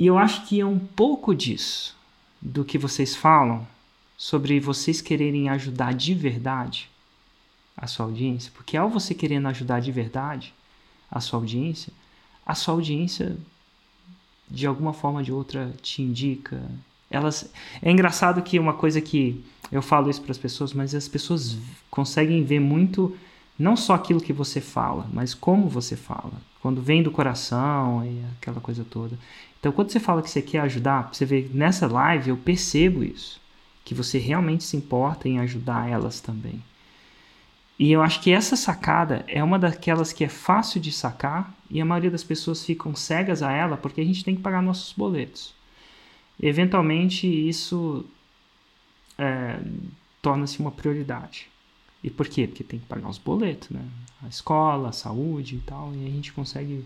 E 0.01 0.07
eu 0.07 0.17
acho 0.17 0.47
que 0.47 0.59
é 0.59 0.65
um 0.65 0.79
pouco 0.79 1.35
disso 1.35 1.95
do 2.41 2.65
que 2.65 2.79
vocês 2.79 3.15
falam 3.15 3.69
sobre 4.17 4.59
vocês 4.59 5.03
quererem 5.03 5.51
ajudar 5.51 5.93
de 5.93 6.15
verdade 6.15 6.89
a 7.77 7.87
sua 7.87 8.07
audiência, 8.07 8.51
porque 8.55 8.79
ao 8.79 8.89
você 8.89 9.15
querendo 9.15 9.47
ajudar 9.49 9.81
de 9.81 9.93
verdade 9.93 10.55
a 11.11 11.21
sua 11.21 11.39
audiência, 11.39 11.93
a 12.47 12.55
sua 12.55 12.73
audiência 12.73 13.37
de 14.49 14.67
alguma 14.67 14.95
forma 14.95 15.19
ou 15.19 15.25
de 15.25 15.33
outra 15.33 15.71
te 15.83 16.01
indica. 16.01 16.63
Elas 17.11 17.51
é 17.83 17.91
engraçado 17.91 18.41
que 18.41 18.59
uma 18.59 18.73
coisa 18.73 19.03
que 19.03 19.45
eu 19.71 19.83
falo 19.83 20.09
isso 20.09 20.23
para 20.23 20.33
as 20.33 20.39
pessoas, 20.39 20.73
mas 20.73 20.95
as 20.95 21.09
pessoas 21.09 21.59
conseguem 21.91 22.43
ver 22.43 22.59
muito 22.59 23.15
não 23.59 23.77
só 23.77 23.93
aquilo 23.93 24.23
que 24.23 24.33
você 24.33 24.63
fala, 24.63 25.07
mas 25.13 25.35
como 25.35 25.69
você 25.69 25.95
fala. 25.95 26.33
Quando 26.63 26.81
vem 26.81 27.03
do 27.03 27.11
coração 27.11 28.03
e 28.05 28.25
aquela 28.39 28.61
coisa 28.61 28.83
toda. 28.83 29.19
Então, 29.61 29.71
quando 29.71 29.91
você 29.91 30.01
fala 30.01 30.23
que 30.23 30.31
você 30.31 30.41
quer 30.41 30.61
ajudar, 30.61 31.11
você 31.13 31.27
vê 31.27 31.49
nessa 31.53 31.87
live 31.87 32.31
eu 32.31 32.37
percebo 32.37 33.05
isso, 33.05 33.41
que 33.85 33.95
você 33.95 34.19
realmente 34.19 34.65
se 34.65 34.77
importa 34.77 35.29
em 35.29 35.39
ajudar 35.39 35.89
elas 35.89 36.19
também. 36.21 36.63
E 37.79 37.93
eu 37.93 38.03
acho 38.03 38.21
que 38.21 38.31
essa 38.31 38.57
sacada 38.57 39.25
é 39.29 39.43
uma 39.43 39.59
daquelas 39.59 40.13
que 40.13 40.25
é 40.25 40.29
fácil 40.29 40.81
de 40.81 40.93
sacar 40.93 41.55
e 41.71 41.81
a 41.81 41.85
maioria 41.85 42.11
das 42.11 42.25
pessoas 42.25 42.65
ficam 42.65 42.95
cegas 42.95 43.43
a 43.43 43.53
ela 43.53 43.77
porque 43.77 44.01
a 44.01 44.05
gente 44.05 44.25
tem 44.25 44.35
que 44.35 44.43
pagar 44.43 44.63
nossos 44.63 44.93
boletos. 44.93 45.55
Eventualmente, 46.43 47.27
isso 47.27 48.05
é, 49.19 49.61
torna-se 50.23 50.59
uma 50.59 50.71
prioridade. 50.71 51.49
E 52.03 52.11
por 52.11 52.29
quê? 52.29 52.47
Porque 52.47 52.65
tem 52.65 52.81
que 52.81 52.87
pagar 52.87 53.09
os 53.09 53.19
boletos, 53.19 53.69
né? 53.71 53.87
A 54.23 54.29
escola, 54.29 54.89
a 54.89 54.93
saúde 54.93 55.57
e 55.57 55.61
tal, 55.61 55.95
e 55.95 56.07
a 56.07 56.11
gente 56.11 56.33
consegue 56.33 56.85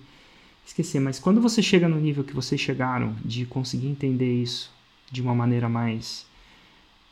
esquecer. 0.67 1.01
Mas 1.01 1.19
quando 1.19 1.41
você 1.41 1.63
chega 1.63 1.89
no 1.89 2.01
nível 2.01 2.25
que 2.25 2.35
vocês 2.35 2.61
chegaram 2.61 3.15
de 3.25 3.47
conseguir 3.47 3.89
entender 3.89 4.43
isso 4.43 4.73
de 5.11 5.23
uma 5.23 5.35
maneira 5.35 5.69
mais 5.69 6.27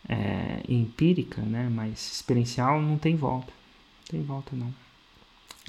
é, 0.09 0.63
empírica, 0.69 1.41
né? 1.43 1.69
mais 1.69 2.13
experiencial, 2.13 2.81
não 2.81 2.99
tem 2.99 3.17
volta. 3.17 3.53
Não 4.01 4.19
tem 4.19 4.23
volta, 4.23 4.57
não. 4.57 4.73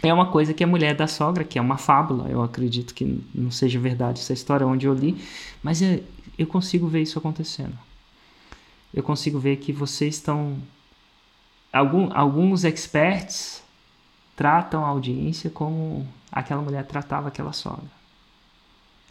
É 0.01 0.13
uma 0.13 0.31
coisa 0.31 0.53
que 0.53 0.63
a 0.63 0.67
mulher 0.67 0.95
da 0.95 1.07
sogra, 1.07 1.43
que 1.43 1.57
é 1.57 1.61
uma 1.61 1.77
fábula, 1.77 2.29
eu 2.29 2.41
acredito 2.41 2.93
que 2.93 3.21
não 3.33 3.51
seja 3.51 3.79
verdade 3.79 4.19
essa 4.19 4.33
história 4.33 4.67
onde 4.67 4.85
eu 4.85 4.93
li, 4.93 5.15
mas 5.61 5.81
é, 5.81 6.03
eu 6.37 6.47
consigo 6.47 6.87
ver 6.87 7.03
isso 7.03 7.17
acontecendo 7.17 7.77
eu 8.93 9.01
consigo 9.01 9.39
ver 9.39 9.57
que 9.57 9.73
vocês 9.73 10.15
estão. 10.15 10.57
Algum, 11.71 12.15
alguns 12.15 12.63
experts 12.63 13.63
tratam 14.35 14.85
a 14.85 14.89
audiência 14.89 15.49
como 15.49 16.07
aquela 16.33 16.61
mulher 16.61 16.85
tratava 16.85 17.27
aquela 17.27 17.53
sogra. 17.53 17.91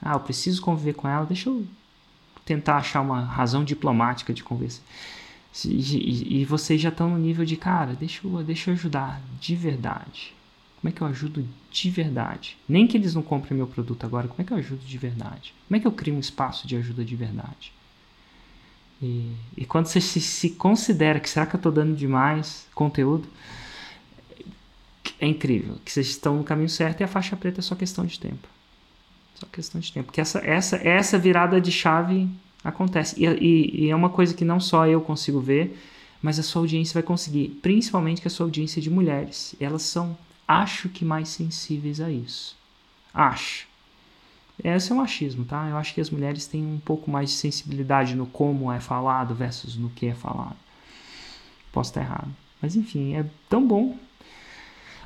Ah, 0.00 0.14
eu 0.14 0.20
preciso 0.20 0.60
conviver 0.60 0.94
com 0.94 1.08
ela, 1.08 1.24
deixa 1.24 1.48
eu 1.48 1.64
tentar 2.44 2.76
achar 2.76 3.00
uma 3.00 3.20
razão 3.20 3.64
diplomática 3.64 4.34
de 4.34 4.42
conversa. 4.42 4.80
E, 5.64 6.40
e 6.40 6.44
vocês 6.44 6.80
já 6.80 6.88
estão 6.88 7.10
no 7.10 7.18
nível 7.18 7.44
de, 7.44 7.56
cara, 7.56 7.94
deixa 7.94 8.26
eu, 8.26 8.42
deixa 8.42 8.70
eu 8.70 8.74
ajudar 8.74 9.20
de 9.40 9.54
verdade. 9.54 10.34
Como 10.80 10.90
é 10.90 10.92
que 10.92 11.00
eu 11.00 11.06
ajudo 11.06 11.46
de 11.70 11.90
verdade? 11.90 12.58
Nem 12.68 12.86
que 12.88 12.96
eles 12.96 13.14
não 13.14 13.22
comprem 13.22 13.56
meu 13.56 13.68
produto 13.68 14.04
agora, 14.04 14.26
como 14.26 14.42
é 14.42 14.44
que 14.44 14.52
eu 14.52 14.56
ajudo 14.56 14.84
de 14.84 14.98
verdade? 14.98 15.54
Como 15.68 15.76
é 15.76 15.80
que 15.80 15.86
eu 15.86 15.92
crio 15.92 16.16
um 16.16 16.18
espaço 16.18 16.66
de 16.66 16.74
ajuda 16.74 17.04
de 17.04 17.14
verdade? 17.14 17.72
E, 19.00 19.32
e 19.56 19.64
quando 19.64 19.86
você 19.86 20.00
se, 20.00 20.20
se, 20.20 20.50
considera 20.50 21.20
que 21.20 21.28
será 21.28 21.46
que 21.46 21.54
eu 21.54 21.58
estou 21.58 21.70
dando 21.70 21.94
demais 21.94 22.66
conteúdo, 22.74 23.28
é 25.22 25.26
incrível 25.28 25.76
que 25.84 25.92
vocês 25.92 26.08
estão 26.08 26.36
no 26.36 26.42
caminho 26.42 26.68
certo 26.68 27.00
e 27.00 27.04
a 27.04 27.08
faixa 27.08 27.36
preta 27.36 27.60
é 27.60 27.62
só 27.62 27.76
questão 27.76 28.04
de 28.04 28.18
tempo. 28.18 28.48
Só 29.36 29.46
questão 29.46 29.80
de 29.80 29.92
tempo. 29.92 30.06
Porque 30.06 30.20
essa, 30.20 30.40
essa, 30.40 30.76
essa 30.76 31.16
virada 31.16 31.60
de 31.60 31.70
chave 31.70 32.28
acontece. 32.64 33.14
E, 33.16 33.26
e, 33.26 33.84
e 33.84 33.90
é 33.90 33.94
uma 33.94 34.10
coisa 34.10 34.34
que 34.34 34.44
não 34.44 34.58
só 34.58 34.84
eu 34.84 35.00
consigo 35.00 35.40
ver, 35.40 35.80
mas 36.20 36.40
a 36.40 36.42
sua 36.42 36.62
audiência 36.62 36.94
vai 36.94 37.04
conseguir. 37.04 37.56
Principalmente 37.62 38.20
que 38.20 38.26
a 38.26 38.30
sua 38.32 38.46
audiência 38.46 38.80
é 38.80 38.82
de 38.82 38.90
mulheres. 38.90 39.54
Elas 39.60 39.82
são, 39.82 40.18
acho 40.46 40.88
que, 40.88 41.04
mais 41.04 41.28
sensíveis 41.28 42.00
a 42.00 42.10
isso. 42.10 42.56
Acho. 43.14 43.68
Esse 44.62 44.90
é 44.90 44.94
um 44.94 44.98
machismo, 44.98 45.44
tá? 45.44 45.68
Eu 45.68 45.76
acho 45.76 45.94
que 45.94 46.00
as 46.00 46.10
mulheres 46.10 46.46
têm 46.46 46.66
um 46.66 46.80
pouco 46.80 47.08
mais 47.08 47.30
de 47.30 47.36
sensibilidade 47.36 48.16
no 48.16 48.26
como 48.26 48.72
é 48.72 48.80
falado 48.80 49.36
versus 49.36 49.76
no 49.76 49.88
que 49.88 50.06
é 50.06 50.14
falado. 50.14 50.56
Posso 51.70 51.90
estar 51.90 52.00
errado. 52.00 52.28
Mas 52.60 52.74
enfim, 52.74 53.14
é 53.14 53.24
tão 53.48 53.64
bom. 53.64 53.96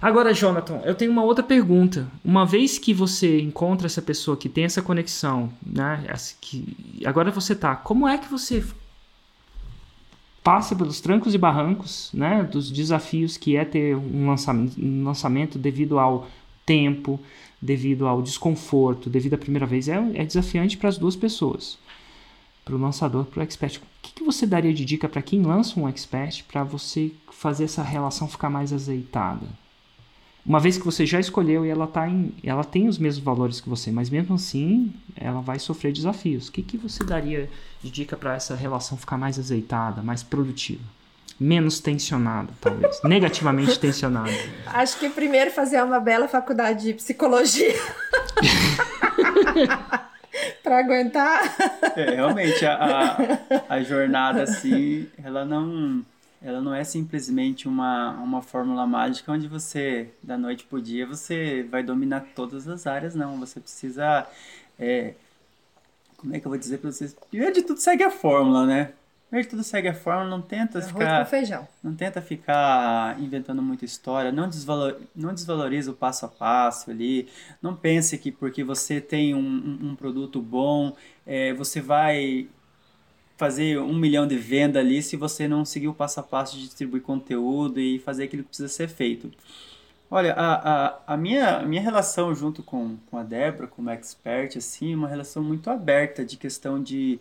Agora, 0.01 0.35
Jonathan, 0.35 0.81
eu 0.85 0.95
tenho 0.95 1.11
uma 1.11 1.23
outra 1.23 1.43
pergunta. 1.43 2.07
Uma 2.25 2.45
vez 2.45 2.79
que 2.79 2.93
você 2.93 3.41
encontra 3.41 3.87
essa 3.87 4.03
pessoa 4.03 4.37
que 4.37 4.49
tem 4.49 4.65
essa 4.65 4.83
conexão, 4.83 5.51
né? 5.65 6.05
Que 6.41 7.03
agora 7.05 7.31
você 7.31 7.55
tá. 7.55 7.75
Como 7.75 8.07
é 8.07 8.19
que 8.19 8.29
você 8.29 8.63
passa 10.45 10.77
pelos 10.77 11.01
trancos 11.01 11.35
e 11.35 11.39
barrancos, 11.39 12.11
né? 12.13 12.45
Dos 12.45 12.71
desafios 12.71 13.37
que 13.37 13.57
é 13.57 13.65
ter 13.65 13.97
um 13.97 14.29
lançamento, 14.29 14.81
um 14.81 15.05
lançamento 15.05 15.59
devido 15.59 15.99
ao 15.99 16.29
tempo, 16.67 17.19
devido 17.61 18.07
ao 18.07 18.21
desconforto, 18.21 19.09
devido 19.09 19.35
à 19.35 19.39
primeira 19.39 19.67
vez, 19.67 19.89
é, 19.89 19.95
é 20.15 20.25
desafiante 20.25 20.77
para 20.77 20.91
as 20.91 20.99
duas 20.99 21.17
pessoas, 21.17 21.79
para 22.65 22.75
o 22.75 22.79
lançador, 22.79 23.25
para 23.25 23.41
o 23.41 23.43
expert. 23.43 23.79
O 23.79 23.81
que, 24.03 24.13
que 24.13 24.25
você 24.25 24.47
daria 24.47 24.75
de 24.75 24.85
dica 24.85 25.09
para 25.09 25.23
quem 25.23 25.43
lança 25.43 25.81
um 25.81 25.89
expert 25.89 26.45
para 26.45 26.63
você 26.63 27.13
fazer 27.31 27.65
essa 27.65 27.83
relação 27.83 28.29
ficar 28.29 28.51
mais 28.51 28.73
azeitada? 28.73 29.47
Uma 30.47 30.61
vez 30.61 30.79
que 30.79 30.85
você 30.85 31.05
já 31.05 31.19
escolheu 31.19 31.67
e 31.67 31.69
ela, 31.69 31.87
tá 31.87 32.09
em, 32.09 32.33
ela 32.45 32.63
tem 32.63 32.89
os 32.89 32.99
mesmos 32.99 33.25
valores 33.25 33.61
que 33.61 33.69
você, 33.69 33.91
mas 33.91 34.09
mesmo 34.09 34.37
assim 34.37 34.93
ela 35.17 35.41
vai 35.41 35.59
sofrer 35.59 35.93
desafios. 35.93 36.49
O 36.49 36.53
que, 36.53 36.63
que 36.63 36.77
você 36.77 37.03
daria 37.03 37.51
de 37.83 37.91
dica 37.91 38.17
para 38.17 38.35
essa 38.35 38.55
relação 38.55 38.97
ficar 38.97 39.19
mais 39.19 39.39
azeitada, 39.39 40.03
mais 40.03 40.23
produtiva? 40.23 40.97
menos 41.39 41.81
tensionado, 41.81 42.53
talvez. 42.61 43.01
Negativamente 43.05 43.79
tensionado. 43.79 44.31
Acho 44.67 44.99
que 44.99 45.11
primeiro 45.11 45.51
fazer 45.51 45.83
uma 45.83 46.01
bela 46.01 46.27
faculdade 46.27 46.85
de 46.85 46.95
psicologia. 46.95 47.75
para 50.63 50.79
aguentar. 50.79 51.43
É, 51.97 52.15
realmente, 52.15 52.65
a, 52.65 53.17
a, 53.69 53.75
a, 53.77 53.83
jornada, 53.83 54.43
assim, 54.43 55.07
ela 55.23 55.45
não, 55.45 56.05
ela 56.47 56.61
não 56.61 56.73
é 56.73 56.85
simplesmente 56.85 57.67
uma, 57.67 58.13
uma 58.13 58.41
fórmula 58.41 58.87
mágica 58.87 59.33
onde 59.33 59.49
você, 59.49 60.11
da 60.23 60.39
noite 60.39 60.63
pro 60.63 60.81
dia, 60.81 61.05
você 61.05 61.65
vai 61.65 61.83
dominar 61.83 62.25
todas 62.37 62.69
as 62.69 62.87
áreas, 62.87 63.17
não. 63.17 63.37
Você 63.41 63.59
precisa. 63.59 64.25
É, 64.79 65.15
como 66.17 66.37
é 66.37 66.39
que 66.39 66.47
eu 66.47 66.51
vou 66.51 66.57
dizer 66.57 66.79
para 66.79 66.93
vocês? 66.93 67.17
Primeiro 67.29 67.53
de 67.53 67.63
tudo, 67.63 67.81
segue 67.81 68.05
a 68.05 68.13
fórmula, 68.13 68.65
né? 68.65 68.93
Primeiro 69.29 69.51
tudo 69.51 69.65
segue 69.65 69.89
a 69.89 69.95
forma, 69.95 70.25
não 70.25 70.41
tenta 70.41 70.79
Arroz 70.79 70.93
ficar. 70.93 71.25
Com 71.25 71.31
feijão. 71.31 71.69
Não 71.83 71.97
tenta 71.97 72.23
ficar 72.23 73.21
inventando 73.21 73.61
muita 73.61 73.85
história, 73.85 74.31
não, 74.31 74.49
desvalor, 74.49 75.01
não 75.17 75.35
desvaloriza 75.35 75.91
o 75.91 75.95
passo 75.95 76.27
a 76.27 76.29
passo 76.29 76.93
ali. 76.93 77.29
Não 77.61 77.75
pense 77.75 78.17
que 78.19 78.31
porque 78.31 78.63
você 78.63 79.01
tem 79.01 79.35
um, 79.35 79.41
um, 79.41 79.89
um 79.89 79.97
produto 79.97 80.41
bom, 80.41 80.95
é, 81.27 81.53
você 81.55 81.81
vai 81.81 82.47
fazer 83.37 83.79
um 83.79 83.95
milhão 83.95 84.27
de 84.27 84.37
venda 84.37 84.81
ali 84.81 85.03
se 85.03 85.17
você 85.17 85.47
não 85.47 85.65
seguir 85.65 85.89
o 85.89 85.95
passo 85.95 86.21
a 86.21 86.23
passo 86.23 86.57
de 86.57 86.65
distribuir 86.65 87.03
conteúdo 87.03 87.79
e 87.81 87.99
fazer 87.99 88.25
aquilo 88.25 88.43
que 88.43 88.49
precisa 88.49 88.69
ser 88.69 88.89
feito. 88.89 89.31
Olha, 90.11 90.33
a, 90.35 90.87
a, 90.87 91.15
a, 91.15 91.17
minha, 91.17 91.59
a 91.59 91.63
minha 91.65 91.83
relação 91.83 92.35
junto 92.35 92.63
com, 92.63 92.97
com 93.11 93.19
a 93.19 93.25
Débora, 93.25 93.67
como 93.67 93.91
expert, 93.91 94.57
assim, 94.57 94.93
é 94.93 94.97
uma 94.97 95.09
relação 95.09 95.43
muito 95.43 95.69
aberta 95.69 96.25
de 96.25 96.37
questão 96.37 96.81
de, 96.81 97.19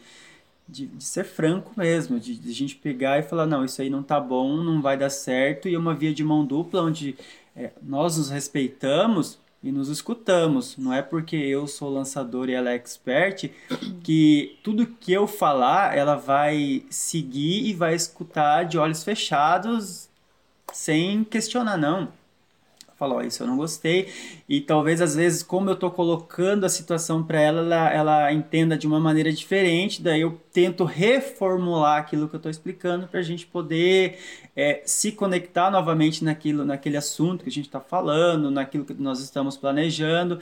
de, 0.68 0.86
de 0.88 1.03
ser 1.03 1.24
franco 1.26 1.72
mesmo, 1.76 2.20
de, 2.20 2.36
de, 2.36 2.49
a 2.49 2.53
gente 2.53 2.76
pegar 2.76 3.18
e 3.18 3.24
falar, 3.24 3.47
não, 3.47 3.66
isso 3.66 3.82
aí 3.82 3.89
não 3.89 4.03
tá 4.03 4.20
bom, 4.20 4.57
não 4.57 4.82
vai 4.82 4.95
dar 4.97 5.09
certo, 5.09 5.68
e 5.68 5.74
é 5.74 5.80
uma 5.80 5.95
via 5.95 6.13
de 6.13 6.24
mão 6.24 6.45
dupla 6.45 6.84
onde 6.84 7.16
é, 7.55 7.72
nós 7.82 8.18
nos 8.18 8.30
respeitamos 8.30 9.39
e 9.66 9.72
nos 9.72 9.89
escutamos. 9.89 10.78
Não 10.78 10.93
é 10.93 11.01
porque 11.01 11.36
eu 11.36 11.68
sou 11.68 11.89
lançador 11.89 12.47
e 12.49 12.53
ela 12.53 12.70
é 12.70 12.76
expert 12.76 13.49
que 14.03 14.57
tudo 14.63 14.86
que 14.86 15.11
eu 15.11 15.28
falar 15.28 15.97
ela 15.97 16.16
vai 16.16 16.86
seguir 16.89 17.68
e 17.68 17.74
vai 17.74 17.95
escutar 17.95 18.63
de 18.63 18.78
olhos 18.78 19.03
fechados 19.03 20.07
sem 20.72 21.24
questionar, 21.24 21.78
não 21.78 22.07
fala, 22.96 23.16
ó, 23.16 23.22
isso 23.22 23.43
eu 23.43 23.48
não 23.48 23.58
gostei. 23.58 24.08
E 24.48 24.62
talvez 24.62 25.02
às 25.02 25.16
vezes, 25.16 25.43
como 25.43 25.70
eu 25.70 25.76
tô 25.76 25.91
colocando 25.91 26.66
a 26.66 26.70
situação 26.70 27.24
para 27.24 27.39
ela, 27.39 27.62
ela, 27.62 27.93
ela 27.93 28.34
entenda 28.34 28.78
de 28.78 28.88
uma 28.88 29.00
maneira 29.00 29.32
diferente, 29.32 30.02
daí 30.02 30.22
eu 30.22 30.39
tento 30.52 30.84
reformular 30.84 32.00
aquilo 32.00 32.30
que 32.30 32.36
eu 32.36 32.39
tô 32.39 32.50
explicando 32.50 33.08
para 33.08 33.20
a 33.20 33.24
gente 33.24 33.46
poder 33.46 34.18
é, 34.56 34.82
se 34.86 35.12
conectar 35.12 35.70
novamente 35.70 36.24
naquilo, 36.24 36.64
naquele 36.64 36.98
assunto 36.98 37.43
que 37.43 37.50
a 37.50 37.54
gente 37.54 37.66
está 37.66 37.80
falando, 37.80 38.50
naquilo 38.50 38.86
que 38.86 38.93
nós 38.93 39.20
estamos 39.20 39.58
planejando. 39.58 40.39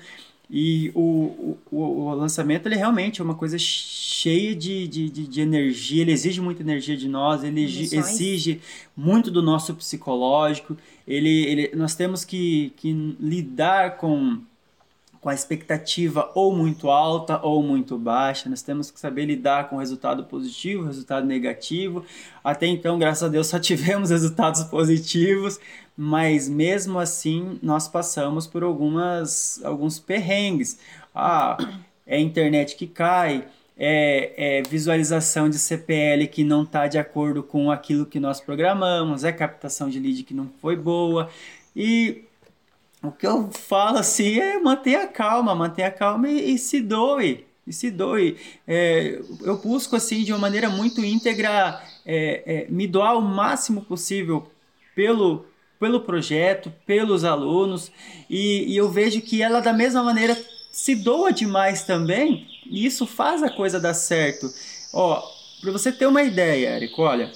E 0.55 0.91
o, 0.93 1.57
o, 1.71 1.77
o, 1.81 2.13
lançamento 2.13 2.67
ele 2.67 2.75
realmente 2.75 3.19
é 3.19 3.23
uma 3.23 3.33
coisa 3.33 3.57
cheia 3.57 4.53
de, 4.55 4.87
de, 4.87 5.09
de, 5.09 5.41
energia, 5.41 6.03
ele 6.03 6.11
exige 6.11 6.39
muita 6.39 6.61
energia 6.61 6.95
de 6.95 7.09
nós, 7.09 7.43
ele 7.43 7.63
exige 7.63 8.61
muito 8.95 9.31
do 9.31 9.41
nosso 9.41 9.73
psicológico, 9.73 10.77
ele, 11.07 11.43
ele, 11.45 11.75
nós 11.75 11.95
temos 11.95 12.23
que, 12.23 12.71
que 12.77 12.93
lidar 13.19 13.97
com, 13.97 14.41
com 15.23 15.29
a 15.29 15.33
expectativa 15.33 16.29
ou 16.35 16.53
muito 16.53 16.89
alta 16.89 17.39
ou 17.41 17.63
muito 17.63 17.97
baixa, 17.97 18.49
nós 18.49 18.61
temos 18.61 18.91
que 18.91 18.99
saber 18.99 19.25
lidar 19.25 19.69
com 19.69 19.77
resultado 19.77 20.25
positivo, 20.25 20.83
resultado 20.83 21.25
negativo. 21.25 22.05
Até 22.43 22.67
então, 22.67 22.99
graças 22.99 23.23
a 23.23 23.29
Deus, 23.29 23.47
só 23.47 23.57
tivemos 23.57 24.09
resultados 24.09 24.65
positivos, 24.65 25.61
mas 25.95 26.49
mesmo 26.49 26.99
assim 26.99 27.57
nós 27.63 27.87
passamos 27.87 28.45
por 28.45 28.63
algumas 28.63 29.63
alguns 29.63 29.97
perrengues. 29.97 30.77
Ah, 31.15 31.57
é 32.05 32.19
internet 32.19 32.75
que 32.75 32.85
cai, 32.85 33.47
é, 33.77 34.59
é 34.59 34.63
visualização 34.63 35.49
de 35.49 35.57
CPL 35.57 36.27
que 36.27 36.43
não 36.43 36.63
está 36.63 36.85
de 36.85 36.97
acordo 36.97 37.41
com 37.41 37.71
aquilo 37.71 38.05
que 38.05 38.19
nós 38.19 38.41
programamos, 38.41 39.23
é 39.23 39.31
captação 39.31 39.89
de 39.89 39.99
lead 39.99 40.23
que 40.23 40.33
não 40.33 40.49
foi 40.59 40.75
boa. 40.75 41.29
E 41.73 42.25
o 43.03 43.11
que 43.11 43.27
eu 43.27 43.51
falo 43.51 43.97
assim 43.97 44.39
é 44.39 44.59
manter 44.59 44.95
a 44.95 45.07
calma, 45.07 45.53
manter 45.53 45.83
a 45.83 45.91
calma 45.91 46.29
e, 46.29 46.53
e 46.53 46.57
se 46.57 46.81
doe. 46.81 47.45
E 47.67 47.73
se 47.73 47.91
doe. 47.91 48.37
É, 48.67 49.21
eu 49.41 49.57
busco 49.57 49.95
assim 49.95 50.23
de 50.23 50.31
uma 50.31 50.39
maneira 50.39 50.69
muito 50.69 51.03
íntegra 51.03 51.81
é, 52.05 52.43
é 52.45 52.67
me 52.69 52.87
doar 52.87 53.17
o 53.17 53.21
máximo 53.21 53.81
possível 53.81 54.47
pelo, 54.95 55.45
pelo 55.79 56.01
projeto, 56.01 56.71
pelos 56.85 57.23
alunos, 57.23 57.91
e, 58.29 58.73
e 58.73 58.77
eu 58.77 58.89
vejo 58.89 59.21
que 59.21 59.41
ela, 59.41 59.59
da 59.59 59.73
mesma 59.73 60.03
maneira, 60.03 60.37
se 60.71 60.95
doa 60.95 61.31
demais 61.31 61.83
também, 61.83 62.47
e 62.65 62.85
isso 62.85 63.05
faz 63.05 63.43
a 63.43 63.49
coisa 63.49 63.79
dar 63.79 63.93
certo. 63.93 64.47
Ó, 64.93 65.21
para 65.61 65.71
você 65.71 65.91
ter 65.91 66.05
uma 66.05 66.23
ideia, 66.23 66.69
Érico, 66.69 67.01
olha, 67.01 67.31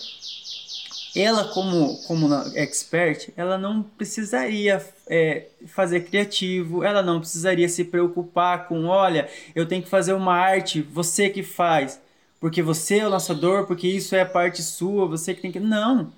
ela 1.19 1.45
como, 1.53 1.97
como 2.03 2.33
expert, 2.55 3.29
ela 3.35 3.57
não 3.57 3.81
precisaria 3.81 4.85
é, 5.07 5.47
fazer 5.67 6.01
criativo, 6.01 6.83
ela 6.83 7.01
não 7.01 7.19
precisaria 7.19 7.67
se 7.67 7.83
preocupar 7.85 8.67
com, 8.67 8.85
olha, 8.85 9.29
eu 9.55 9.65
tenho 9.65 9.83
que 9.83 9.89
fazer 9.89 10.13
uma 10.13 10.33
arte, 10.33 10.81
você 10.81 11.29
que 11.29 11.43
faz, 11.43 11.99
porque 12.39 12.61
você 12.61 12.99
é 12.99 13.05
o 13.05 13.09
lançador, 13.09 13.65
porque 13.65 13.87
isso 13.87 14.15
é 14.15 14.21
a 14.21 14.25
parte 14.25 14.61
sua, 14.61 15.07
você 15.07 15.33
que 15.33 15.41
tem 15.41 15.51
que... 15.51 15.59
Não, 15.59 16.11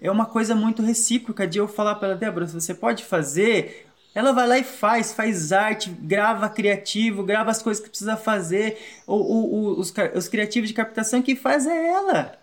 é 0.00 0.10
uma 0.10 0.26
coisa 0.26 0.54
muito 0.54 0.82
recíproca 0.82 1.46
de 1.46 1.58
eu 1.58 1.68
falar 1.68 1.96
para 1.96 2.08
ela, 2.08 2.16
Débora, 2.16 2.46
você 2.46 2.72
pode 2.72 3.04
fazer, 3.04 3.86
ela 4.14 4.32
vai 4.32 4.46
lá 4.46 4.58
e 4.58 4.64
faz, 4.64 5.12
faz 5.12 5.52
arte, 5.52 5.90
grava 5.90 6.48
criativo, 6.48 7.22
grava 7.22 7.50
as 7.50 7.62
coisas 7.62 7.82
que 7.82 7.90
precisa 7.90 8.16
fazer. 8.16 8.78
O, 9.06 9.14
o, 9.14 9.54
o, 9.54 9.80
os, 9.80 9.92
os 10.14 10.28
criativos 10.28 10.68
de 10.68 10.74
captação 10.74 11.22
que 11.22 11.36
faz 11.36 11.66
é 11.66 11.88
ela. 11.88 12.39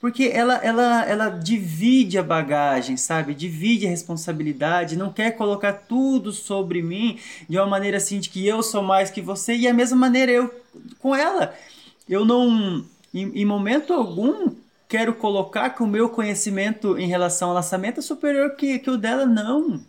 Porque 0.00 0.30
ela, 0.32 0.54
ela, 0.56 1.04
ela 1.04 1.28
divide 1.28 2.16
a 2.16 2.22
bagagem, 2.22 2.96
sabe? 2.96 3.34
Divide 3.34 3.86
a 3.86 3.90
responsabilidade, 3.90 4.96
não 4.96 5.12
quer 5.12 5.32
colocar 5.32 5.74
tudo 5.74 6.32
sobre 6.32 6.80
mim 6.80 7.18
de 7.46 7.58
uma 7.58 7.66
maneira 7.66 7.98
assim 7.98 8.18
de 8.18 8.30
que 8.30 8.46
eu 8.46 8.62
sou 8.62 8.82
mais 8.82 9.10
que 9.10 9.20
você 9.20 9.54
e 9.54 9.68
a 9.68 9.74
mesma 9.74 9.98
maneira 9.98 10.32
eu 10.32 10.54
com 10.98 11.14
ela. 11.14 11.54
Eu 12.08 12.24
não, 12.24 12.82
em, 13.12 13.40
em 13.40 13.44
momento 13.44 13.92
algum, 13.92 14.54
quero 14.88 15.14
colocar 15.14 15.68
que 15.70 15.82
o 15.82 15.86
meu 15.86 16.08
conhecimento 16.08 16.98
em 16.98 17.06
relação 17.06 17.50
ao 17.50 17.54
lançamento 17.54 18.00
é 18.00 18.02
superior 18.02 18.56
que, 18.56 18.78
que 18.78 18.90
o 18.90 18.96
dela, 18.96 19.26
não. 19.26 19.80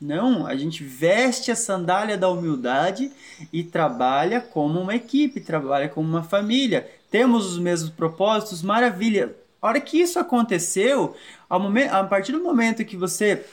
Não, 0.00 0.46
a 0.46 0.54
gente 0.54 0.84
veste 0.84 1.50
a 1.50 1.56
sandália 1.56 2.16
da 2.16 2.28
humildade 2.28 3.10
e 3.52 3.64
trabalha 3.64 4.40
como 4.40 4.80
uma 4.80 4.94
equipe, 4.94 5.40
trabalha 5.40 5.88
como 5.88 6.08
uma 6.08 6.22
família. 6.22 6.88
Temos 7.10 7.44
os 7.46 7.58
mesmos 7.58 7.90
propósitos, 7.90 8.62
maravilha. 8.62 9.34
A 9.60 9.68
hora 9.68 9.80
que 9.80 9.98
isso 9.98 10.18
aconteceu, 10.18 11.16
a 11.48 12.04
partir 12.04 12.32
do 12.32 12.42
momento 12.42 12.84
que 12.84 12.96
você 12.96 13.44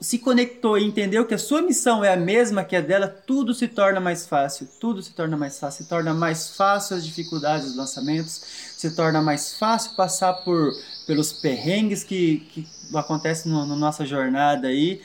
se 0.00 0.18
conectou 0.18 0.76
e 0.76 0.84
entendeu 0.84 1.24
que 1.24 1.34
a 1.34 1.38
sua 1.38 1.62
missão 1.62 2.04
é 2.04 2.12
a 2.12 2.16
mesma 2.16 2.64
que 2.64 2.74
a 2.74 2.80
dela, 2.80 3.08
tudo 3.08 3.54
se 3.54 3.68
torna 3.68 4.00
mais 4.00 4.26
fácil. 4.26 4.68
Tudo 4.80 5.02
se 5.02 5.12
torna 5.12 5.36
mais 5.36 5.58
fácil. 5.58 5.84
Se 5.84 5.88
torna 5.88 6.12
mais 6.12 6.50
fácil 6.56 6.96
as 6.96 7.04
dificuldades 7.04 7.68
dos 7.68 7.76
lançamentos, 7.76 8.42
se 8.76 8.94
torna 8.94 9.22
mais 9.22 9.56
fácil 9.56 9.94
passar 9.96 10.32
por 10.44 10.72
pelos 11.06 11.32
perrengues 11.32 12.02
que, 12.02 12.40
que 12.50 12.68
acontecem 12.94 13.50
na 13.50 13.60
no, 13.60 13.66
no 13.66 13.76
nossa 13.76 14.04
jornada 14.04 14.68
aí. 14.68 15.00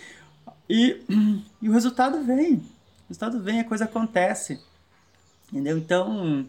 E, 0.69 1.01
e 1.61 1.69
o 1.69 1.71
resultado 1.71 2.23
vem. 2.23 2.55
O 2.55 3.09
resultado 3.09 3.39
vem, 3.39 3.59
a 3.59 3.63
coisa 3.63 3.85
acontece. 3.85 4.59
Entendeu? 5.51 5.77
Então, 5.77 6.47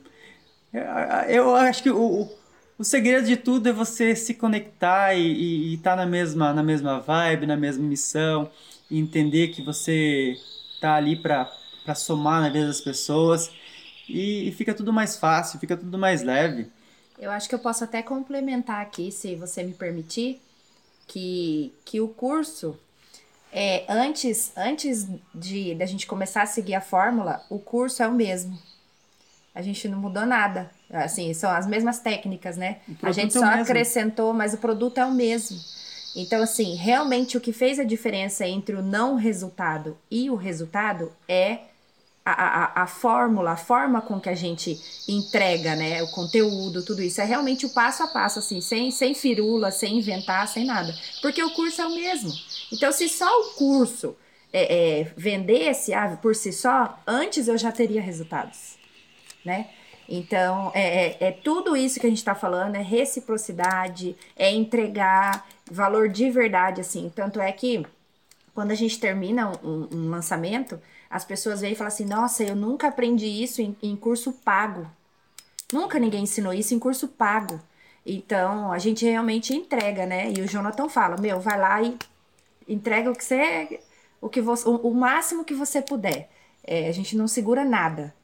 eu 1.29 1.55
acho 1.55 1.83
que 1.83 1.91
o, 1.91 2.23
o 2.23 2.40
segredo 2.85 3.27
de 3.27 3.37
tudo 3.37 3.69
é 3.69 3.73
você 3.73 4.17
se 4.17 4.35
conectar 4.35 5.15
e 5.15 5.75
estar 5.75 5.91
tá 5.91 5.97
na 5.97 6.07
mesma, 6.07 6.53
na 6.53 6.63
mesma 6.63 7.01
vibe, 7.01 7.47
na 7.47 7.57
mesma 7.57 7.87
missão, 7.87 8.51
e 8.91 8.99
entender 8.99 9.49
que 9.49 9.63
você 9.63 10.37
tá 10.81 10.95
ali 10.95 11.17
para 11.17 11.47
somar 11.95 12.41
na 12.41 12.49
vida 12.49 12.67
das 12.67 12.81
pessoas 12.81 13.51
e, 14.09 14.49
e 14.49 14.53
fica 14.53 14.75
tudo 14.75 14.93
mais 14.93 15.17
fácil, 15.17 15.61
fica 15.61 15.77
tudo 15.77 15.99
mais 15.99 16.23
leve. 16.23 16.71
Eu 17.19 17.31
acho 17.31 17.49
que 17.49 17.55
eu 17.55 17.59
posso 17.59 17.85
até 17.85 18.03
complementar 18.03 18.81
aqui, 18.81 19.13
se 19.13 19.37
você 19.37 19.63
me 19.63 19.75
permitir, 19.75 20.41
que, 21.07 21.73
que 21.85 22.01
o 22.01 22.09
curso, 22.09 22.79
é, 23.53 23.85
antes, 23.89 24.53
antes 24.57 25.07
de, 25.35 25.75
de 25.75 25.83
a 25.83 25.87
gente 25.87 26.07
começar 26.07 26.43
a 26.43 26.47
seguir 26.47 26.75
a 26.75 26.81
fórmula, 26.81 27.45
o 27.51 27.59
curso 27.59 28.03
é 28.03 28.09
o 28.09 28.13
mesmo. 28.13 28.59
A 29.55 29.63
gente 29.63 29.89
não 29.89 29.99
mudou 29.99 30.25
nada. 30.25 30.71
Assim, 30.91 31.33
são 31.35 31.51
as 31.51 31.67
mesmas 31.67 31.99
técnicas, 31.99 32.57
né? 32.57 32.79
A 33.03 33.13
gente 33.13 33.37
é 33.37 33.41
só 33.41 33.47
é 33.47 33.61
acrescentou, 33.61 34.33
mas 34.33 34.55
o 34.55 34.59
produto 34.59 34.99
é 34.99 35.05
o 35.05 35.13
mesmo. 35.13 35.59
Então, 36.15 36.43
assim, 36.43 36.75
realmente 36.75 37.37
o 37.37 37.41
que 37.41 37.53
fez 37.53 37.79
a 37.79 37.85
diferença 37.85 38.47
entre 38.47 38.75
o 38.75 38.83
não 38.83 39.15
resultado 39.15 39.97
e 40.11 40.29
o 40.29 40.35
resultado 40.35 41.13
é 41.29 41.61
a, 42.25 42.33
a, 42.33 42.83
a 42.83 42.87
fórmula, 42.87 43.53
a 43.53 43.57
forma 43.57 44.01
com 44.01 44.21
que 44.21 44.29
a 44.29 44.35
gente 44.35 44.79
entrega, 45.09 45.75
né? 45.75 46.03
O 46.03 46.11
conteúdo, 46.11 46.85
tudo 46.85 47.03
isso. 47.03 47.21
É 47.21 47.25
realmente 47.25 47.67
o 47.67 47.71
passo 47.71 48.03
a 48.03 48.09
passo, 48.09 48.39
assim, 48.41 48.61
sem, 48.61 48.91
sem 48.91 49.15
firula, 49.15 49.71
sem 49.71 49.99
inventar, 49.99 50.47
sem 50.49 50.65
nada. 50.65 50.95
Porque 51.23 51.43
o 51.43 51.51
curso 51.51 51.81
é 51.81 51.87
o 51.87 51.95
mesmo. 51.95 52.31
Então, 52.73 52.93
se 52.93 53.09
só 53.09 53.27
o 53.27 53.55
curso 53.55 54.17
é, 54.53 55.01
é, 55.01 55.13
vendesse 55.17 55.95
ah, 55.95 56.19
por 56.21 56.35
si 56.35 56.53
só, 56.53 56.99
antes 57.07 57.49
eu 57.49 57.57
já 57.57 57.73
teria 57.73 58.03
resultados, 58.03 58.77
né? 59.45 59.69
Então, 60.09 60.73
é, 60.75 61.07
é, 61.07 61.17
é 61.29 61.31
tudo 61.31 61.77
isso 61.77 62.01
que 62.01 62.07
a 62.07 62.09
gente 62.09 62.19
está 62.19 62.35
falando, 62.35 62.75
é 62.75 62.83
reciprocidade, 62.83 64.17
é 64.37 64.51
entregar 64.51 65.47
valor 65.71 66.09
de 66.09 66.29
verdade, 66.31 66.81
assim. 66.81 67.11
Tanto 67.15 67.41
é 67.41 67.53
que 67.53 67.87
quando 68.53 68.73
a 68.73 68.75
gente 68.75 68.99
termina 68.99 69.53
um, 69.63 69.89
um 69.93 70.11
lançamento, 70.11 70.81
as 71.09 71.25
pessoas 71.25 71.61
vêm 71.61 71.73
e 71.73 71.77
falam 71.77 71.89
assim: 71.89 72.05
Nossa, 72.05 72.43
eu 72.43 72.57
nunca 72.57 72.89
aprendi 72.89 73.27
isso 73.27 73.63
em, 73.63 73.77
em 73.83 73.97
curso 73.97 74.33
pago. 74.33 74.87
Nunca 75.73 75.99
ninguém 75.99 76.25
ensinou 76.25 76.53
isso 76.53 76.75
em 76.75 76.79
curso 76.79 77.07
pago. 77.07 77.61
Então, 78.05 78.73
a 78.73 78.79
gente 78.79 79.05
realmente 79.05 79.55
entrega, 79.55 80.07
né? 80.07 80.33
E 80.33 80.41
o 80.41 80.49
Jonathan 80.49 80.89
fala: 80.89 81.17
Meu, 81.17 81.41
vai 81.41 81.59
lá 81.59 81.83
e 81.83 81.97
entrega 82.69 83.11
o 83.11 83.15
que 83.15 83.25
você. 83.25 83.81
O, 84.21 84.29
que 84.29 84.41
você, 84.41 84.69
o, 84.69 84.77
o 84.77 84.95
máximo 84.95 85.45
que 85.45 85.55
você 85.55 85.81
puder. 85.81 86.29
É, 86.65 86.89
a 86.89 86.93
gente 86.93 87.17
não 87.17 87.27
segura 87.27 87.65
nada. 87.65 88.15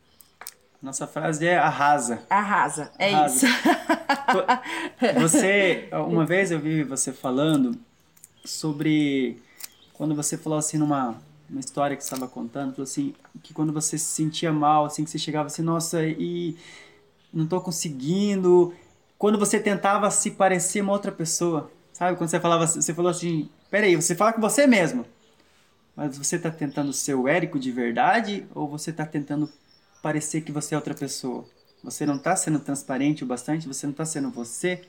Nossa 0.87 1.05
frase 1.05 1.45
é 1.45 1.59
arrasa. 1.59 2.23
Arrasa, 2.31 2.93
é 2.97 3.13
arrasa. 3.13 3.45
isso. 3.45 3.57
Você, 5.21 5.89
uma 6.09 6.25
vez 6.25 6.53
eu 6.53 6.61
vi 6.61 6.85
você 6.85 7.13
falando 7.13 7.77
sobre 8.45 9.43
quando 9.95 10.15
você 10.15 10.39
falou 10.39 10.57
assim 10.57 10.79
numa 10.79 11.21
uma 11.51 11.59
história 11.59 11.97
que 11.97 12.05
você 12.05 12.15
estava 12.15 12.31
contando, 12.31 12.71
falou 12.71 12.85
assim, 12.85 13.15
que 13.43 13.53
quando 13.53 13.73
você 13.73 13.99
se 13.99 14.05
sentia 14.05 14.53
mal, 14.53 14.85
assim, 14.85 15.03
que 15.03 15.11
você 15.11 15.19
chegava 15.19 15.49
assim, 15.49 15.61
nossa, 15.61 16.07
e 16.07 16.57
não 17.33 17.45
estou 17.45 17.61
conseguindo. 17.61 18.73
Quando 19.19 19.41
você 19.41 19.59
tentava 19.59 20.09
se 20.13 20.31
parecer 20.31 20.83
uma 20.83 20.93
outra 20.93 21.11
pessoa, 21.11 21.69
sabe? 21.93 22.17
Quando 22.17 22.31
você 22.31 22.39
falava, 22.39 22.65
você 22.65 22.95
falou 22.95 23.11
assim, 23.11 23.49
peraí, 23.69 23.97
você 23.97 24.15
fala 24.15 24.33
com 24.33 24.41
você 24.41 24.69
mesmo, 24.69 25.05
mas 25.97 26.17
você 26.17 26.37
está 26.37 26.49
tentando 26.49 26.93
ser 26.93 27.15
o 27.15 27.27
Érico 27.27 27.59
de 27.59 27.73
verdade 27.73 28.47
ou 28.55 28.69
você 28.69 28.91
está 28.91 29.05
tentando 29.05 29.51
parecer 30.03 30.41
que 30.43 30.53
você 30.53 30.75
é 30.75 30.79
outra 30.79 30.95
pessoa? 30.95 31.45
Você 31.83 32.05
não 32.05 32.17
está 32.17 32.35
sendo 32.35 32.59
transparente 32.59 33.23
o 33.23 33.27
bastante, 33.27 33.69
você 33.69 33.87
não 33.87 33.93
está 33.93 34.05
sendo 34.05 34.31
você. 34.31 34.83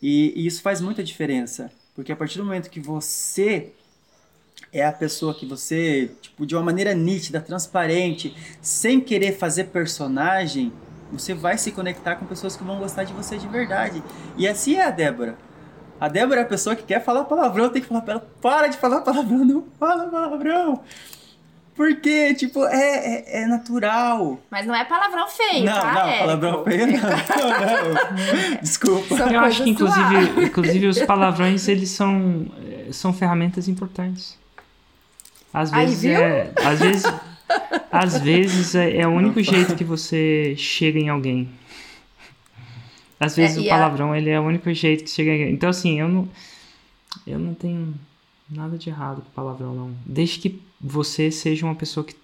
E, 0.00 0.32
e 0.36 0.46
isso 0.46 0.62
faz 0.62 0.80
muita 0.80 1.02
diferença, 1.02 1.70
porque 1.94 2.12
a 2.12 2.16
partir 2.16 2.38
do 2.38 2.44
momento 2.44 2.70
que 2.70 2.80
você 2.80 3.72
é 4.72 4.84
a 4.84 4.92
pessoa 4.92 5.34
que 5.34 5.46
você, 5.46 6.10
tipo, 6.20 6.44
de 6.44 6.54
uma 6.56 6.62
maneira 6.62 6.94
nítida, 6.94 7.40
transparente, 7.40 8.34
sem 8.60 9.00
querer 9.00 9.32
fazer 9.32 9.64
personagem, 9.64 10.72
você 11.12 11.34
vai 11.34 11.58
se 11.58 11.70
conectar 11.70 12.16
com 12.16 12.24
pessoas 12.24 12.56
que 12.56 12.64
vão 12.64 12.78
gostar 12.78 13.04
de 13.04 13.12
você 13.12 13.36
de 13.36 13.46
verdade. 13.46 14.02
E 14.36 14.48
assim 14.48 14.76
é 14.76 14.84
a 14.84 14.90
Débora. 14.90 15.36
A 16.00 16.08
Débora 16.08 16.40
é 16.40 16.42
a 16.42 16.46
pessoa 16.46 16.74
que 16.74 16.82
quer 16.82 17.04
falar 17.04 17.24
palavrão, 17.24 17.68
tem 17.68 17.82
que 17.82 17.88
falar 17.88 18.00
pra 18.00 18.14
ela, 18.14 18.28
para 18.40 18.66
de 18.68 18.78
falar 18.78 19.02
palavrão, 19.02 19.44
não 19.44 19.66
fala 19.78 20.08
palavrão. 20.08 20.82
Porque, 21.74 22.34
tipo, 22.34 22.64
é, 22.66 22.76
é, 22.76 23.42
é, 23.42 23.46
natural. 23.46 24.38
Mas 24.50 24.66
não 24.66 24.74
é 24.74 24.84
palavrão 24.84 25.26
feio, 25.28 25.64
não, 25.64 25.72
tá? 25.72 25.94
Não, 25.94 26.08
é, 26.08 26.18
palavrão 26.18 26.64
feio 26.64 26.86
não. 26.86 27.00
não, 27.00 27.88
não. 27.94 28.60
Desculpa. 28.60 29.14
Eu 29.14 29.40
acho 29.40 29.64
que, 29.64 29.70
inclusive, 29.70 30.44
inclusive, 30.44 30.86
os 30.86 31.02
palavrões, 31.02 31.66
eles 31.68 31.88
são, 31.88 32.46
eh, 32.62 32.92
são 32.92 33.12
ferramentas 33.12 33.68
importantes. 33.68 34.38
Às 35.52 35.70
vezes 35.70 36.04
Aí, 36.04 36.10
é. 36.10 36.52
Às 36.62 36.80
vezes, 36.80 37.04
às 37.90 38.18
vezes 38.18 38.74
é, 38.74 38.98
é 38.98 39.06
o 39.06 39.10
único 39.10 39.42
jeito 39.42 39.74
que 39.74 39.84
você 39.84 40.54
chega 40.56 40.98
em 40.98 41.08
alguém. 41.08 41.48
Às 43.18 43.36
vezes 43.36 43.56
é, 43.56 43.60
o 43.60 43.68
palavrão 43.68 44.12
a... 44.12 44.18
ele 44.18 44.28
é 44.28 44.38
o 44.38 44.42
único 44.42 44.72
jeito 44.74 45.04
que 45.04 45.10
chega 45.10 45.30
em 45.30 45.34
alguém. 45.34 45.54
Então 45.54 45.70
assim, 45.70 46.00
eu 46.00 46.08
não. 46.08 46.28
Eu 47.26 47.38
não 47.38 47.54
tenho 47.54 47.94
nada 48.48 48.76
de 48.76 48.88
errado 48.88 49.22
com 49.22 49.30
palavrão, 49.30 49.74
não. 49.74 49.94
Desde 50.04 50.38
que 50.38 50.62
você 50.82 51.30
seja 51.30 51.64
uma 51.64 51.74
pessoa 51.74 52.04
que, 52.04 52.16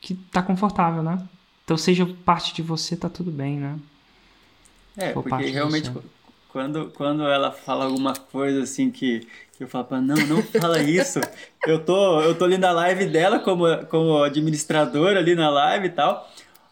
que 0.00 0.14
tá 0.14 0.42
confortável, 0.42 1.02
né? 1.02 1.26
Então 1.64 1.76
seja 1.76 2.06
parte 2.24 2.54
de 2.54 2.62
você, 2.62 2.96
tá 2.96 3.08
tudo 3.08 3.30
bem, 3.30 3.56
né? 3.56 3.78
É, 4.96 5.12
porque 5.12 5.46
realmente 5.46 5.90
quando, 6.48 6.90
quando 6.96 7.22
ela 7.22 7.52
fala 7.52 7.84
alguma 7.84 8.14
coisa 8.14 8.62
assim 8.62 8.90
que, 8.90 9.28
que 9.56 9.62
eu 9.62 9.68
falo 9.68 9.84
pra 9.84 10.00
não, 10.00 10.16
não 10.26 10.42
fala 10.42 10.80
isso. 10.82 11.20
eu 11.66 11.84
tô, 11.84 12.20
eu 12.22 12.34
tô 12.34 12.44
ali 12.44 12.58
na 12.58 12.72
live 12.72 13.06
dela 13.06 13.38
como, 13.38 13.64
como 13.86 14.22
administradora 14.22 15.20
ali 15.20 15.34
na 15.34 15.50
live 15.50 15.86
e 15.86 15.90
tal. 15.90 16.28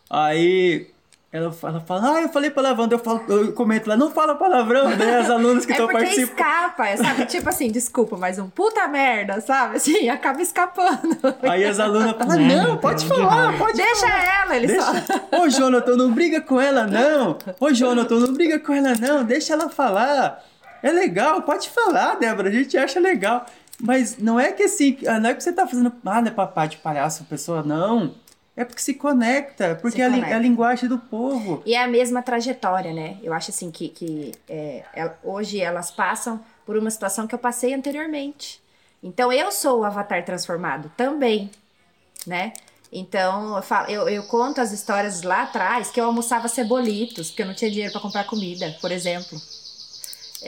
Aí 0.08 0.90
ela 1.36 1.52
fala, 1.52 1.80
fala, 1.80 2.14
ah, 2.14 2.22
eu 2.22 2.28
falei 2.30 2.50
palavrão, 2.50 2.88
eu, 2.90 2.98
falo, 2.98 3.22
eu 3.28 3.52
comento 3.52 3.88
lá, 3.88 3.96
não 3.96 4.10
fala 4.10 4.34
palavrão, 4.34 4.88
né? 4.96 5.18
As 5.18 5.28
alunas 5.28 5.66
que 5.66 5.72
estão 5.72 5.90
é 5.90 5.92
participando. 5.92 6.28
escapa, 6.28 6.96
sabe? 6.96 7.26
Tipo 7.28 7.48
assim, 7.48 7.70
desculpa, 7.70 8.16
mas 8.16 8.38
um 8.38 8.48
puta 8.48 8.88
merda, 8.88 9.40
sabe? 9.40 9.76
Assim, 9.76 10.08
acaba 10.08 10.40
escapando. 10.40 11.18
Aí 11.42 11.64
as 11.64 11.78
alunas 11.78 12.16
falam, 12.16 12.40
não, 12.40 12.78
pode 12.78 13.04
falar, 13.04 13.56
pode 13.58 13.76
Deixa 13.76 14.08
falar. 14.08 14.42
ela, 14.42 14.56
ele 14.56 14.66
deixa... 14.68 14.82
só... 14.82 15.42
Ô, 15.42 15.48
Jonathan, 15.48 15.96
não 15.96 16.12
briga 16.12 16.40
com 16.40 16.60
ela, 16.60 16.86
não. 16.86 17.36
Ô, 17.60 17.70
Jonathan, 17.72 18.20
não 18.20 18.32
briga 18.32 18.58
com 18.58 18.72
ela, 18.72 18.94
não. 18.98 19.22
Deixa 19.22 19.52
ela 19.52 19.68
falar. 19.68 20.42
É 20.82 20.90
legal, 20.90 21.42
pode 21.42 21.68
falar, 21.68 22.14
Débora, 22.14 22.48
a 22.48 22.52
gente 22.52 22.78
acha 22.78 22.98
legal. 22.98 23.44
Mas 23.78 24.16
não 24.18 24.40
é 24.40 24.52
que 24.52 24.62
assim, 24.62 24.96
não 25.02 25.28
é 25.28 25.34
que 25.34 25.42
você 25.42 25.52
tá 25.52 25.66
fazendo, 25.66 25.92
ah, 26.04 26.20
não 26.22 26.28
é 26.28 26.30
papai 26.30 26.68
de 26.68 26.78
palhaço, 26.78 27.24
pessoa, 27.24 27.62
não. 27.62 28.14
É 28.56 28.64
porque 28.64 28.80
se 28.80 28.94
conecta, 28.94 29.74
porque 29.74 29.98
se 29.98 30.02
é, 30.02 30.08
conecta. 30.08 30.34
a, 30.34 30.38
linguagem 30.38 30.88
do 30.88 30.98
povo. 30.98 31.62
E 31.66 31.74
é 31.74 31.84
a 31.84 31.86
mesma 31.86 32.22
trajetória, 32.22 32.92
né? 32.92 33.18
Eu 33.22 33.34
acho 33.34 33.50
assim 33.50 33.70
que, 33.70 33.88
que 33.88 34.32
é, 34.48 34.82
hoje 35.22 35.60
elas 35.60 35.90
passam 35.90 36.40
por 36.64 36.76
uma 36.76 36.90
situação 36.90 37.26
que 37.26 37.34
eu 37.34 37.38
passei 37.38 37.74
anteriormente. 37.74 38.62
Então 39.02 39.30
eu 39.30 39.52
sou 39.52 39.80
o 39.80 39.84
avatar 39.84 40.24
transformado 40.24 40.90
também, 40.96 41.50
né? 42.26 42.54
Então 42.90 43.56
eu, 43.56 43.62
falo, 43.62 43.90
eu, 43.90 44.08
eu 44.08 44.22
conto 44.22 44.60
as 44.60 44.72
histórias 44.72 45.22
lá 45.22 45.42
atrás 45.42 45.90
que 45.90 46.00
eu 46.00 46.06
almoçava 46.06 46.48
cebolitos, 46.48 47.28
porque 47.28 47.42
eu 47.42 47.46
não 47.46 47.54
tinha 47.54 47.70
dinheiro 47.70 47.92
para 47.92 48.00
comprar 48.00 48.24
comida, 48.24 48.74
por 48.80 48.90
exemplo. 48.90 49.38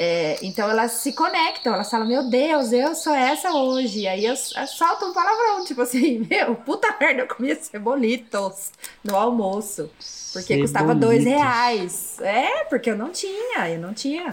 É, 0.01 0.39
então 0.43 0.71
elas 0.71 0.93
se 0.93 1.13
conectam, 1.13 1.75
elas 1.75 1.91
falam, 1.91 2.07
meu 2.07 2.31
Deus, 2.31 2.71
eu 2.71 2.95
sou 2.95 3.13
essa 3.13 3.51
hoje. 3.53 4.07
Aí 4.07 4.25
eu, 4.25 4.33
eu 4.33 4.67
solto 4.69 5.07
um 5.07 5.13
palavrão, 5.13 5.65
tipo 5.65 5.83
assim, 5.83 6.25
meu, 6.31 6.55
puta 6.55 6.95
merda, 7.01 7.23
eu 7.23 7.27
comia 7.27 7.57
cebolitos 7.57 8.71
no 9.03 9.17
almoço. 9.17 9.91
Porque 10.33 10.55
cebolitos. 10.55 10.71
custava 10.71 10.95
dois 10.95 11.25
reais. 11.25 12.21
É, 12.21 12.63
porque 12.67 12.89
eu 12.89 12.97
não 12.97 13.11
tinha, 13.11 13.69
eu 13.69 13.81
não 13.81 13.93
tinha. 13.93 14.31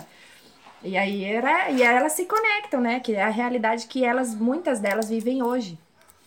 E 0.84 0.95
aí 0.95 1.24
era. 1.24 1.72
E 1.72 1.82
aí 1.82 1.95
elas 1.97 2.11
se 2.13 2.26
conectam, 2.26 2.80
né? 2.80 2.99
Que 2.99 3.16
é 3.16 3.24
a 3.24 3.30
realidade 3.30 3.88
que 3.88 4.05
elas, 4.05 4.36
muitas 4.36 4.80
delas, 4.80 5.09
vivem 5.09 5.41
hoje. 5.41 5.80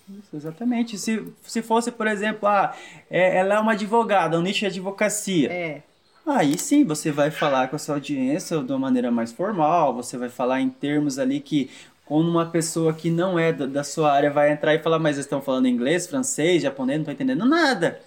Isso, 0.09 0.35
exatamente. 0.35 0.99
Se, 0.99 1.33
se 1.45 1.63
fosse, 1.63 1.93
por 1.93 2.09
exemplo, 2.09 2.49
ah, 2.49 2.75
é, 3.09 3.39
ela 3.39 3.55
é 3.55 3.59
uma 3.61 3.73
advogada, 3.73 4.37
um 4.37 4.43
nicho 4.43 4.61
de 4.61 4.67
advocacia. 4.67 5.53
É. 5.53 5.83
Aí 6.29 6.59
sim, 6.59 6.85
você 6.85 7.11
vai 7.11 7.31
falar 7.31 7.69
com 7.69 7.77
a 7.77 7.79
sua 7.79 7.95
audiência 7.95 8.63
de 8.63 8.71
uma 8.71 8.79
maneira 8.79 9.11
mais 9.11 9.33
formal, 9.33 9.95
você 9.95 10.19
vai 10.19 10.29
falar 10.29 10.61
em 10.61 10.69
termos 10.69 11.19
ali 11.19 11.41
que 11.41 11.71
quando 12.05 12.29
uma 12.29 12.45
pessoa 12.47 12.93
que 12.93 13.11
não 13.11 13.39
é 13.39 13.51
da, 13.51 13.65
da 13.65 13.83
sua 13.83 14.13
área 14.13 14.31
vai 14.31 14.53
entrar 14.53 14.75
e 14.75 14.79
falar, 14.79 14.99
mas 14.99 15.17
eles 15.17 15.25
estão 15.25 15.41
falando 15.41 15.69
inglês, 15.69 16.07
francês, 16.07 16.63
japonês, 16.63 16.99
não 16.99 17.03
estou 17.03 17.15
entendendo 17.15 17.47
nada. 17.47 18.01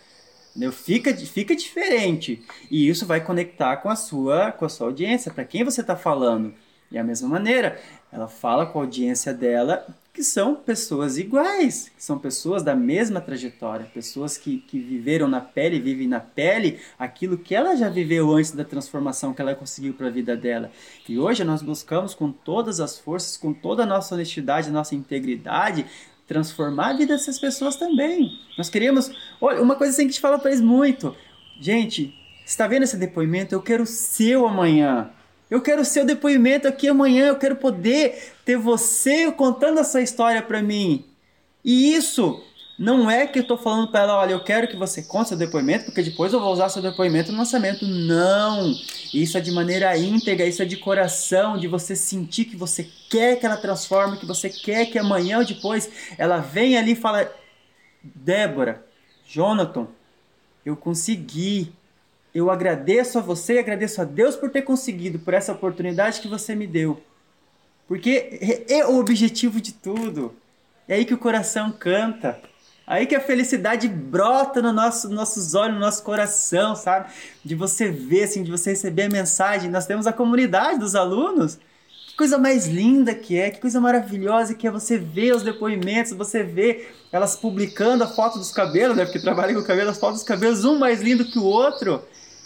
Entendeu? 0.51 0.71
Fica, 0.71 1.15
fica 1.15 1.55
diferente. 1.55 2.43
E 2.69 2.87
isso 2.87 3.05
vai 3.05 3.21
conectar 3.21 3.77
com 3.77 3.89
a 3.89 3.95
sua, 3.95 4.51
com 4.51 4.65
a 4.65 4.69
sua 4.69 4.87
audiência, 4.87 5.31
para 5.33 5.45
quem 5.45 5.63
você 5.63 5.81
está 5.81 5.95
falando. 5.95 6.53
E 6.91 6.97
a 6.97 7.03
mesma 7.03 7.27
maneira, 7.27 7.79
ela 8.11 8.27
fala 8.27 8.65
com 8.65 8.79
a 8.79 8.83
audiência 8.83 9.33
dela 9.33 9.85
que 10.13 10.23
são 10.23 10.55
pessoas 10.55 11.17
iguais, 11.17 11.89
que 11.95 12.03
são 12.03 12.19
pessoas 12.19 12.63
da 12.63 12.75
mesma 12.75 13.21
trajetória, 13.21 13.89
pessoas 13.93 14.37
que, 14.37 14.57
que 14.57 14.77
viveram 14.77 15.27
na 15.27 15.39
pele, 15.39 15.79
vivem 15.79 16.07
na 16.07 16.19
pele 16.19 16.79
aquilo 16.99 17.37
que 17.37 17.55
ela 17.55 17.75
já 17.75 17.87
viveu 17.87 18.29
antes 18.31 18.51
da 18.51 18.65
transformação 18.65 19.33
que 19.33 19.41
ela 19.41 19.55
conseguiu 19.55 19.93
para 19.93 20.07
a 20.07 20.11
vida 20.11 20.35
dela. 20.35 20.69
E 21.07 21.17
hoje 21.17 21.43
nós 21.45 21.61
buscamos 21.61 22.13
com 22.13 22.29
todas 22.31 22.81
as 22.81 22.99
forças, 22.99 23.37
com 23.37 23.53
toda 23.53 23.83
a 23.83 23.85
nossa 23.85 24.13
honestidade, 24.13 24.69
nossa 24.69 24.95
integridade, 24.95 25.85
transformar 26.27 26.89
a 26.89 26.93
vida 26.93 27.13
dessas 27.13 27.39
pessoas 27.39 27.77
também. 27.77 28.37
Nós 28.57 28.69
queremos. 28.69 29.11
Olha, 29.39 29.61
uma 29.61 29.75
coisa 29.75 29.93
assim 29.93 30.03
que 30.03 30.09
a 30.09 30.11
gente 30.11 30.21
fala 30.21 30.37
para 30.37 30.51
eles 30.51 30.61
muito. 30.61 31.15
Gente, 31.59 32.13
está 32.45 32.67
vendo 32.67 32.83
esse 32.83 32.97
depoimento? 32.97 33.55
Eu 33.55 33.61
quero 33.61 33.83
o 33.83 33.87
seu 33.87 34.45
amanhã. 34.45 35.09
Eu 35.51 35.61
quero 35.61 35.81
o 35.81 35.85
seu 35.85 36.05
depoimento 36.05 36.65
aqui 36.65 36.87
amanhã, 36.87 37.27
eu 37.27 37.35
quero 37.35 37.57
poder 37.57 38.33
ter 38.45 38.55
você 38.55 39.29
contando 39.33 39.81
essa 39.81 40.01
história 40.01 40.41
para 40.41 40.61
mim. 40.61 41.03
E 41.61 41.93
isso 41.93 42.41
não 42.79 43.11
é 43.11 43.27
que 43.27 43.37
eu 43.37 43.41
estou 43.41 43.57
falando 43.57 43.91
para 43.91 43.99
ela, 43.99 44.17
olha, 44.17 44.31
eu 44.31 44.43
quero 44.45 44.65
que 44.65 44.77
você 44.77 45.03
conte 45.03 45.27
seu 45.27 45.37
depoimento, 45.37 45.83
porque 45.85 46.01
depois 46.01 46.31
eu 46.31 46.39
vou 46.39 46.53
usar 46.53 46.69
seu 46.69 46.81
depoimento 46.81 47.33
no 47.33 47.37
lançamento. 47.37 47.85
Não! 47.85 48.73
Isso 49.13 49.37
é 49.37 49.41
de 49.41 49.51
maneira 49.51 49.95
íntegra, 49.97 50.47
isso 50.47 50.61
é 50.61 50.65
de 50.65 50.77
coração, 50.77 51.57
de 51.57 51.67
você 51.67 51.97
sentir 51.97 52.45
que 52.45 52.55
você 52.55 52.89
quer 53.09 53.35
que 53.37 53.45
ela 53.45 53.57
transforme, 53.57 54.17
que 54.17 54.25
você 54.25 54.49
quer 54.49 54.85
que 54.85 54.97
amanhã 54.97 55.39
ou 55.39 55.45
depois 55.45 55.89
ela 56.17 56.37
venha 56.37 56.79
ali 56.79 56.93
e 56.93 56.95
fala: 56.95 57.29
Débora, 58.01 58.85
Jonathan, 59.27 59.85
eu 60.65 60.77
consegui 60.77 61.73
eu 62.33 62.49
agradeço 62.49 63.17
a 63.17 63.21
você 63.21 63.59
agradeço 63.59 64.01
a 64.01 64.05
Deus 64.05 64.35
por 64.35 64.49
ter 64.49 64.61
conseguido, 64.61 65.19
por 65.19 65.33
essa 65.33 65.51
oportunidade 65.51 66.21
que 66.21 66.27
você 66.27 66.55
me 66.55 66.65
deu. 66.65 67.01
Porque 67.87 68.39
é, 68.69 68.79
é 68.79 68.87
o 68.87 68.97
objetivo 68.97 69.59
de 69.59 69.73
tudo. 69.73 70.33
É 70.87 70.95
aí 70.95 71.05
que 71.05 71.13
o 71.13 71.17
coração 71.17 71.71
canta. 71.71 72.39
Aí 72.87 73.05
que 73.05 73.15
a 73.15 73.19
felicidade 73.19 73.87
brota 73.87 74.61
no 74.61 74.71
nosso, 74.71 75.09
nossos 75.09 75.55
olhos, 75.55 75.75
no 75.75 75.81
nosso 75.81 76.03
coração, 76.03 76.75
sabe? 76.75 77.09
De 77.43 77.53
você 77.53 77.89
ver, 77.89 78.23
assim, 78.23 78.43
de 78.43 78.51
você 78.51 78.71
receber 78.71 79.03
a 79.03 79.09
mensagem. 79.09 79.69
Nós 79.69 79.85
temos 79.85 80.07
a 80.07 80.13
comunidade 80.13 80.79
dos 80.79 80.95
alunos. 80.95 81.57
Que 82.07 82.15
coisa 82.15 82.37
mais 82.37 82.67
linda 82.67 83.13
que 83.13 83.37
é, 83.37 83.49
que 83.49 83.61
coisa 83.61 83.79
maravilhosa 83.79 84.53
que 84.53 84.67
é 84.67 84.71
você 84.71 84.97
ver 84.97 85.33
os 85.35 85.43
depoimentos, 85.43 86.11
você 86.13 86.43
ver 86.43 86.95
elas 87.11 87.35
publicando 87.35 88.03
a 88.03 88.07
foto 88.07 88.39
dos 88.39 88.51
cabelos, 88.51 88.95
né? 88.95 89.05
Porque 89.05 89.19
trabalham 89.19 89.59
com 89.59 89.67
cabelo, 89.67 89.89
as 89.89 89.99
fotos 89.99 90.19
dos 90.19 90.27
cabelos, 90.27 90.65
um 90.65 90.77
mais 90.77 91.01
lindo 91.01 91.25
que 91.25 91.39
o 91.39 91.43
outro 91.43 92.01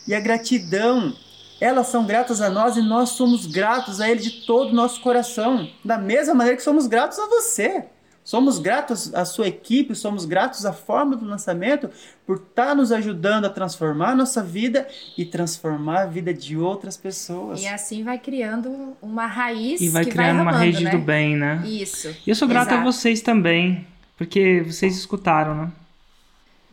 e 0.08 0.14
a 0.14 0.20
gratidão. 0.20 1.14
Elas 1.60 1.88
são 1.88 2.06
gratas 2.06 2.42
a 2.42 2.50
nós 2.50 2.76
e 2.76 2.82
nós 2.82 3.10
somos 3.10 3.46
gratos 3.46 4.02
a 4.02 4.10
Ele 4.10 4.20
de 4.20 4.46
todo 4.46 4.72
o 4.72 4.76
nosso 4.76 5.00
coração, 5.02 5.70
da 5.84 5.98
mesma 5.98 6.34
maneira 6.34 6.58
que 6.58 6.64
somos 6.64 6.86
gratos 6.86 7.18
a 7.18 7.28
você. 7.28 7.86
Somos 8.26 8.58
gratos 8.58 9.14
à 9.14 9.24
sua 9.24 9.48
equipe, 9.48 9.94
somos 9.94 10.26
gratos 10.26 10.66
à 10.66 10.74
forma 10.74 11.16
do 11.16 11.24
lançamento 11.24 11.92
por 12.26 12.38
estar 12.38 12.70
tá 12.70 12.76
nos 12.76 12.92
ajudando 12.92 13.46
a 13.46 13.52
transformar 13.52 14.10
a 14.10 14.16
nossa 14.16 14.42
vida 14.42 14.88
e 15.16 15.24
transformar 15.24 16.02
a 16.02 16.06
vida 16.08 16.34
de 16.34 16.58
outras 16.58 16.98
pessoas. 16.98 17.62
E 17.62 17.68
assim 17.68 18.04
vai 18.04 18.18
criando 18.18 18.98
uma 19.00 19.28
raiz 19.28 19.80
e 19.80 19.90
vai 19.90 20.04
que 20.04 20.10
criando 20.10 20.38
vai 20.38 20.44
uma 20.44 20.58
rede 20.58 20.84
né? 20.84 20.90
do 20.90 20.98
bem, 20.98 21.38
né? 21.38 21.62
Isso. 21.68 22.16
E 22.26 22.32
eu 22.32 22.36
sou 22.36 22.48
grato 22.48 22.70
Exato. 22.70 22.82
a 22.82 22.84
vocês 22.84 23.22
também, 23.22 23.86
porque 24.18 24.64
vocês 24.66 24.98
escutaram, 24.98 25.54
né? 25.54 25.72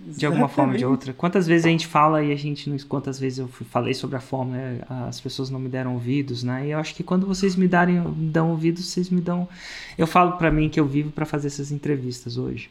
De 0.04 0.26
alguma 0.26 0.48
forma 0.48 0.72
ou 0.72 0.78
de 0.78 0.84
outra. 0.84 1.12
Quantas 1.12 1.46
vezes 1.46 1.64
a 1.66 1.68
gente 1.68 1.86
fala 1.86 2.22
e 2.22 2.32
a 2.32 2.36
gente 2.36 2.68
não. 2.68 2.76
Quantas 2.88 3.18
vezes 3.18 3.38
eu 3.38 3.48
falei 3.48 3.94
sobre 3.94 4.16
a 4.16 4.20
fórmula, 4.20 4.56
né? 4.56 4.80
as 5.08 5.20
pessoas 5.20 5.48
não 5.50 5.60
me 5.60 5.68
deram 5.68 5.94
ouvidos, 5.94 6.42
né? 6.42 6.66
E 6.66 6.70
eu 6.70 6.78
acho 6.78 6.94
que 6.94 7.02
quando 7.02 7.26
vocês 7.26 7.54
me 7.54 7.68
darem, 7.68 8.00
me 8.00 8.30
dão 8.30 8.50
ouvidos, 8.50 8.84
vocês 8.86 9.08
me 9.10 9.20
dão. 9.20 9.48
Eu 9.96 10.06
falo 10.06 10.32
pra 10.32 10.50
mim 10.50 10.68
que 10.68 10.80
eu 10.80 10.86
vivo 10.86 11.10
pra 11.10 11.24
fazer 11.24 11.48
essas 11.48 11.70
entrevistas 11.70 12.36
hoje. 12.36 12.68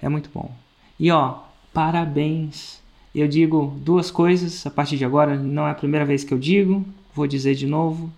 É 0.00 0.08
muito 0.08 0.30
bom. 0.32 0.50
E 0.98 1.10
ó, 1.10 1.38
parabéns. 1.72 2.80
Eu 3.14 3.26
digo 3.26 3.74
duas 3.78 4.10
coisas 4.10 4.64
a 4.66 4.70
partir 4.70 4.96
de 4.96 5.04
agora, 5.04 5.36
não 5.36 5.66
é 5.66 5.72
a 5.72 5.74
primeira 5.74 6.06
vez 6.06 6.22
que 6.22 6.32
eu 6.32 6.38
digo, 6.38 6.84
vou 7.14 7.26
dizer 7.26 7.56
de 7.56 7.66
novo, 7.66 8.10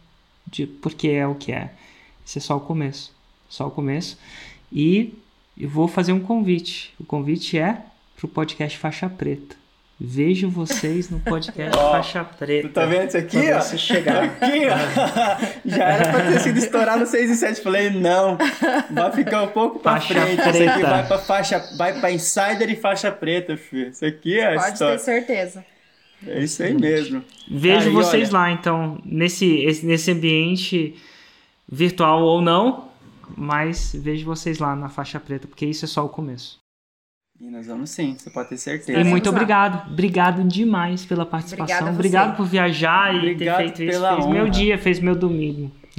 de, 0.46 0.66
porque 0.66 1.08
é 1.08 1.26
o 1.26 1.34
que 1.34 1.50
é. 1.50 1.72
Isso 2.24 2.38
é 2.38 2.40
só 2.40 2.56
o 2.56 2.60
começo. 2.60 3.12
Só 3.48 3.66
o 3.66 3.70
começo. 3.70 4.18
E 4.70 5.14
eu 5.58 5.68
vou 5.68 5.88
fazer 5.88 6.12
um 6.12 6.20
convite. 6.20 6.92
O 6.98 7.04
convite 7.04 7.58
é 7.58 7.86
pro 8.22 8.28
podcast 8.28 8.78
Faixa 8.78 9.08
Preta. 9.08 9.56
Vejo 10.00 10.48
vocês 10.48 11.10
no 11.10 11.20
podcast 11.20 11.76
Ó, 11.78 11.92
Faixa 11.92 12.24
Preta. 12.24 12.68
Tu 12.68 12.72
tá 12.74 12.86
vendo 12.86 13.08
isso 13.08 13.16
aqui, 13.18 13.36
Quando 13.40 13.54
ó? 13.56 13.60
você 13.60 13.78
chegar. 13.78 14.24
Aqui, 14.40 14.62
ó. 14.66 15.48
Já 15.68 15.84
era 15.88 16.10
pra 16.12 16.20
ter 16.32 16.40
sido 16.40 16.58
estourado 16.58 17.06
6 17.06 17.30
e 17.30 17.36
7. 17.36 17.60
Falei, 17.62 17.90
não. 17.90 18.36
Vai 18.90 19.12
ficar 19.12 19.42
um 19.42 19.48
pouco 19.48 19.78
pra 19.78 19.92
Faixa 20.00 20.14
frente. 20.14 20.40
Isso 20.40 20.48
aqui 20.48 20.58
preta. 20.58 20.80
vai 20.90 21.06
pra 21.06 21.18
faixa, 21.18 21.58
vai 21.76 22.00
pra 22.00 22.10
insider 22.12 22.70
e 22.70 22.76
faixa 22.76 23.12
preta, 23.12 23.56
filho. 23.56 23.90
Isso 23.90 24.04
aqui 24.04 24.38
é 24.40 24.54
Pode 24.56 24.72
história. 24.72 24.96
ter 24.98 25.04
certeza. 25.04 25.64
É 26.26 26.38
isso 26.42 26.62
aí 26.62 26.74
mesmo. 26.74 27.24
Vejo 27.50 27.88
Aí, 27.88 27.94
vocês 27.94 28.28
olha. 28.32 28.38
lá, 28.38 28.50
então, 28.52 29.00
nesse, 29.04 29.46
esse- 29.64 29.84
nesse 29.84 30.10
ambiente 30.12 30.94
virtual 31.70 32.22
ou 32.22 32.40
não, 32.40 32.88
mas 33.36 33.92
vejo 33.94 34.24
vocês 34.24 34.58
lá 34.58 34.74
na 34.76 34.88
faixa 34.88 35.18
preta, 35.18 35.48
porque 35.48 35.66
isso 35.66 35.84
é 35.84 35.88
só 35.88 36.04
o 36.04 36.08
começo. 36.08 36.61
E 37.44 37.50
nós 37.50 37.66
vamos 37.66 37.90
sim, 37.90 38.14
você 38.16 38.30
pode 38.30 38.50
ter 38.50 38.54
E 38.54 38.58
certeza. 38.58 38.90
Estaremos 38.92 39.10
muito 39.10 39.28
obrigado, 39.28 39.90
obrigado 39.90 40.44
demais 40.44 41.04
pela 41.04 41.26
participação. 41.26 41.64
Obrigada. 41.76 41.92
Obrigado 41.96 42.36
por 42.36 42.46
viajar 42.46 43.12
e 43.12 43.18
Obrigado 43.18 43.56
ter 43.56 43.62
feito 43.64 43.82
isso. 43.82 43.90
pela 43.92 44.14
Fez 44.14 44.26
meu 44.26 44.42
honra. 44.42 44.50
dia, 44.50 44.78
fez 44.78 45.00
meu 45.00 45.16
domingo. 45.16 45.72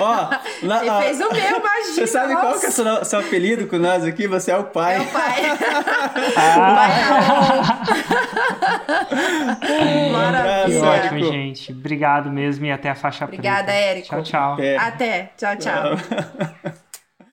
Ó, 0.00 0.30
lá, 0.64 0.84
E 0.84 1.04
fez 1.04 1.20
o 1.20 1.32
meu, 1.32 1.58
imagina. 1.58 1.94
Você 1.94 2.06
sabe 2.08 2.34
qual 2.34 2.46
nossa. 2.46 2.58
que 2.60 2.66
é 2.66 2.68
o 2.68 2.72
seu, 2.72 3.04
seu 3.04 3.20
apelido 3.20 3.66
com 3.68 3.78
nós 3.78 4.04
aqui? 4.04 4.26
Você 4.26 4.50
é 4.50 4.56
o 4.58 4.64
pai. 4.64 4.96
É 4.96 5.00
o 5.00 5.06
pai. 5.06 5.42
Ah, 6.36 6.88
Maravilha. 10.12 10.80
que 10.80 10.86
ótimo, 10.86 11.32
gente. 11.32 11.72
Obrigado 11.72 12.30
mesmo 12.30 12.66
e 12.66 12.72
até 12.72 12.90
a 12.90 12.94
faixa 12.94 13.24
Obrigada, 13.24 13.64
preta. 13.64 13.78
Érico. 13.78 14.08
Tchau, 14.08 14.22
tchau. 14.22 14.56
É. 14.60 14.76
Até. 14.76 15.30
Tchau, 15.36 15.56
tchau. 15.56 15.96
Tchau. 15.96 16.72